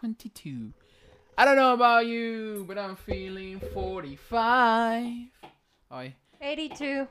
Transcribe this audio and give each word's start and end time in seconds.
22. 0.00 0.72
I 1.36 1.44
don't 1.44 1.56
know 1.56 1.72
about 1.72 2.06
you, 2.06 2.64
but 2.66 2.78
I'm 2.78 2.96
feeling 2.96 3.60
45. 3.72 5.30
Ay, 5.90 6.16
82. 6.40 7.08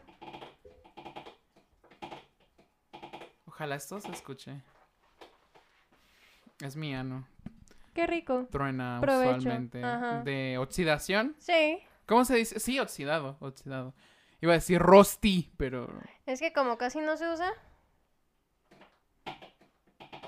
ojalá 3.45 3.75
esto 3.75 3.99
se 3.99 4.11
escuche. 4.11 4.61
Es 6.61 6.75
mi 6.75 6.93
ano. 6.93 7.27
Qué 7.93 8.05
rico. 8.05 8.47
Truena 8.51 8.99
Provecho, 9.01 9.37
usualmente. 9.37 9.83
ajá. 9.83 10.21
De 10.23 10.57
oxidación. 10.59 11.35
Sí. 11.39 11.79
¿Cómo 12.05 12.23
se 12.25 12.35
dice? 12.35 12.59
Sí, 12.59 12.79
oxidado, 12.79 13.37
oxidado. 13.39 13.93
Iba 14.39 14.53
a 14.53 14.55
decir 14.55 14.79
rosti, 14.79 15.51
pero 15.57 15.87
Es 16.25 16.39
que 16.39 16.53
como 16.53 16.77
casi 16.77 16.99
no 16.99 17.17
se 17.17 17.27
usa, 17.31 17.51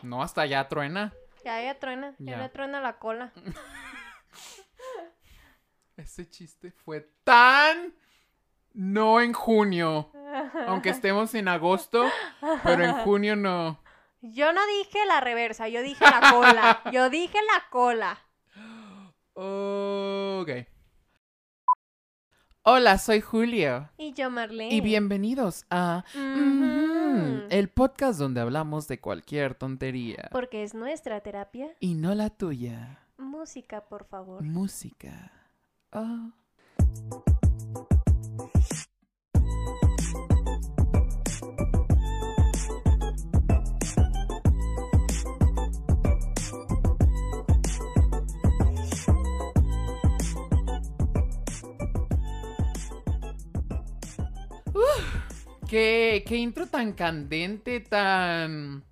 no, 0.02 0.24
hasta 0.24 0.42
allá 0.42 0.68
truena. 0.68 1.14
Ya 1.44 1.62
ya 1.62 1.80
truena. 1.80 2.16
Ya, 2.20 2.38
Ya. 2.38 2.44
le 2.44 2.50
truena 2.50 2.80
la 2.82 2.98
cola. 3.00 3.32
Ese 5.98 6.30
chiste 6.30 6.72
fue 6.72 7.02
tan 7.24 7.94
no 8.74 9.20
en 9.22 9.34
junio. 9.34 10.12
Aunque 10.68 10.90
estemos 10.90 11.34
en 11.36 11.48
agosto, 11.48 12.06
pero 12.64 12.84
en 12.86 12.94
junio 13.04 13.36
no. 13.36 13.82
Yo 14.22 14.54
no 14.54 14.62
dije 14.68 15.06
la 15.08 15.20
reversa, 15.22 15.68
yo 15.70 15.82
dije 15.82 16.04
la 16.06 16.32
cola. 16.32 16.82
Yo 16.94 17.10
dije 17.10 17.38
la 17.54 17.70
cola. 17.70 18.20
Ok. 19.34 20.50
Hola, 22.64 22.98
soy 22.98 23.22
Julio. 23.22 23.90
Y 23.98 24.14
yo, 24.14 24.30
Marlene. 24.30 24.74
Y 24.76 24.82
bienvenidos 24.82 25.66
a. 25.70 26.04
Mhm, 27.30 27.48
el 27.50 27.70
podcast 27.70 28.20
donde 28.20 28.42
hablamos 28.42 28.88
de 28.88 29.00
cualquier 29.00 29.56
tontería. 29.56 30.30
Porque 30.32 30.64
es 30.64 30.74
nuestra 30.74 31.22
terapia. 31.22 31.70
Y 31.80 31.96
no 31.96 32.16
la 32.16 32.30
tuya. 32.30 33.00
Música, 33.18 33.82
por 33.88 34.06
favor. 34.06 34.44
Música. 34.44 35.32
Ah. 35.92 36.32
Qué, 55.70 56.24
qué 56.28 56.36
intro 56.38 56.68
tan 56.68 56.94
candente, 56.94 57.80
tan, 57.80 58.84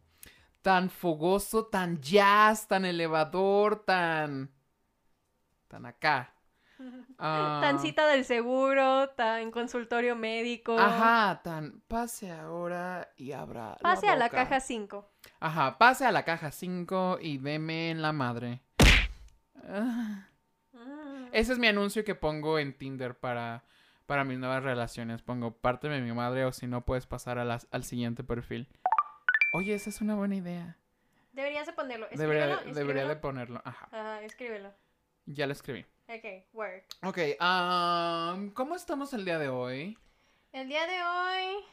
tan 0.61 0.89
fogoso, 0.89 1.66
tan 1.66 2.00
jazz, 2.00 2.67
tan 2.67 2.86
elevador, 2.86 3.83
tan, 3.86 4.52
tan 5.67 5.86
acá. 5.86 6.33
Ah, 7.20 7.58
Tan 7.64 7.80
cita 7.80 8.05
del 8.05 8.23
seguro, 8.25 9.09
tan 9.09 9.50
consultorio 9.50 10.16
médico. 10.16 10.78
Ajá, 10.78 11.42
tan 11.44 11.81
pase 11.88 12.31
ahora 12.31 13.09
y 13.17 13.31
abra. 13.31 13.75
Pase 13.81 14.08
a 14.08 14.16
la 14.16 14.30
caja 14.30 14.59
5. 14.59 15.09
Ajá, 15.39 15.80
pase 15.80 16.05
a 16.05 16.11
la 16.11 16.23
caja 16.23 16.52
5 16.52 17.17
y 17.20 17.39
deme 17.39 17.89
en 17.89 18.03
la 18.03 18.11
madre. 18.14 18.61
Ah, 19.67 20.28
Ese 21.31 21.53
es 21.53 21.58
mi 21.58 21.66
anuncio 21.66 22.05
que 22.05 22.14
pongo 22.14 22.59
en 22.59 22.78
Tinder 22.78 23.17
para, 23.17 23.64
para 24.08 24.23
mis 24.23 24.39
nuevas 24.39 24.63
relaciones. 24.63 25.22
Pongo 25.22 25.52
parte 25.52 25.88
de 25.89 26.02
mi 26.02 26.11
madre 26.13 26.45
o 26.45 26.52
si 26.52 26.66
no 26.66 26.83
puedes 26.86 27.05
pasar 27.05 27.38
a 27.38 27.45
las- 27.45 27.67
al 27.72 27.83
siguiente 27.83 28.23
perfil. 28.23 28.67
Oye, 29.53 29.75
esa 29.75 29.89
es 29.91 30.02
una 30.02 30.16
buena 30.16 30.36
idea. 30.36 30.77
Deberías 31.33 31.67
de 31.67 31.73
ponerlo. 31.73 32.08
Debería, 32.11 32.45
Escríbelo, 32.53 32.73
debería 32.75 33.03
de 33.03 33.14
escríbelo. 33.14 33.22
ponerlo. 33.22 33.61
Ajá, 33.64 33.88
Ajá, 33.91 34.22
escríbelo. 34.23 34.73
ya 35.27 35.45
lo 35.45 35.53
escribí. 35.53 35.86
Ok, 36.08 36.25
work. 36.53 36.86
Ok, 37.03 37.17
am, 37.39 38.49
¿cómo 38.52 38.75
estamos 38.75 39.14
el 39.14 39.25
día 39.25 39.38
de 39.38 39.49
hoy? 39.49 39.97
El 40.53 40.67
día 40.69 40.87
de 40.87 41.04
hoy... 41.04 41.64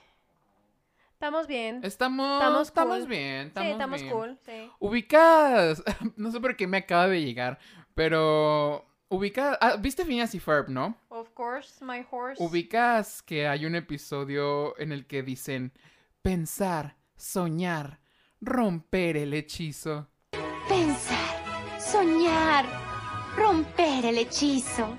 Estamos 1.12 1.46
bien. 1.46 1.80
Estamos, 1.84 2.42
Estamos 2.42 2.68
estamos 2.68 2.98
cool. 2.98 3.08
bien, 3.08 3.46
estamos 3.46 3.66
sí, 3.68 3.72
estamos 3.72 4.00
bien. 4.02 4.12
cool. 4.12 4.38
Sí. 4.44 4.70
Ubicas, 4.80 5.82
no 6.16 6.30
sé 6.30 6.40
por 6.40 6.56
qué 6.56 6.66
me 6.66 6.78
acaba 6.78 7.06
de 7.08 7.22
llegar, 7.22 7.58
pero 7.94 8.84
ubicas, 9.14 9.56
ah, 9.60 9.76
viste 9.76 10.04
Phineas 10.04 10.34
y 10.34 10.40
Ferb, 10.40 10.68
¿no? 10.68 10.96
Of 11.08 11.30
course, 11.34 11.84
my 11.84 12.04
horse. 12.10 12.42
Ubicas 12.42 13.22
que 13.22 13.46
hay 13.46 13.66
un 13.66 13.74
episodio 13.74 14.78
en 14.78 14.92
el 14.92 15.06
que 15.06 15.22
dicen 15.22 15.72
pensar, 16.22 16.96
soñar, 17.16 18.00
romper 18.40 19.16
el 19.16 19.34
hechizo. 19.34 20.08
Pensar, 20.68 21.80
soñar, 21.80 22.64
romper 23.36 24.06
el 24.06 24.18
hechizo. 24.18 24.96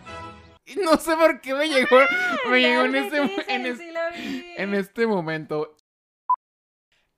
No 0.83 0.97
sé 0.97 1.15
por 1.15 1.41
qué 1.41 1.53
me 1.53 1.67
llegó, 1.67 1.97
me 2.49 2.59
llegó 2.59 2.85
en 2.85 2.95
este, 2.95 3.53
en 3.53 3.65
es- 3.67 3.79
en 4.57 4.73
este 4.73 5.05
momento. 5.07 5.75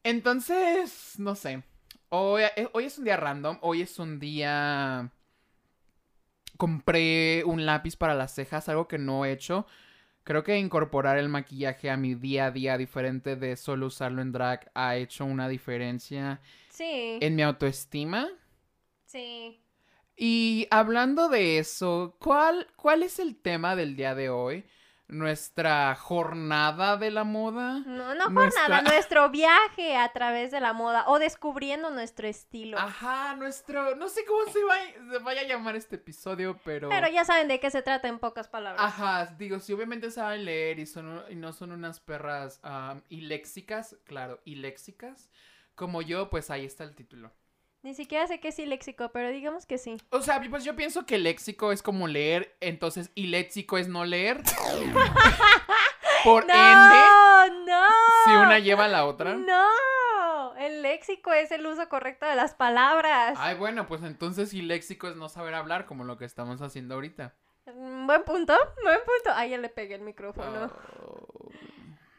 Entonces, 0.03 1.13
no 1.17 1.35
sé. 1.35 1.63
Hoy, 2.09 2.43
eh, 2.55 2.69
hoy 2.73 2.85
es 2.85 2.97
un 2.97 3.03
día 3.05 3.17
random. 3.17 3.57
Hoy 3.61 3.81
es 3.81 3.99
un 3.99 4.19
día. 4.19 5.11
Compré 6.57 7.43
un 7.45 7.65
lápiz 7.65 7.95
para 7.95 8.15
las 8.15 8.33
cejas, 8.33 8.67
algo 8.69 8.87
que 8.87 8.97
no 8.97 9.25
he 9.25 9.31
hecho. 9.31 9.65
Creo 10.23 10.43
que 10.43 10.57
incorporar 10.59 11.17
el 11.17 11.29
maquillaje 11.29 11.89
a 11.89 11.97
mi 11.97 12.15
día 12.15 12.47
a 12.47 12.51
día, 12.51 12.77
diferente 12.77 13.35
de 13.35 13.55
solo 13.55 13.87
usarlo 13.87 14.21
en 14.21 14.31
drag, 14.33 14.69
ha 14.75 14.95
hecho 14.97 15.25
una 15.25 15.47
diferencia 15.47 16.41
Sí, 16.69 17.17
en 17.21 17.35
mi 17.35 17.43
autoestima. 17.43 18.27
sí. 19.05 19.61
Y 20.15 20.67
hablando 20.71 21.29
de 21.29 21.59
eso, 21.59 22.17
¿cuál, 22.19 22.67
¿cuál 22.75 23.03
es 23.03 23.19
el 23.19 23.35
tema 23.35 23.75
del 23.75 23.95
día 23.95 24.15
de 24.15 24.29
hoy? 24.29 24.65
Nuestra 25.09 25.95
jornada 25.95 26.97
de 26.97 27.11
la 27.11 27.23
moda. 27.23 27.79
No, 27.85 28.13
no 28.13 28.25
por 28.25 28.33
Nuestra- 28.33 28.67
nada, 28.67 28.81
nuestro 28.93 29.29
viaje 29.29 29.95
a 29.95 30.11
través 30.11 30.51
de 30.51 30.59
la 30.59 30.73
moda 30.73 31.05
o 31.07 31.17
descubriendo 31.17 31.89
nuestro 31.91 32.27
estilo. 32.27 32.77
Ajá, 32.77 33.33
nuestro. 33.35 33.95
No 33.95 34.09
sé 34.09 34.25
cómo 34.25 34.51
se, 34.51 34.61
va- 34.63 35.11
se 35.11 35.19
vaya 35.19 35.41
a 35.41 35.45
llamar 35.45 35.77
este 35.77 35.95
episodio, 35.95 36.59
pero. 36.65 36.89
Pero 36.89 37.07
ya 37.07 37.23
saben 37.23 37.47
de 37.47 37.59
qué 37.61 37.71
se 37.71 37.81
trata 37.81 38.09
en 38.09 38.19
pocas 38.19 38.49
palabras. 38.49 38.83
Ajá, 38.83 39.33
digo, 39.37 39.59
si 39.61 39.71
obviamente 39.71 40.11
saben 40.11 40.43
leer 40.43 40.77
y, 40.79 40.85
son, 40.85 41.23
y 41.29 41.35
no 41.35 41.53
son 41.53 41.71
unas 41.71 42.01
perras 42.01 42.59
iléxicas, 43.07 43.95
claro, 44.03 44.41
iléxicas, 44.45 45.29
como 45.75 46.01
yo, 46.01 46.29
pues 46.29 46.49
ahí 46.49 46.65
está 46.65 46.83
el 46.83 46.95
título. 46.95 47.31
Ni 47.87 47.93
siquiera 47.93 48.27
sé 48.27 48.41
qué 48.41 48.49
es 48.49 48.59
léxico, 48.59 49.11
pero 49.13 49.29
digamos 49.29 49.65
que 49.65 49.77
sí. 49.77 49.95
O 50.09 50.21
sea, 50.21 50.41
pues 50.49 50.65
yo 50.65 50.75
pienso 50.75 51.05
que 51.05 51.17
léxico 51.17 51.71
es 51.71 51.81
como 51.81 52.09
leer, 52.09 52.53
entonces 52.59 53.11
iléxico 53.15 53.77
es 53.77 53.87
no 53.87 54.03
leer. 54.03 54.43
Por 56.25 56.41
ende, 56.41 56.53
¡No! 56.53 57.47
¡No! 57.65 57.87
si 58.25 58.31
una 58.31 58.59
lleva 58.59 58.83
a 58.85 58.87
la 58.89 59.05
otra. 59.05 59.35
¡No! 59.35 60.53
El 60.57 60.81
léxico 60.81 61.31
es 61.31 61.49
el 61.53 61.65
uso 61.65 61.87
correcto 61.87 62.25
de 62.25 62.35
las 62.35 62.55
palabras. 62.55 63.37
Ay, 63.39 63.55
bueno, 63.55 63.87
pues 63.87 64.03
entonces 64.03 64.53
iléxico 64.53 65.07
es 65.07 65.15
no 65.15 65.29
saber 65.29 65.53
hablar, 65.53 65.85
como 65.85 66.03
lo 66.03 66.17
que 66.17 66.25
estamos 66.25 66.61
haciendo 66.61 66.95
ahorita. 66.95 67.35
Mm, 67.67 68.05
Buen 68.05 68.23
punto, 68.25 68.53
buen 68.83 68.99
punto. 68.99 69.31
Ay, 69.33 69.51
ya 69.51 69.59
le 69.59 69.69
pegué 69.69 69.95
el 69.95 70.01
micrófono. 70.01 70.73
Oh. 70.99 71.49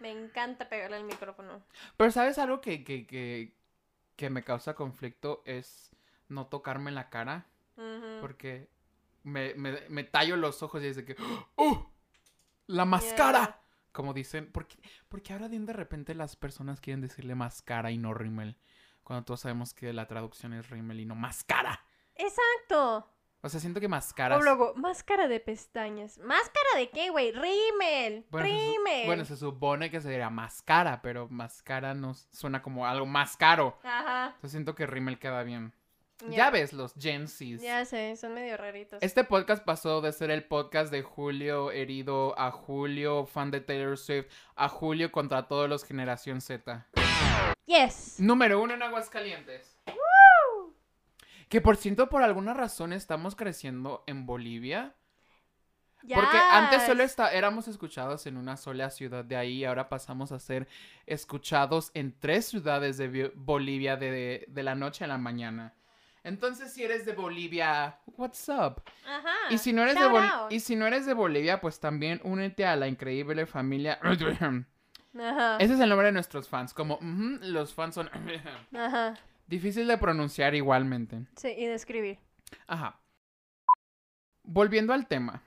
Me 0.01 0.13
encanta 0.13 0.69
pegarle 0.69 0.97
el 0.97 1.05
micrófono. 1.05 1.61
Pero 1.97 2.11
¿sabes 2.13 2.39
algo 2.39 2.61
que, 2.61 2.85
que, 2.85 3.07
que, 3.07 3.53
que 4.19 4.31
me 4.31 4.43
causa 4.43 4.75
conflicto? 4.75 5.43
Es 5.47 5.97
no 6.29 6.49
tocarme 6.49 6.91
la 6.91 7.09
cara. 7.09 7.47
Porque 8.21 8.69
me, 9.23 9.55
me, 9.55 9.89
me 9.89 10.03
tallo 10.03 10.37
los 10.37 10.65
ojos 10.65 10.83
y 10.83 10.89
es 10.89 10.97
de 10.97 11.05
que... 11.05 11.17
¡Oh! 11.55 11.89
¡La 12.67 12.85
máscara! 12.85 13.45
Yeah. 13.45 13.63
Como 13.93 14.13
dicen... 14.13 14.51
¿por 14.51 14.67
qué, 14.67 14.77
por 15.09 15.23
qué 15.23 15.33
ahora 15.33 15.49
de 15.49 15.61
de 15.61 15.73
repente 15.73 16.17
las 16.17 16.35
personas 16.35 16.81
quieren 16.81 17.01
decirle 17.01 17.37
máscara 17.37 17.93
y 17.93 17.99
no 17.99 18.13
rímel? 18.13 18.59
Cuando 19.05 19.25
todos 19.25 19.41
sabemos 19.43 19.73
que 19.73 19.93
la 19.93 20.09
traducción 20.09 20.53
es 20.53 20.69
rímel 20.69 20.99
y 20.99 21.07
no 21.07 21.15
máscara. 21.15 21.81
Exacto. 22.17 23.09
O 23.41 23.49
sea, 23.49 23.61
siento 23.61 23.79
que 23.79 23.87
máscaras... 23.87 24.41
O 24.41 24.43
luego, 24.43 24.75
máscara 24.75 25.29
de 25.29 25.39
pestañas. 25.39 26.19
¿Máscara 26.19 26.77
de 26.77 26.91
qué, 26.91 27.11
güey? 27.11 27.31
Rímel. 27.31 28.27
Bueno, 28.31 28.49
se, 28.49 28.53
Rímel. 28.53 29.07
bueno, 29.07 29.25
se 29.25 29.37
supone 29.37 29.93
que 29.93 30.01
sería 30.01 30.29
máscara, 30.29 31.01
pero 31.03 31.29
máscara 31.29 31.95
no 31.95 32.15
suena 32.15 32.63
como 32.63 32.85
algo 32.85 33.07
más 33.07 33.37
caro. 33.37 33.79
Ajá. 33.85 34.27
Entonces 34.27 34.51
siento 34.51 34.75
que 34.75 34.87
rímel 34.87 35.21
queda 35.21 35.45
bien. 35.45 35.73
Ya. 36.23 36.37
Ya 36.37 36.51
ves 36.51 36.73
los 36.73 36.95
Gen 36.95 37.29
Zs. 37.29 37.63
Ya 37.63 37.85
sé, 37.85 38.17
son 38.17 38.35
medio 38.35 38.57
raritos. 38.57 39.01
Este 39.05 39.23
podcast 39.23 39.65
pasó 39.65 40.01
de 40.01 40.11
ser 40.11 40.33
el 40.33 40.43
podcast 40.43 40.91
de 40.91 41.03
Julio 41.03 41.71
herido 41.71 42.37
a 42.37 42.51
Julio 42.51 43.25
fan 43.25 43.53
de 43.53 43.61
Taylor 43.61 43.97
Swift 43.97 44.27
a 44.57 44.69
Julio 44.69 45.13
contra 45.13 45.47
todos 45.47 45.69
los 45.69 45.85
generación 45.85 46.41
Z. 46.41 46.89
Yes. 47.67 48.19
Número 48.19 48.61
uno 48.61 48.75
en 48.75 48.83
Aguascalientes. 48.83 49.78
Que 51.49 51.61
por 51.61 51.77
cierto, 51.77 52.09
por 52.09 52.23
alguna 52.23 52.55
razón 52.55 52.93
estamos 52.93 53.35
creciendo 53.37 54.05
en 54.07 54.27
Bolivia. 54.27 54.95
Porque 56.15 56.37
antes 56.53 56.83
solo 56.87 57.03
está, 57.03 57.33
éramos 57.33 57.67
escuchados 57.67 58.27
en 58.27 58.37
una 58.37 58.57
sola 58.57 58.89
ciudad 58.91 59.25
de 59.25 59.37
ahí, 59.37 59.65
ahora 59.65 59.89
pasamos 59.89 60.31
a 60.31 60.39
ser 60.39 60.69
escuchados 61.07 61.91
en 61.95 62.17
tres 62.19 62.47
ciudades 62.47 62.99
de 62.99 63.33
Bolivia 63.35 63.97
de, 63.97 64.45
de 64.49 64.63
la 64.63 64.75
noche 64.77 65.05
a 65.05 65.09
la 65.09 65.19
mañana. 65.19 65.75
Entonces, 66.23 66.73
si 66.73 66.85
eres 66.85 67.05
de 67.05 67.15
Bolivia, 67.15 67.99
what's 68.17 68.49
up? 68.49 68.83
Ajá. 69.07 69.35
Y 69.51 69.59
si 69.59 69.73
no 69.73 69.83
eres 69.83 69.95
de 69.95 70.07
Bol- 70.07 70.47
y 70.51 70.61
si 70.61 70.77
no 70.77 70.87
eres 70.87 71.07
de 71.07 71.15
Bolivia, 71.15 71.61
pues 71.61 71.81
también 71.81 72.21
únete 72.23 72.65
a 72.67 72.77
la 72.77 72.87
increíble 72.87 73.47
familia. 73.47 73.99
Ajá. 75.19 75.57
Ese 75.59 75.75
es 75.75 75.81
el 75.81 75.89
nombre 75.89 76.07
de 76.09 76.13
nuestros 76.13 76.49
fans. 76.49 76.75
Como 76.75 76.99
los 77.03 77.75
fans 77.75 77.95
son 77.97 78.09
Ajá. 78.75 79.15
Difícil 79.49 79.89
de 79.89 79.99
pronunciar 79.99 80.55
igualmente. 80.55 81.27
Sí, 81.37 81.49
y 81.49 81.67
de 81.67 81.75
escribir. 81.75 82.19
Ajá. 82.67 83.01
Volviendo 84.45 84.93
al 84.93 85.07
tema. 85.07 85.43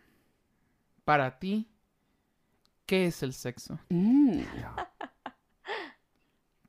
Para 1.06 1.40
ti, 1.40 1.70
¿qué 2.86 3.08
es 3.08 3.24
el 3.24 3.34
sexo? 3.34 3.80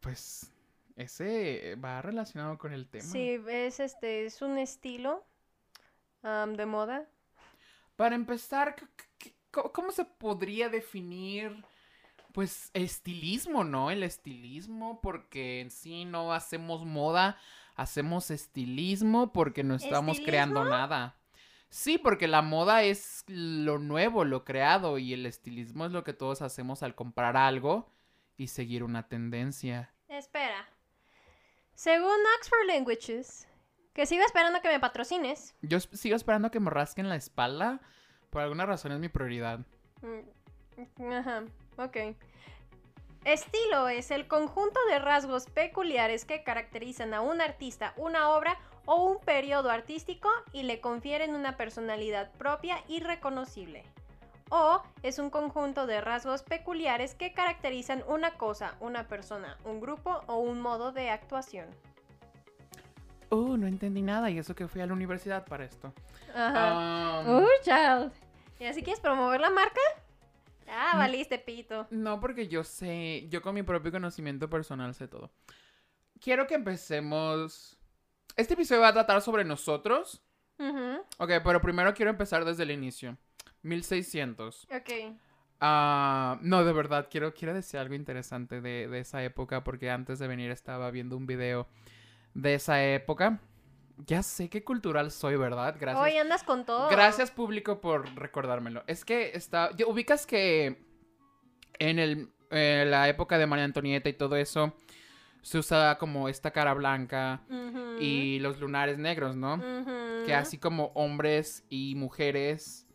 Pues 0.00 0.50
ese 0.96 1.76
va 1.76 2.02
relacionado 2.02 2.58
con 2.58 2.73
el 2.73 2.88
tema. 2.88 3.05
Sí, 3.05 3.40
es 3.49 3.78
este, 3.78 4.26
es 4.26 4.43
un 4.43 4.58
estilo 4.58 5.25
de 6.23 6.67
moda. 6.67 7.08
Para 7.94 8.17
empezar, 8.17 8.75
¿cómo 9.52 9.93
se 9.93 10.05
podría 10.05 10.69
definir? 10.69 11.64
Pues 12.32 12.70
estilismo, 12.75 13.64
¿no? 13.64 13.90
El 13.90 14.02
estilismo, 14.02 15.00
porque 15.00 15.61
en 15.61 15.70
sí 15.70 16.05
no 16.05 16.32
hacemos 16.32 16.84
moda, 16.84 17.38
hacemos 17.76 18.31
estilismo 18.31 19.32
porque 19.32 19.64
no 19.64 19.75
estamos 19.75 20.20
creando 20.20 20.64
nada. 20.64 21.17
Sí, 21.69 21.96
porque 21.96 22.29
la 22.29 22.43
moda 22.43 22.82
es 22.82 23.25
lo 23.29 23.79
nuevo, 23.79 24.25
lo 24.25 24.44
creado, 24.44 24.99
y 24.99 25.14
el 25.14 25.25
estilismo 25.25 25.87
es 25.87 25.93
lo 25.93 26.05
que 26.05 26.12
todos 26.12 26.43
hacemos 26.43 26.82
al 26.82 26.94
comprar 26.94 27.37
algo 27.37 27.90
y 28.37 28.49
seguir 28.49 28.85
una 28.85 29.08
tendencia. 29.08 29.90
Espera. 30.08 30.69
Según 31.75 32.19
Oxford 32.38 32.67
Languages, 32.67 33.49
que 33.94 34.05
sigo 34.05 34.23
esperando 34.23 34.61
que 34.61 34.69
me 34.69 34.81
patrocines. 34.81 35.55
Yo 35.62 35.81
sigo 35.81 36.14
esperando 36.17 36.50
que 36.50 36.61
me 36.61 36.70
rasquen 36.70 37.08
la 37.08 37.17
espalda. 37.17 37.81
Por 38.31 38.43
alguna 38.43 38.67
razón 38.67 38.93
es 38.93 39.00
mi 39.00 39.08
prioridad. 39.08 39.61
Mm, 40.02 41.12
Ajá, 41.12 41.44
ok. 41.77 42.17
Estilo 43.25 43.89
es 43.89 44.11
el 44.11 44.27
conjunto 44.27 44.81
de 44.91 44.99
rasgos 44.99 45.47
peculiares 45.47 46.25
que 46.25 46.43
caracterizan 46.43 47.15
a 47.15 47.21
un 47.21 47.41
artista, 47.41 47.95
una 47.97 48.31
obra 48.31 48.59
o 48.85 49.05
un 49.05 49.21
periodo 49.21 49.71
artístico 49.71 50.29
y 50.53 50.65
le 50.65 50.81
confieren 50.81 51.35
una 51.35 51.57
personalidad 51.57 52.33
propia 52.33 52.79
y 52.89 53.01
reconocible. 53.01 53.85
O 54.51 54.83
es 55.03 55.19
un 55.19 55.31
conjunto 55.31 55.87
de 55.87 56.01
rasgos 56.01 56.43
peculiares 56.43 57.15
que 57.15 57.33
caracterizan 57.33 58.03
una 58.09 58.33
cosa, 58.33 58.75
una 58.81 59.07
persona, 59.07 59.57
un 59.65 59.81
grupo 59.81 60.23
o 60.27 60.39
un 60.39 60.61
modo 60.61 60.93
de 60.93 61.11
actuación. 61.11 61.69
Oh, 63.29 63.57
no 63.57 63.67
entendí 63.67 64.03
nada 64.03 64.29
y 64.31 64.39
eso 64.39 64.55
que 64.55 64.69
fui 64.69 64.83
a 64.83 64.87
la 64.87 64.93
universidad 64.93 65.47
para 65.47 65.65
esto. 65.65 65.95
Ajá. 66.35 67.21
Um, 67.21 67.45
Uh, 67.45 67.49
child. 67.63 68.13
¿Y 68.59 68.67
así 68.67 68.83
quieres 68.83 69.01
promover 69.01 69.41
la 69.41 69.49
marca? 69.49 69.81
Ah, 70.73 70.97
valiste 70.97 71.39
pito. 71.39 71.87
No, 71.91 72.19
porque 72.19 72.49
yo 72.49 72.65
sé, 72.65 73.27
yo 73.29 73.43
con 73.43 73.55
mi 73.55 73.63
propio 73.63 73.93
conocimiento 73.93 74.49
personal 74.49 74.95
sé 74.95 75.07
todo. 75.09 75.31
Quiero 76.21 76.47
que 76.47 76.55
empecemos. 76.55 77.77
Este 78.37 78.55
episodio 78.55 78.81
va 78.83 78.89
a 78.89 78.93
tratar 78.93 79.21
sobre 79.21 79.45
nosotros. 79.45 80.23
Ujú, 80.59 81.03
Ok, 81.19 81.31
pero 81.45 81.61
primero 81.61 81.93
quiero 81.95 82.11
empezar 82.11 82.45
desde 82.45 82.63
el 82.63 82.71
inicio. 82.71 83.17
1600. 83.63 84.67
Ok. 84.75 85.17
Ah, 85.61 86.39
no, 86.43 86.65
de 86.65 86.73
verdad, 86.73 87.09
quiero, 87.11 87.35
quiero 87.35 87.55
decir 87.55 87.79
algo 87.79 87.95
interesante 87.95 88.61
de, 88.61 88.89
de 88.89 88.99
esa 89.01 89.23
época 89.23 89.63
porque 89.63 89.91
antes 89.91 90.19
de 90.19 90.27
venir 90.27 90.51
estaba 90.51 90.91
viendo 90.91 91.17
un 91.17 91.27
video 91.27 91.69
de 92.35 92.55
esa 92.55 92.83
época. 92.85 93.41
Ya 94.06 94.22
sé 94.22 94.49
qué 94.49 94.64
cultural 94.64 95.10
soy, 95.10 95.37
¿verdad? 95.37 95.76
Gracias. 95.78 96.04
Hoy 96.04 96.19
andas 96.19 96.43
con 96.43 96.64
todo. 96.64 96.88
Gracias, 96.88 97.31
público, 97.31 97.81
por 97.81 98.14
recordármelo. 98.16 98.82
Es 98.87 99.04
que 99.04 99.32
está. 99.34 99.70
ubicas 99.87 100.26
que 100.26 100.84
en 101.78 101.99
el, 101.99 102.32
eh, 102.50 102.84
la 102.87 103.08
época 103.08 103.38
de 103.38 103.46
María 103.46 103.64
Antonieta 103.64 104.08
y 104.08 104.14
todo 104.14 104.37
eso 104.37 104.75
se 105.43 105.58
usaba 105.58 105.99
como 105.99 106.28
esta 106.28 106.52
cara 106.52 106.72
blanca 106.72 107.43
y 108.00 108.38
los 108.38 108.60
lunares 108.60 108.99
negros, 108.99 109.37
¿no? 109.37 109.60
Que 110.25 110.34
así 110.34 110.58
como 110.58 110.93
hombres 110.94 111.64
y 111.69 111.94
mujeres 111.96 112.87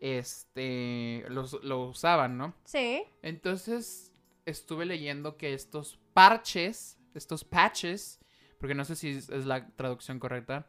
este 0.00 1.24
los, 1.28 1.62
lo 1.62 1.84
usaban, 1.84 2.36
¿no? 2.38 2.54
Sí. 2.64 3.04
Entonces 3.20 4.10
estuve 4.46 4.86
leyendo 4.86 5.36
que 5.36 5.54
estos 5.54 6.00
parches, 6.14 6.98
estos 7.14 7.44
patches, 7.44 8.21
porque 8.62 8.76
no 8.76 8.84
sé 8.84 8.94
si 8.94 9.08
es, 9.10 9.28
es 9.28 9.44
la 9.44 9.66
traducción 9.74 10.20
correcta, 10.20 10.68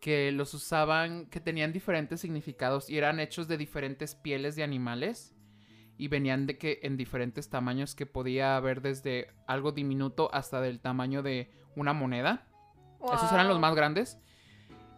que 0.00 0.30
los 0.30 0.54
usaban, 0.54 1.26
que 1.26 1.40
tenían 1.40 1.72
diferentes 1.72 2.20
significados 2.20 2.88
y 2.88 2.96
eran 2.96 3.18
hechos 3.18 3.48
de 3.48 3.58
diferentes 3.58 4.14
pieles 4.14 4.54
de 4.54 4.62
animales 4.62 5.34
y 5.98 6.06
venían 6.08 6.46
de 6.46 6.56
que 6.56 6.78
en 6.84 6.96
diferentes 6.96 7.50
tamaños 7.50 7.94
que 7.96 8.06
podía 8.06 8.56
haber 8.56 8.80
desde 8.80 9.28
algo 9.48 9.72
diminuto 9.72 10.30
hasta 10.32 10.60
del 10.60 10.80
tamaño 10.80 11.22
de 11.22 11.50
una 11.76 11.92
moneda. 11.92 12.46
Esos 13.12 13.32
eran 13.32 13.48
los 13.48 13.58
más 13.58 13.74
grandes. 13.74 14.18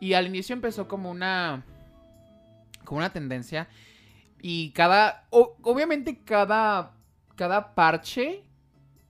Y 0.01 0.13
al 0.13 0.27
inicio 0.27 0.53
empezó 0.53 0.87
como 0.89 1.11
una. 1.11 1.65
como 2.85 2.99
una 2.99 3.13
tendencia. 3.13 3.69
Y 4.41 4.73
cada. 4.73 5.27
o- 5.31 5.57
obviamente 5.63 6.23
cada. 6.25 6.95
Cada 7.37 7.75
parche 7.75 8.45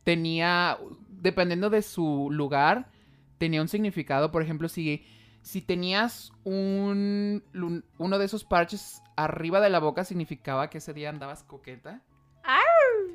tenía. 0.05 0.79
Dependiendo 1.09 1.69
de 1.71 1.83
su 1.83 2.29
lugar. 2.31 2.92
Tenía 3.43 3.61
un 3.61 3.67
significado. 3.67 4.31
Por 4.31 4.41
ejemplo, 4.43 4.69
si. 4.69 5.05
Si 5.43 5.61
tenías 5.63 6.31
un. 6.45 7.43
uno 7.99 8.19
de 8.21 8.25
esos 8.25 8.45
parches 8.45 9.03
arriba 9.17 9.61
de 9.61 9.69
la 9.69 9.81
boca, 9.81 10.05
significaba 10.05 10.71
que 10.71 10.79
ese 10.79 10.93
día 10.95 11.09
andabas 11.11 11.43
coqueta. 11.43 12.03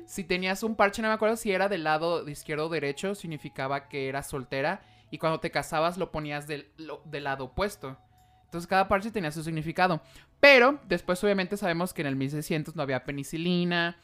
Si 0.06 0.24
tenías 0.24 0.62
un 0.62 0.76
parche, 0.76 1.00
no 1.00 1.08
me 1.08 1.14
acuerdo 1.14 1.36
si 1.36 1.50
era 1.52 1.68
del 1.70 1.84
lado 1.84 2.24
de 2.24 2.32
izquierdo 2.32 2.66
o 2.66 2.68
derecho, 2.68 3.14
significaba 3.14 3.88
que 3.88 4.08
eras 4.10 4.28
soltera. 4.28 4.82
Y 5.10 5.16
cuando 5.16 5.40
te 5.40 5.50
casabas 5.50 5.96
lo 5.96 6.10
ponías 6.12 6.46
del, 6.46 6.70
lo- 6.76 7.00
del 7.06 7.24
lado 7.24 7.44
opuesto. 7.44 7.96
Entonces 8.44 8.66
cada 8.68 8.88
parche 8.88 9.10
tenía 9.10 9.30
su 9.32 9.42
significado. 9.42 10.02
Pero 10.40 10.78
después 10.86 11.24
obviamente 11.24 11.56
sabemos 11.56 11.94
que 11.94 12.02
en 12.02 12.08
el 12.08 12.16
1600 12.16 12.76
no 12.76 12.82
había 12.82 13.04
penicilina 13.04 13.96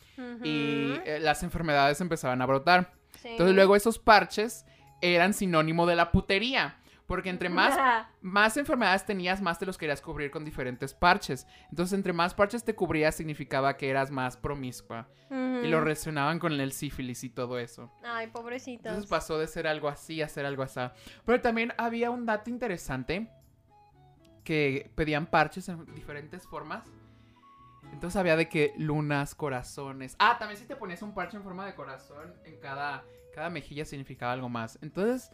y 0.42 0.94
eh, 1.04 1.18
las 1.20 1.42
enfermedades 1.42 2.00
empezaban 2.00 2.40
a 2.40 2.46
brotar. 2.46 2.92
sí. 3.20 3.28
Entonces 3.28 3.54
luego 3.54 3.76
esos 3.76 3.98
parches 3.98 4.64
eran 5.12 5.34
sinónimo 5.34 5.86
de 5.86 5.96
la 5.96 6.12
putería. 6.12 6.78
Porque 7.06 7.28
entre 7.28 7.50
más 7.50 7.76
más 8.22 8.56
enfermedades 8.56 9.04
tenías, 9.04 9.42
más 9.42 9.58
te 9.58 9.66
los 9.66 9.76
querías 9.76 10.00
cubrir 10.00 10.30
con 10.30 10.44
diferentes 10.44 10.94
parches. 10.94 11.46
Entonces, 11.68 11.92
entre 11.92 12.14
más 12.14 12.32
parches 12.32 12.64
te 12.64 12.74
cubrías, 12.74 13.14
significaba 13.14 13.76
que 13.76 13.90
eras 13.90 14.10
más 14.10 14.36
promiscua. 14.36 15.08
Y 15.30 15.66
lo 15.66 15.80
relacionaban 15.80 16.38
con 16.38 16.52
el 16.52 16.72
sífilis 16.72 17.24
y 17.24 17.30
todo 17.30 17.58
eso. 17.58 17.90
Ay, 18.04 18.28
pobrecitos. 18.28 18.86
Entonces 18.86 19.10
pasó 19.10 19.38
de 19.38 19.46
ser 19.48 19.66
algo 19.66 19.88
así 19.88 20.22
a 20.22 20.28
ser 20.28 20.46
algo 20.46 20.62
así. 20.62 20.80
Pero 21.24 21.40
también 21.40 21.72
había 21.76 22.10
un 22.10 22.24
dato 22.24 22.50
interesante 22.50 23.28
que 24.44 24.90
pedían 24.94 25.26
parches 25.26 25.68
en 25.68 25.92
diferentes 25.94 26.46
formas. 26.46 26.84
Entonces 27.94 28.16
había 28.16 28.34
de 28.36 28.48
que 28.48 28.74
lunas, 28.76 29.36
corazones. 29.36 30.16
Ah, 30.18 30.36
también 30.36 30.58
si 30.58 30.66
te 30.66 30.74
ponías 30.74 31.00
un 31.00 31.14
parche 31.14 31.36
en 31.36 31.44
forma 31.44 31.64
de 31.64 31.76
corazón 31.76 32.34
en 32.44 32.58
cada, 32.58 33.04
cada 33.32 33.50
mejilla 33.50 33.84
significaba 33.84 34.32
algo 34.32 34.48
más. 34.48 34.78
Entonces 34.82 35.30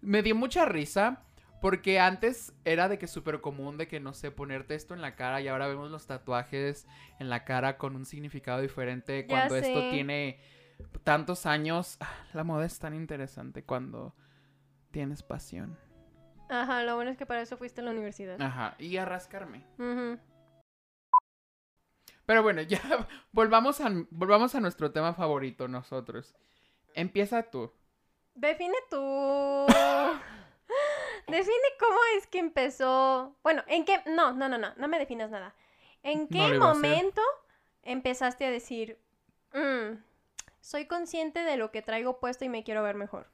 me 0.00 0.22
dio 0.22 0.34
mucha 0.34 0.64
risa 0.64 1.22
porque 1.60 2.00
antes 2.00 2.54
era 2.64 2.88
de 2.88 2.98
que 2.98 3.06
súper 3.06 3.42
común 3.42 3.76
de 3.76 3.88
que 3.88 4.00
no 4.00 4.14
sé, 4.14 4.30
ponerte 4.30 4.74
esto 4.74 4.94
en 4.94 5.02
la 5.02 5.16
cara 5.16 5.42
y 5.42 5.48
ahora 5.48 5.68
vemos 5.68 5.90
los 5.90 6.06
tatuajes 6.06 6.86
en 7.18 7.28
la 7.28 7.44
cara 7.44 7.76
con 7.76 7.94
un 7.94 8.06
significado 8.06 8.62
diferente 8.62 9.26
cuando 9.26 9.54
esto 9.56 9.90
tiene 9.90 10.40
tantos 11.04 11.44
años. 11.44 11.98
Ah, 12.00 12.08
La 12.32 12.42
moda 12.42 12.64
es 12.64 12.78
tan 12.78 12.94
interesante 12.94 13.64
cuando 13.64 14.14
tienes 14.92 15.22
pasión. 15.22 15.76
Ajá, 16.48 16.82
lo 16.84 16.94
bueno 16.94 17.10
es 17.10 17.18
que 17.18 17.26
para 17.26 17.42
eso 17.42 17.58
fuiste 17.58 17.82
a 17.82 17.84
la 17.84 17.90
universidad. 17.90 18.40
Ajá, 18.40 18.76
y 18.78 18.96
a 18.96 19.04
rascarme. 19.04 19.66
Ujú. 19.78 20.18
Pero 22.28 22.42
bueno, 22.42 22.60
ya 22.68 22.78
volvamos 23.32 23.80
a, 23.80 23.88
volvamos 24.10 24.54
a 24.54 24.60
nuestro 24.60 24.92
tema 24.92 25.14
favorito 25.14 25.66
nosotros. 25.66 26.34
Empieza 26.92 27.42
tú. 27.44 27.72
Define 28.34 28.76
tú. 28.90 29.66
Define 31.26 31.68
cómo 31.80 31.98
es 32.18 32.26
que 32.26 32.38
empezó. 32.38 33.34
Bueno, 33.42 33.64
¿en 33.66 33.86
qué? 33.86 34.02
No, 34.04 34.34
no, 34.34 34.46
no, 34.46 34.58
no, 34.58 34.74
no 34.76 34.88
me 34.88 34.98
definas 34.98 35.30
nada. 35.30 35.54
¿En 36.02 36.28
qué 36.28 36.42
a 36.42 36.58
momento 36.58 37.22
empezaste 37.82 38.44
a 38.44 38.50
decir, 38.50 38.98
"Mm, 39.54 39.96
soy 40.60 40.84
consciente 40.84 41.40
de 41.40 41.56
lo 41.56 41.70
que 41.70 41.80
traigo 41.80 42.20
puesto 42.20 42.44
y 42.44 42.50
me 42.50 42.62
quiero 42.62 42.82
ver 42.82 42.96
mejor? 42.96 43.30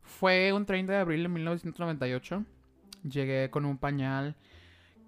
Fue 0.00 0.54
un 0.54 0.64
30 0.64 0.94
de 0.94 0.98
abril 1.00 1.22
de 1.24 1.28
1998. 1.28 2.46
Llegué 3.02 3.50
con 3.50 3.66
un 3.66 3.76
pañal 3.76 4.36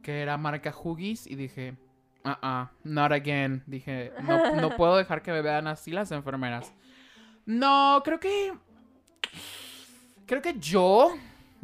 que 0.05 0.23
era 0.23 0.37
marca 0.37 0.73
Huggies 0.73 1.27
y 1.27 1.35
dije, 1.35 1.77
ah, 2.23 2.39
ah, 2.43 2.71
not 2.85 3.11
again. 3.11 3.65
Dije, 3.67 4.13
no, 4.23 4.55
no 4.55 4.71
puedo 4.77 4.97
dejar 4.97 5.23
que 5.23 5.33
me 5.33 5.43
vean 5.43 5.67
así 5.67 5.91
las 5.91 6.13
enfermeras. 6.13 6.73
No, 7.47 8.01
creo 8.05 8.21
que 8.21 8.53
Creo 10.27 10.41
que 10.41 10.59
yo, 10.59 11.15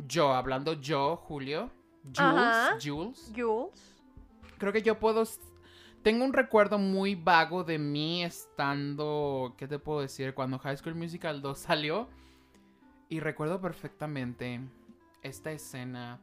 yo, 0.06 0.34
hablando 0.34 0.74
yo, 0.74 1.16
Julio, 1.16 1.70
Ajá. 2.18 2.76
Jules, 2.82 2.84
Jules, 2.84 3.32
Jules. 3.34 4.02
creo 4.58 4.72
que 4.72 4.82
yo 4.82 4.98
puedo. 4.98 5.24
Tengo 6.02 6.24
un 6.24 6.32
recuerdo 6.32 6.78
muy 6.78 7.14
vago 7.14 7.64
de 7.64 7.78
mí 7.78 8.22
estando. 8.22 9.54
¿Qué 9.56 9.66
te 9.66 9.78
puedo 9.78 10.00
decir? 10.00 10.34
Cuando 10.34 10.58
High 10.58 10.76
School 10.76 10.94
Musical 10.94 11.40
2 11.40 11.58
salió. 11.58 12.08
Y 13.08 13.20
recuerdo 13.20 13.60
perfectamente 13.60 14.60
esta 15.22 15.50
escena 15.50 16.20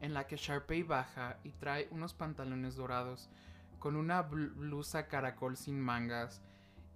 en 0.00 0.14
la 0.14 0.26
que 0.26 0.36
Sharpay 0.36 0.82
baja 0.82 1.38
y 1.44 1.50
trae 1.52 1.88
unos 1.90 2.14
pantalones 2.14 2.74
dorados 2.76 3.30
con 3.78 3.96
una 3.96 4.28
bl- 4.28 4.52
blusa 4.54 5.08
caracol 5.08 5.56
sin 5.56 5.80
mangas 5.80 6.42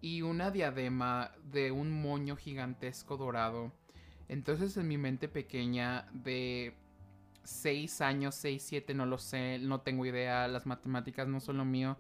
y 0.01 0.23
una 0.23 0.51
diadema 0.51 1.33
de 1.45 1.71
un 1.73 1.91
moño 1.91 2.37
gigantesco 2.37 3.17
dorado. 3.17 3.73
Entonces 4.29 4.77
en 4.77 4.89
mi 4.89 4.99
mente 4.99 5.29
pequeña 5.29 6.07
de 6.13 6.75
6 7.45 8.01
años, 8.03 8.35
6, 8.35 8.63
7, 8.63 8.93
no 8.95 9.07
lo 9.07 9.19
sé, 9.19 9.59
no 9.59 9.81
tengo 9.81 10.05
idea, 10.05 10.47
las 10.49 10.67
matemáticas 10.67 11.27
no 11.29 11.41
son 11.41 11.57
lo 11.57 11.65
mío, 11.65 11.97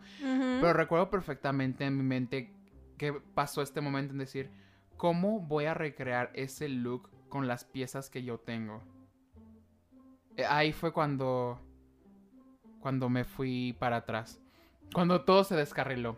pero 0.61 0.73
recuerdo 0.75 1.11
perfectamente 1.11 1.85
en 1.87 1.97
mi 1.97 2.03
mente 2.03 2.53
que 2.99 3.13
pasó 3.13 3.63
este 3.63 3.81
momento 3.81 4.13
en 4.13 4.19
decir, 4.19 4.51
¿cómo 4.97 5.41
voy 5.41 5.65
a 5.65 5.75
recrear 5.75 6.31
ese 6.35 6.69
look 6.69 7.09
con 7.31 7.47
las 7.49 7.65
piezas 7.65 8.11
que 8.11 8.23
yo 8.25 8.39
tengo? 8.39 8.83
Eh, 10.39 10.47
Ahí 10.49 10.73
fue 10.73 10.93
cuando 10.93 11.61
cuando 12.81 13.09
me 13.09 13.25
fui 13.25 13.77
para 13.79 13.97
atrás. 13.97 14.41
Cuando 14.95 15.23
todo 15.23 15.45
se 15.45 15.55
descarriló. 15.55 16.17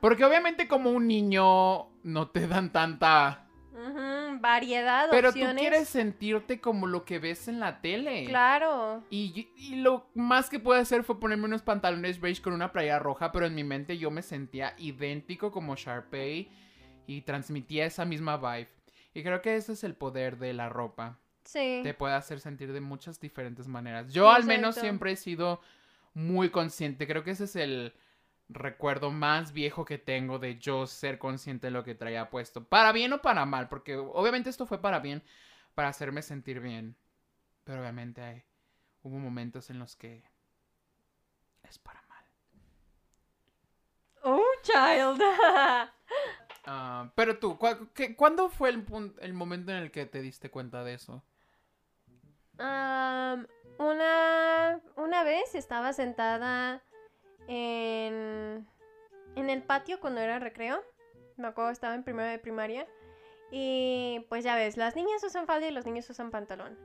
Porque 0.00 0.24
obviamente 0.24 0.66
como 0.66 0.90
un 0.90 1.06
niño 1.06 1.90
no 2.02 2.28
te 2.30 2.46
dan 2.46 2.72
tanta... 2.72 3.44
Ujú. 3.72 4.40
Variedad 4.40 5.06
de 5.06 5.10
Pero 5.10 5.32
tú 5.32 5.40
quieres 5.56 5.88
sentirte 5.88 6.60
como 6.60 6.86
lo 6.86 7.04
que 7.04 7.18
ves 7.18 7.48
en 7.48 7.60
la 7.60 7.80
tele. 7.80 8.24
Claro. 8.24 9.02
Y, 9.10 9.48
y 9.56 9.76
lo 9.76 10.08
más 10.14 10.48
que 10.48 10.60
pude 10.60 10.78
hacer 10.78 11.02
fue 11.02 11.20
ponerme 11.20 11.46
unos 11.46 11.62
pantalones 11.62 12.20
beige 12.20 12.40
con 12.40 12.52
una 12.52 12.72
playa 12.72 12.98
roja, 12.98 13.32
pero 13.32 13.46
en 13.46 13.54
mi 13.54 13.64
mente 13.64 13.98
yo 13.98 14.10
me 14.10 14.22
sentía 14.22 14.74
idéntico 14.78 15.50
como 15.50 15.74
Sharpay 15.74 16.48
y 17.06 17.20
transmitía 17.22 17.84
esa 17.84 18.04
misma 18.04 18.36
vibe. 18.36 18.68
Y 19.12 19.22
creo 19.22 19.42
que 19.42 19.56
ese 19.56 19.72
es 19.72 19.84
el 19.84 19.94
poder 19.94 20.38
de 20.38 20.52
la 20.54 20.68
ropa. 20.68 21.18
Sí. 21.48 21.80
Te 21.82 21.94
puede 21.94 22.12
hacer 22.14 22.40
sentir 22.40 22.74
de 22.74 22.80
muchas 22.82 23.18
diferentes 23.20 23.66
maneras. 23.68 24.12
Yo 24.12 24.30
al 24.30 24.44
menos 24.44 24.74
siempre 24.82 25.12
he 25.12 25.16
sido 25.16 25.62
muy 26.12 26.50
consciente. 26.50 27.06
Creo 27.06 27.24
que 27.24 27.30
ese 27.30 27.44
es 27.44 27.56
el 27.56 27.94
recuerdo 28.50 29.10
más 29.10 29.52
viejo 29.54 29.86
que 29.86 29.96
tengo 29.96 30.38
de 30.38 30.58
yo 30.58 30.86
ser 30.86 31.18
consciente 31.18 31.68
de 31.68 31.70
lo 31.70 31.84
que 31.84 31.94
traía 31.94 32.28
puesto. 32.28 32.64
Para 32.64 32.92
bien 32.92 33.14
o 33.14 33.22
para 33.22 33.46
mal, 33.46 33.66
porque 33.70 33.96
obviamente 33.96 34.50
esto 34.50 34.66
fue 34.66 34.82
para 34.82 35.00
bien, 35.00 35.22
para 35.74 35.88
hacerme 35.88 36.20
sentir 36.20 36.60
bien. 36.60 36.96
Pero 37.64 37.80
obviamente 37.80 38.20
hay- 38.20 38.44
hubo 39.02 39.18
momentos 39.18 39.70
en 39.70 39.78
los 39.78 39.96
que 39.96 40.22
es 41.62 41.78
para 41.78 42.02
mal. 42.08 42.24
Oh, 44.22 44.44
child. 44.62 45.22
Ah, 46.70 47.10
pero 47.14 47.38
tú, 47.38 47.56
¿cu- 47.56 47.88
qué- 47.94 48.14
¿cuándo 48.14 48.50
fue 48.50 48.68
el, 48.68 48.84
pun- 48.84 49.14
el 49.22 49.32
momento 49.32 49.70
en 49.70 49.78
el 49.78 49.90
que 49.90 50.04
te 50.04 50.20
diste 50.20 50.50
cuenta 50.50 50.84
de 50.84 50.92
eso? 50.92 51.24
Am, 52.58 53.46
una, 53.78 54.80
una 54.96 55.24
vez 55.24 55.54
estaba 55.54 55.92
sentada 55.92 56.82
en, 57.46 58.66
en 59.36 59.50
el 59.50 59.62
patio 59.62 60.00
cuando 60.00 60.20
era 60.20 60.38
recreo. 60.38 60.82
Me 61.36 61.48
acuerdo, 61.48 61.70
estaba 61.70 61.94
en 61.94 62.04
primero 62.04 62.28
de 62.28 62.38
primaria. 62.38 62.86
Y 63.50 64.26
pues 64.28 64.44
ya 64.44 64.56
ves, 64.56 64.76
las 64.76 64.96
niñas 64.96 65.22
usan 65.24 65.46
falda 65.46 65.66
y 65.68 65.70
los 65.70 65.86
niños 65.86 66.08
usan 66.10 66.30
pantalón. 66.30 66.76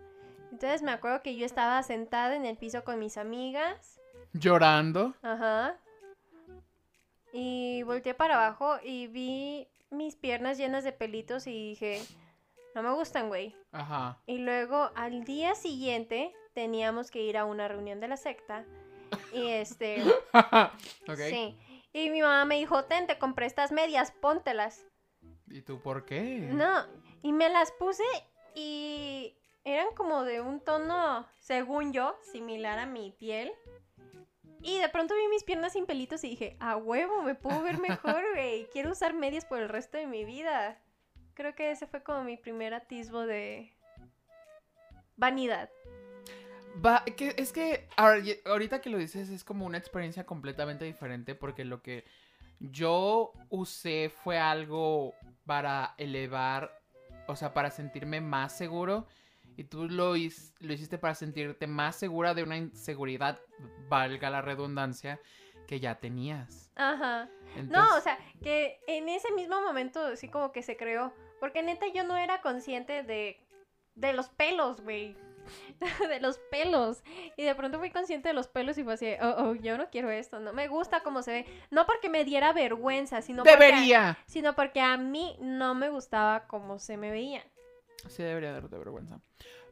Entonces 0.52 0.82
me 0.84 0.92
acuerdo 0.92 1.22
que 1.22 1.36
yo 1.36 1.46
estaba 1.46 1.82
sentada 1.84 2.36
en 2.36 2.46
el 2.46 2.58
piso 2.58 2.84
con 2.84 3.00
mis 3.00 3.18
amigas. 3.18 4.00
Llorando. 4.34 5.16
Ajá. 5.22 5.78
Y 7.34 7.82
volteé 7.84 8.14
para 8.14 8.36
abajo 8.36 8.78
y 8.84 9.08
vi 9.08 9.68
mis 9.90 10.16
piernas 10.16 10.58
llenas 10.58 10.84
de 10.84 10.92
pelitos 10.92 11.48
y 11.48 11.70
dije, 11.70 12.02
no 12.76 12.84
me 12.84 12.92
gustan, 12.94 13.28
güey. 13.28 13.56
Ajá. 13.72 14.20
Y 14.26 14.40
luego 14.40 14.92
al 14.96 15.24
día 15.24 15.56
siguiente 15.56 16.34
teníamos 16.54 17.12
que 17.12 17.22
ir 17.22 17.38
a 17.38 17.46
una 17.46 17.68
reunión 17.68 18.00
de 18.00 18.08
la 18.08 18.18
secta. 18.18 18.66
Y 19.32 19.48
este, 19.48 20.04
sí. 21.18 21.58
Y 21.94 22.10
mi 22.10 22.22
mamá 22.22 22.46
me 22.46 22.56
dijo, 22.56 22.86
ten, 22.86 23.06
te 23.06 23.20
compré 23.20 23.46
estas 23.46 23.72
medias, 23.72 24.12
póntelas. 24.12 24.86
¿Y 25.48 25.62
tú 25.62 25.80
por 25.80 26.06
qué? 26.06 26.50
No, 26.52 26.86
y 27.22 27.32
me 27.32 27.50
las 27.50 27.72
puse 27.74 28.04
y 28.56 29.36
eran 29.64 29.94
como 29.96 30.24
de 30.24 30.42
un 30.42 30.60
tono, 30.60 31.28
según 31.40 31.94
yo, 31.94 32.18
similar 32.32 32.80
a 32.80 32.86
mi 32.86 33.12
piel. 33.12 33.52
Y 34.62 34.80
de 34.80 34.90
pronto 34.90 35.14
vi 35.14 35.28
mis 35.28 35.44
piernas 35.44 35.74
sin 35.74 35.86
pelitos 35.86 36.24
y 36.24 36.30
dije, 36.30 36.56
a 36.60 36.78
huevo, 36.78 37.22
me 37.22 37.36
puedo 37.36 37.62
ver 37.62 37.80
mejor, 37.80 38.24
güey. 38.34 38.68
Quiero 38.72 38.92
usar 38.92 39.14
medias 39.14 39.46
por 39.46 39.60
el 39.60 39.70
resto 39.70 39.98
de 39.98 40.08
mi 40.08 40.26
vida. 40.26 40.80
Creo 41.36 41.56
que 41.56 41.72
ese 41.72 41.88
fue 41.88 42.04
como 42.04 42.24
mi 42.24 42.38
primer 42.38 42.74
atisbo 42.74 43.26
de 43.26 43.74
vanidad. 45.18 45.70
Va, 46.84 47.04
que, 47.06 47.36
es 47.38 47.52
que 47.54 47.88
ahorita 47.98 48.82
que 48.82 48.90
lo 48.90 48.98
dices 48.98 49.30
es 49.30 49.44
como 49.44 49.66
una 49.66 49.78
experiencia 49.78 50.26
completamente 50.26 50.86
diferente 50.86 51.36
porque 51.36 51.66
lo 51.66 51.82
que 51.84 52.04
yo 52.60 53.32
usé 53.50 54.10
fue 54.24 54.40
algo 54.40 55.14
para 55.46 55.94
elevar, 55.98 56.72
o 57.28 57.36
sea, 57.36 57.54
para 57.54 57.70
sentirme 57.70 58.22
más 58.22 58.58
seguro 58.58 59.08
y 59.56 59.66
tú 59.66 59.88
lo, 59.88 60.16
his- 60.16 60.54
lo 60.62 60.74
hiciste 60.74 60.98
para 60.98 61.14
sentirte 61.14 61.68
más 61.68 61.96
segura 61.96 62.34
de 62.34 62.42
una 62.42 62.58
inseguridad, 62.58 63.40
valga 63.88 64.32
la 64.32 64.42
redundancia, 64.42 65.20
que 65.68 65.80
ya 65.80 66.00
tenías. 66.00 66.72
Ajá. 66.76 67.30
No, 67.70 67.98
o 67.98 68.02
sea, 68.02 68.18
que 68.42 68.80
en 68.88 69.10
ese 69.10 69.32
mismo 69.34 69.62
momento 69.62 70.00
así 70.08 70.28
como 70.28 70.52
que 70.52 70.64
se 70.64 70.76
creó. 70.76 71.14
Porque 71.44 71.62
neta 71.62 71.88
yo 71.94 72.06
no 72.06 72.16
era 72.16 72.40
consciente 72.42 73.04
de, 73.04 73.38
de 73.96 74.14
los 74.14 74.30
pelos, 74.30 74.80
güey. 74.80 75.14
de 76.08 76.22
los 76.22 76.38
pelos. 76.50 77.04
Y 77.36 77.44
de 77.44 77.54
pronto 77.54 77.80
fui 77.80 77.90
consciente 77.92 78.30
de 78.30 78.34
los 78.34 78.48
pelos 78.48 78.78
y 78.78 78.86
fue 78.86 78.94
así, 78.94 79.10
oh, 79.22 79.36
oh, 79.40 79.56
yo 79.56 79.78
no 79.78 79.90
quiero 79.90 80.10
esto. 80.10 80.40
No 80.40 80.54
me 80.54 80.70
gusta 80.70 81.04
cómo 81.04 81.22
se 81.22 81.32
ve. 81.32 81.46
No 81.70 81.86
porque 81.86 82.08
me 82.08 82.24
diera 82.24 82.54
vergüenza, 82.54 83.22
sino 83.22 83.44
porque, 83.44 83.58
¡Debería! 83.58 84.18
sino 84.26 84.56
porque 84.56 84.80
a 84.80 84.96
mí 84.96 85.36
no 85.42 85.76
me 85.76 85.90
gustaba 85.90 86.48
cómo 86.48 86.80
se 86.80 86.96
me 86.96 87.12
veía. 87.12 87.44
Sí, 88.08 88.24
debería 88.24 88.54
darte 88.54 88.78
vergüenza. 88.78 89.20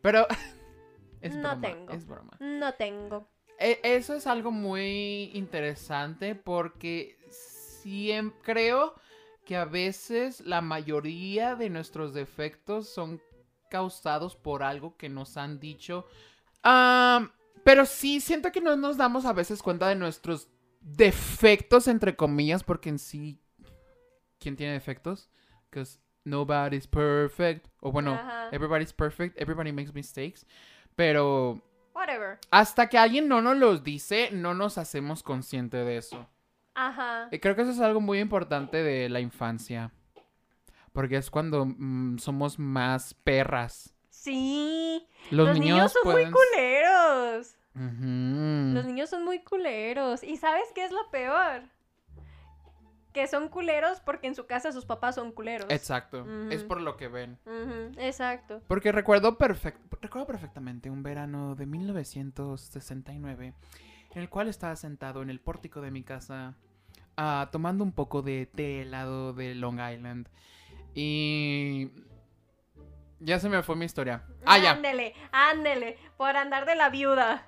Pero... 0.01 0.27
es 1.21 1.33
No 1.37 1.51
broma, 1.55 1.61
tengo. 1.61 1.93
es 1.93 2.05
broma. 2.05 2.35
No 2.41 2.73
tengo. 2.73 3.29
E- 3.57 3.79
Eso 3.81 4.13
es 4.13 4.27
algo 4.27 4.51
muy 4.51 5.31
interesante 5.35 6.35
porque 6.35 7.17
siempre 7.29 8.37
creo 8.43 8.93
que 9.51 9.57
a 9.57 9.65
veces 9.65 10.39
la 10.45 10.61
mayoría 10.61 11.57
de 11.57 11.69
nuestros 11.69 12.13
defectos 12.13 12.87
son 12.87 13.21
causados 13.69 14.37
por 14.37 14.63
algo 14.63 14.95
que 14.95 15.09
nos 15.09 15.35
han 15.35 15.59
dicho. 15.59 16.07
Am, 16.63 17.29
pero 17.65 17.85
sí, 17.85 18.21
siento 18.21 18.53
que 18.53 18.61
no 18.61 18.77
nos 18.77 18.95
damos 18.95 19.25
a 19.25 19.33
veces 19.33 19.61
cuenta 19.61 19.89
de 19.89 19.95
nuestros 19.95 20.47
defectos, 20.79 21.89
entre 21.89 22.15
comillas, 22.15 22.63
porque 22.63 22.87
en 22.87 22.97
sí, 22.97 23.41
¿quién 24.39 24.55
tiene 24.55 24.71
defectos? 24.71 25.29
Because 25.69 25.99
nobody's 26.23 26.87
perfect. 26.87 27.67
O 27.81 27.91
bueno, 27.91 28.13
Ajá. 28.13 28.47
everybody's 28.53 28.93
perfect, 28.93 29.37
everybody 29.37 29.73
makes 29.73 29.91
mistakes. 29.93 30.45
Pero 30.95 31.61
Whatever. 31.93 32.39
hasta 32.51 32.87
que 32.87 32.97
alguien 32.97 33.27
no 33.27 33.41
nos 33.41 33.57
los 33.57 33.83
dice, 33.83 34.29
no 34.31 34.53
nos 34.53 34.77
hacemos 34.77 35.23
consciente 35.23 35.75
de 35.75 35.97
eso. 35.97 36.25
Ajá. 36.75 37.27
Y 37.31 37.39
creo 37.39 37.55
que 37.55 37.63
eso 37.63 37.71
es 37.71 37.79
algo 37.79 37.99
muy 38.01 38.19
importante 38.19 38.77
de 38.83 39.09
la 39.09 39.19
infancia. 39.19 39.91
Porque 40.93 41.17
es 41.17 41.29
cuando 41.31 41.65
mm, 41.65 42.17
somos 42.19 42.59
más 42.59 43.13
perras. 43.13 43.93
Sí. 44.09 45.07
Los, 45.29 45.47
Los, 45.49 45.59
niños, 45.59 45.91
son 45.93 46.03
pueden- 46.03 46.31
muy 46.31 46.39
culeros. 46.39 47.55
Los 47.73 48.85
niños 48.85 49.09
son 49.09 49.23
muy 49.23 49.39
culeros. 49.39 50.23
¿Y 50.23 50.35
sabes 50.37 50.65
qué 50.75 50.83
es 50.85 50.91
lo 50.91 51.09
peor? 51.09 51.63
Que 53.13 53.27
son 53.27 53.47
culeros 53.49 53.99
porque 54.01 54.27
en 54.27 54.35
su 54.35 54.45
casa 54.45 54.71
sus 54.71 54.85
papás 54.85 55.15
son 55.15 55.31
culeros. 55.31 55.67
Exacto. 55.69 56.25
Es 56.49 56.63
por 56.63 56.81
lo 56.81 56.95
que 56.97 57.07
ven. 57.07 57.37
Exacto. 57.97 58.61
Porque 58.67 58.91
recuerdo, 58.91 59.37
perfect- 59.37 59.79
recuerdo 60.01 60.27
perfectamente 60.27 60.89
un 60.89 61.03
verano 61.03 61.55
de 61.55 61.65
1969 61.65 63.53
en 64.13 64.21
el 64.21 64.29
cual 64.29 64.47
estaba 64.47 64.75
sentado 64.75 65.21
en 65.21 65.29
el 65.29 65.39
pórtico 65.39 65.81
de 65.81 65.91
mi 65.91 66.03
casa 66.03 66.55
ah, 67.17 67.49
tomando 67.51 67.83
un 67.83 67.91
poco 67.91 68.21
de 68.21 68.45
té 68.45 68.81
helado 68.81 69.33
de 69.33 69.55
Long 69.55 69.79
Island. 69.79 70.27
Y... 70.95 71.89
Ya 73.19 73.39
se 73.39 73.49
me 73.49 73.61
fue 73.61 73.75
mi 73.75 73.85
historia. 73.85 74.23
Ah, 74.45 74.57
ya. 74.57 74.71
Ándele, 74.71 75.13
ándele. 75.31 75.97
Por 76.17 76.35
andar 76.35 76.65
de 76.65 76.75
la 76.75 76.89
viuda. 76.89 77.45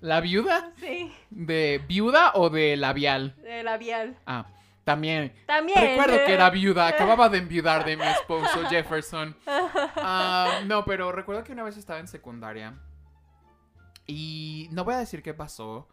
¿La 0.00 0.20
viuda? 0.20 0.72
Sí, 0.76 1.10
¿De 1.30 1.82
viuda 1.88 2.32
o 2.34 2.50
de 2.50 2.76
labial? 2.76 3.34
de 3.36 3.62
labial. 3.62 4.18
Ah, 4.26 4.46
También. 4.84 5.34
También. 5.46 5.80
Recuerdo 5.80 6.26
que 6.26 6.34
era 6.34 6.50
viuda, 6.50 6.86
acababa 6.86 7.30
de 7.30 7.38
enviudar 7.38 7.86
de 7.86 7.96
mi 7.96 8.04
esposo 8.04 8.64
Jefferson. 8.68 9.34
Ah, 9.46 10.60
no, 10.66 10.84
pero 10.84 11.10
recuerdo 11.10 11.42
que 11.42 11.52
una 11.52 11.62
vez 11.62 11.78
estaba 11.78 12.00
en 12.00 12.08
secundaria. 12.08 12.74
Y 14.06 14.68
no 14.72 14.84
voy 14.84 14.92
a 14.92 14.98
decir 14.98 15.22
qué 15.22 15.32
pasó. 15.32 15.88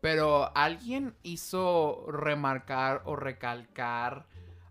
Pero 0.00 0.56
alguien 0.56 1.14
hizo 1.22 2.06
remarcar 2.08 3.02
o 3.04 3.16
recalcar 3.16 4.26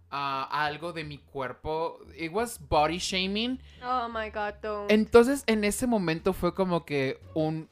ah, 0.10 0.48
algo 0.51 0.93
de 0.93 1.03
mi 1.03 1.17
cuerpo. 1.17 2.00
It 2.17 2.31
was 2.31 2.60
body 2.69 2.98
shaming. 2.98 3.60
Oh 3.84 4.07
my 4.07 4.29
god, 4.29 4.55
don't. 4.62 4.91
Entonces 4.91 5.43
en 5.48 5.63
ese 5.63 5.88
momento 5.88 6.34
fue 6.34 6.53
como 6.53 6.86
que 6.86 7.19
un 7.34 7.69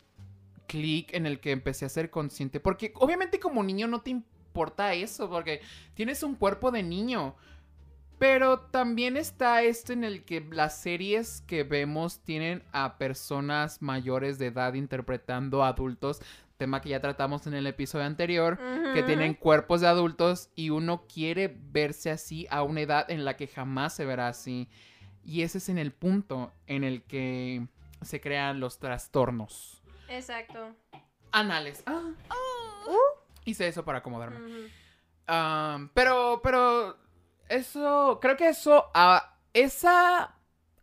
clic 0.68 1.14
en 1.14 1.26
el 1.26 1.40
que 1.40 1.52
empecé 1.52 1.86
a 1.86 1.90
ser 1.90 2.10
consciente. 2.10 2.60
Porque 2.60 2.92
obviamente 2.96 3.40
como 3.40 3.64
niño 3.64 3.88
no 3.88 4.02
te 4.02 4.12
importa 4.12 4.94
eso, 4.94 5.30
porque 5.30 5.62
tienes 5.94 6.24
un 6.24 6.36
cuerpo 6.36 6.72
de 6.72 6.84
niño. 6.84 7.36
Pero 8.18 8.60
también 8.62 9.18
está 9.18 9.62
esto 9.64 9.92
en 9.94 10.04
el 10.04 10.24
que 10.24 10.42
las 10.42 10.78
series 10.80 11.42
que 11.42 11.64
vemos 11.64 12.22
tienen 12.24 12.64
a 12.72 12.98
personas 12.98 13.82
mayores 13.82 14.40
de 14.40 14.48
edad 14.48 14.74
interpretando 14.74 15.64
a 15.64 15.70
adultos, 15.70 16.22
tema 16.58 16.80
que 16.82 16.90
ya 16.90 17.02
tratamos 17.02 17.46
en 17.48 17.54
el 17.56 17.68
episodio 17.68 18.06
anterior, 18.06 18.58
que 18.94 19.04
tienen 19.04 19.34
cuerpos 19.34 19.82
de 19.82 19.88
adultos 19.88 20.50
y 20.56 20.70
uno 20.70 21.06
quiere 21.14 21.54
verse 21.72 22.10
así 22.10 22.48
a 22.50 22.64
una 22.64 22.82
edad 22.82 23.12
en 23.12 23.26
la 23.26 23.36
que 23.36 23.48
jamás 23.48 23.94
se 23.94 24.06
verá 24.06 24.30
así. 24.30 24.70
Y 25.26 25.42
ese 25.42 25.58
es 25.58 25.68
en 25.68 25.78
el 25.78 25.92
punto 25.92 26.54
en 26.68 26.84
el 26.86 27.04
que 27.04 27.68
se 28.02 28.22
crean 28.22 28.60
los 28.62 28.80
trastornos 28.80 29.82
Exacto. 30.08 30.74
anales. 31.32 31.84
Ah, 31.86 32.02
Uh. 32.88 33.20
hice 33.44 33.68
eso 33.68 33.84
para 33.84 33.98
acomodarme. 33.98 34.38
Um, 35.28 35.90
pero, 35.96 36.40
pero, 36.44 36.96
eso, 37.50 38.20
creo 38.22 38.36
que 38.38 38.50
eso, 38.50 38.90
a 38.94 39.38
esa, 39.54 40.36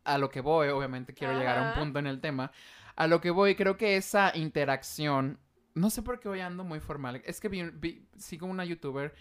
a 0.04 0.18
lo 0.18 0.28
que 0.30 0.40
voy, 0.40 0.68
obviamente 0.68 1.14
quiero 1.14 1.38
llegar 1.38 1.58
a 1.58 1.68
un 1.72 1.74
punto 1.78 1.98
en 1.98 2.06
el 2.06 2.20
tema, 2.20 2.50
a 2.96 3.06
lo 3.06 3.20
que 3.20 3.30
voy, 3.30 3.54
creo 3.54 3.76
que 3.76 3.96
esa 3.96 4.32
interacción, 4.36 5.38
no 5.74 5.90
sé 5.90 6.02
por 6.02 6.20
qué 6.20 6.28
hoy 6.28 6.40
ando 6.40 6.64
muy 6.64 6.80
formal, 6.80 7.22
es 7.24 7.40
que 7.40 7.48
vi- 7.48 7.70
vi- 7.70 8.06
sigo 8.18 8.46
una 8.46 8.64
youtuber 8.64 9.14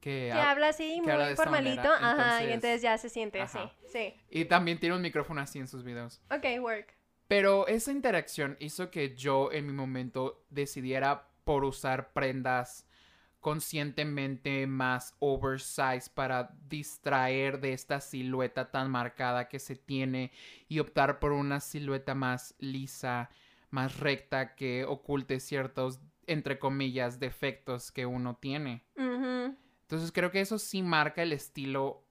que, 0.00 0.28
Que 0.30 0.32
ha- 0.32 0.50
habla 0.52 0.68
así, 0.68 1.00
que 1.04 1.12
muy 1.12 1.34
formalito. 1.34 1.90
Ajá, 1.92 2.42
y 2.44 2.52
entonces- 2.52 2.82
ya 2.82 2.96
se 2.98 3.08
siente 3.08 3.40
así. 3.40 3.58
Sí. 3.92 4.14
y 4.30 4.44
también 4.44 4.78
tiene 4.78 4.94
un 4.94 5.02
micrófono 5.02 5.40
así 5.40 5.58
en 5.58 5.66
sus 5.66 5.82
videos. 5.82 6.20
Ok, 6.30 6.44
work. 6.60 6.94
Pero 7.26 7.66
esa 7.66 7.90
interacción 7.92 8.56
hizo 8.60 8.90
que 8.90 9.14
yo 9.16 9.50
en 9.52 9.66
mi 9.66 9.72
momento 9.72 10.44
decidiera 10.50 11.28
por 11.44 11.64
usar 11.64 12.12
prendas 12.12 12.86
conscientemente 13.40 14.66
más 14.66 15.14
oversized 15.20 16.12
para 16.14 16.50
distraer 16.68 17.60
de 17.60 17.72
esta 17.72 18.00
silueta 18.00 18.70
tan 18.70 18.90
marcada 18.90 19.48
que 19.48 19.58
se 19.58 19.76
tiene 19.76 20.32
y 20.68 20.80
optar 20.80 21.18
por 21.18 21.32
una 21.32 21.60
silueta 21.60 22.14
más 22.14 22.54
lisa, 22.58 23.30
más 23.70 23.98
recta 24.00 24.54
que 24.54 24.84
oculte 24.84 25.40
ciertos, 25.40 26.00
entre 26.26 26.58
comillas, 26.58 27.20
defectos 27.20 27.92
que 27.92 28.06
uno 28.06 28.36
tiene. 28.36 28.84
Entonces 28.96 30.12
creo 30.12 30.30
que 30.30 30.40
eso 30.40 30.58
sí 30.58 30.82
marca 30.82 31.22
el 31.22 31.32
estilo, 31.32 32.04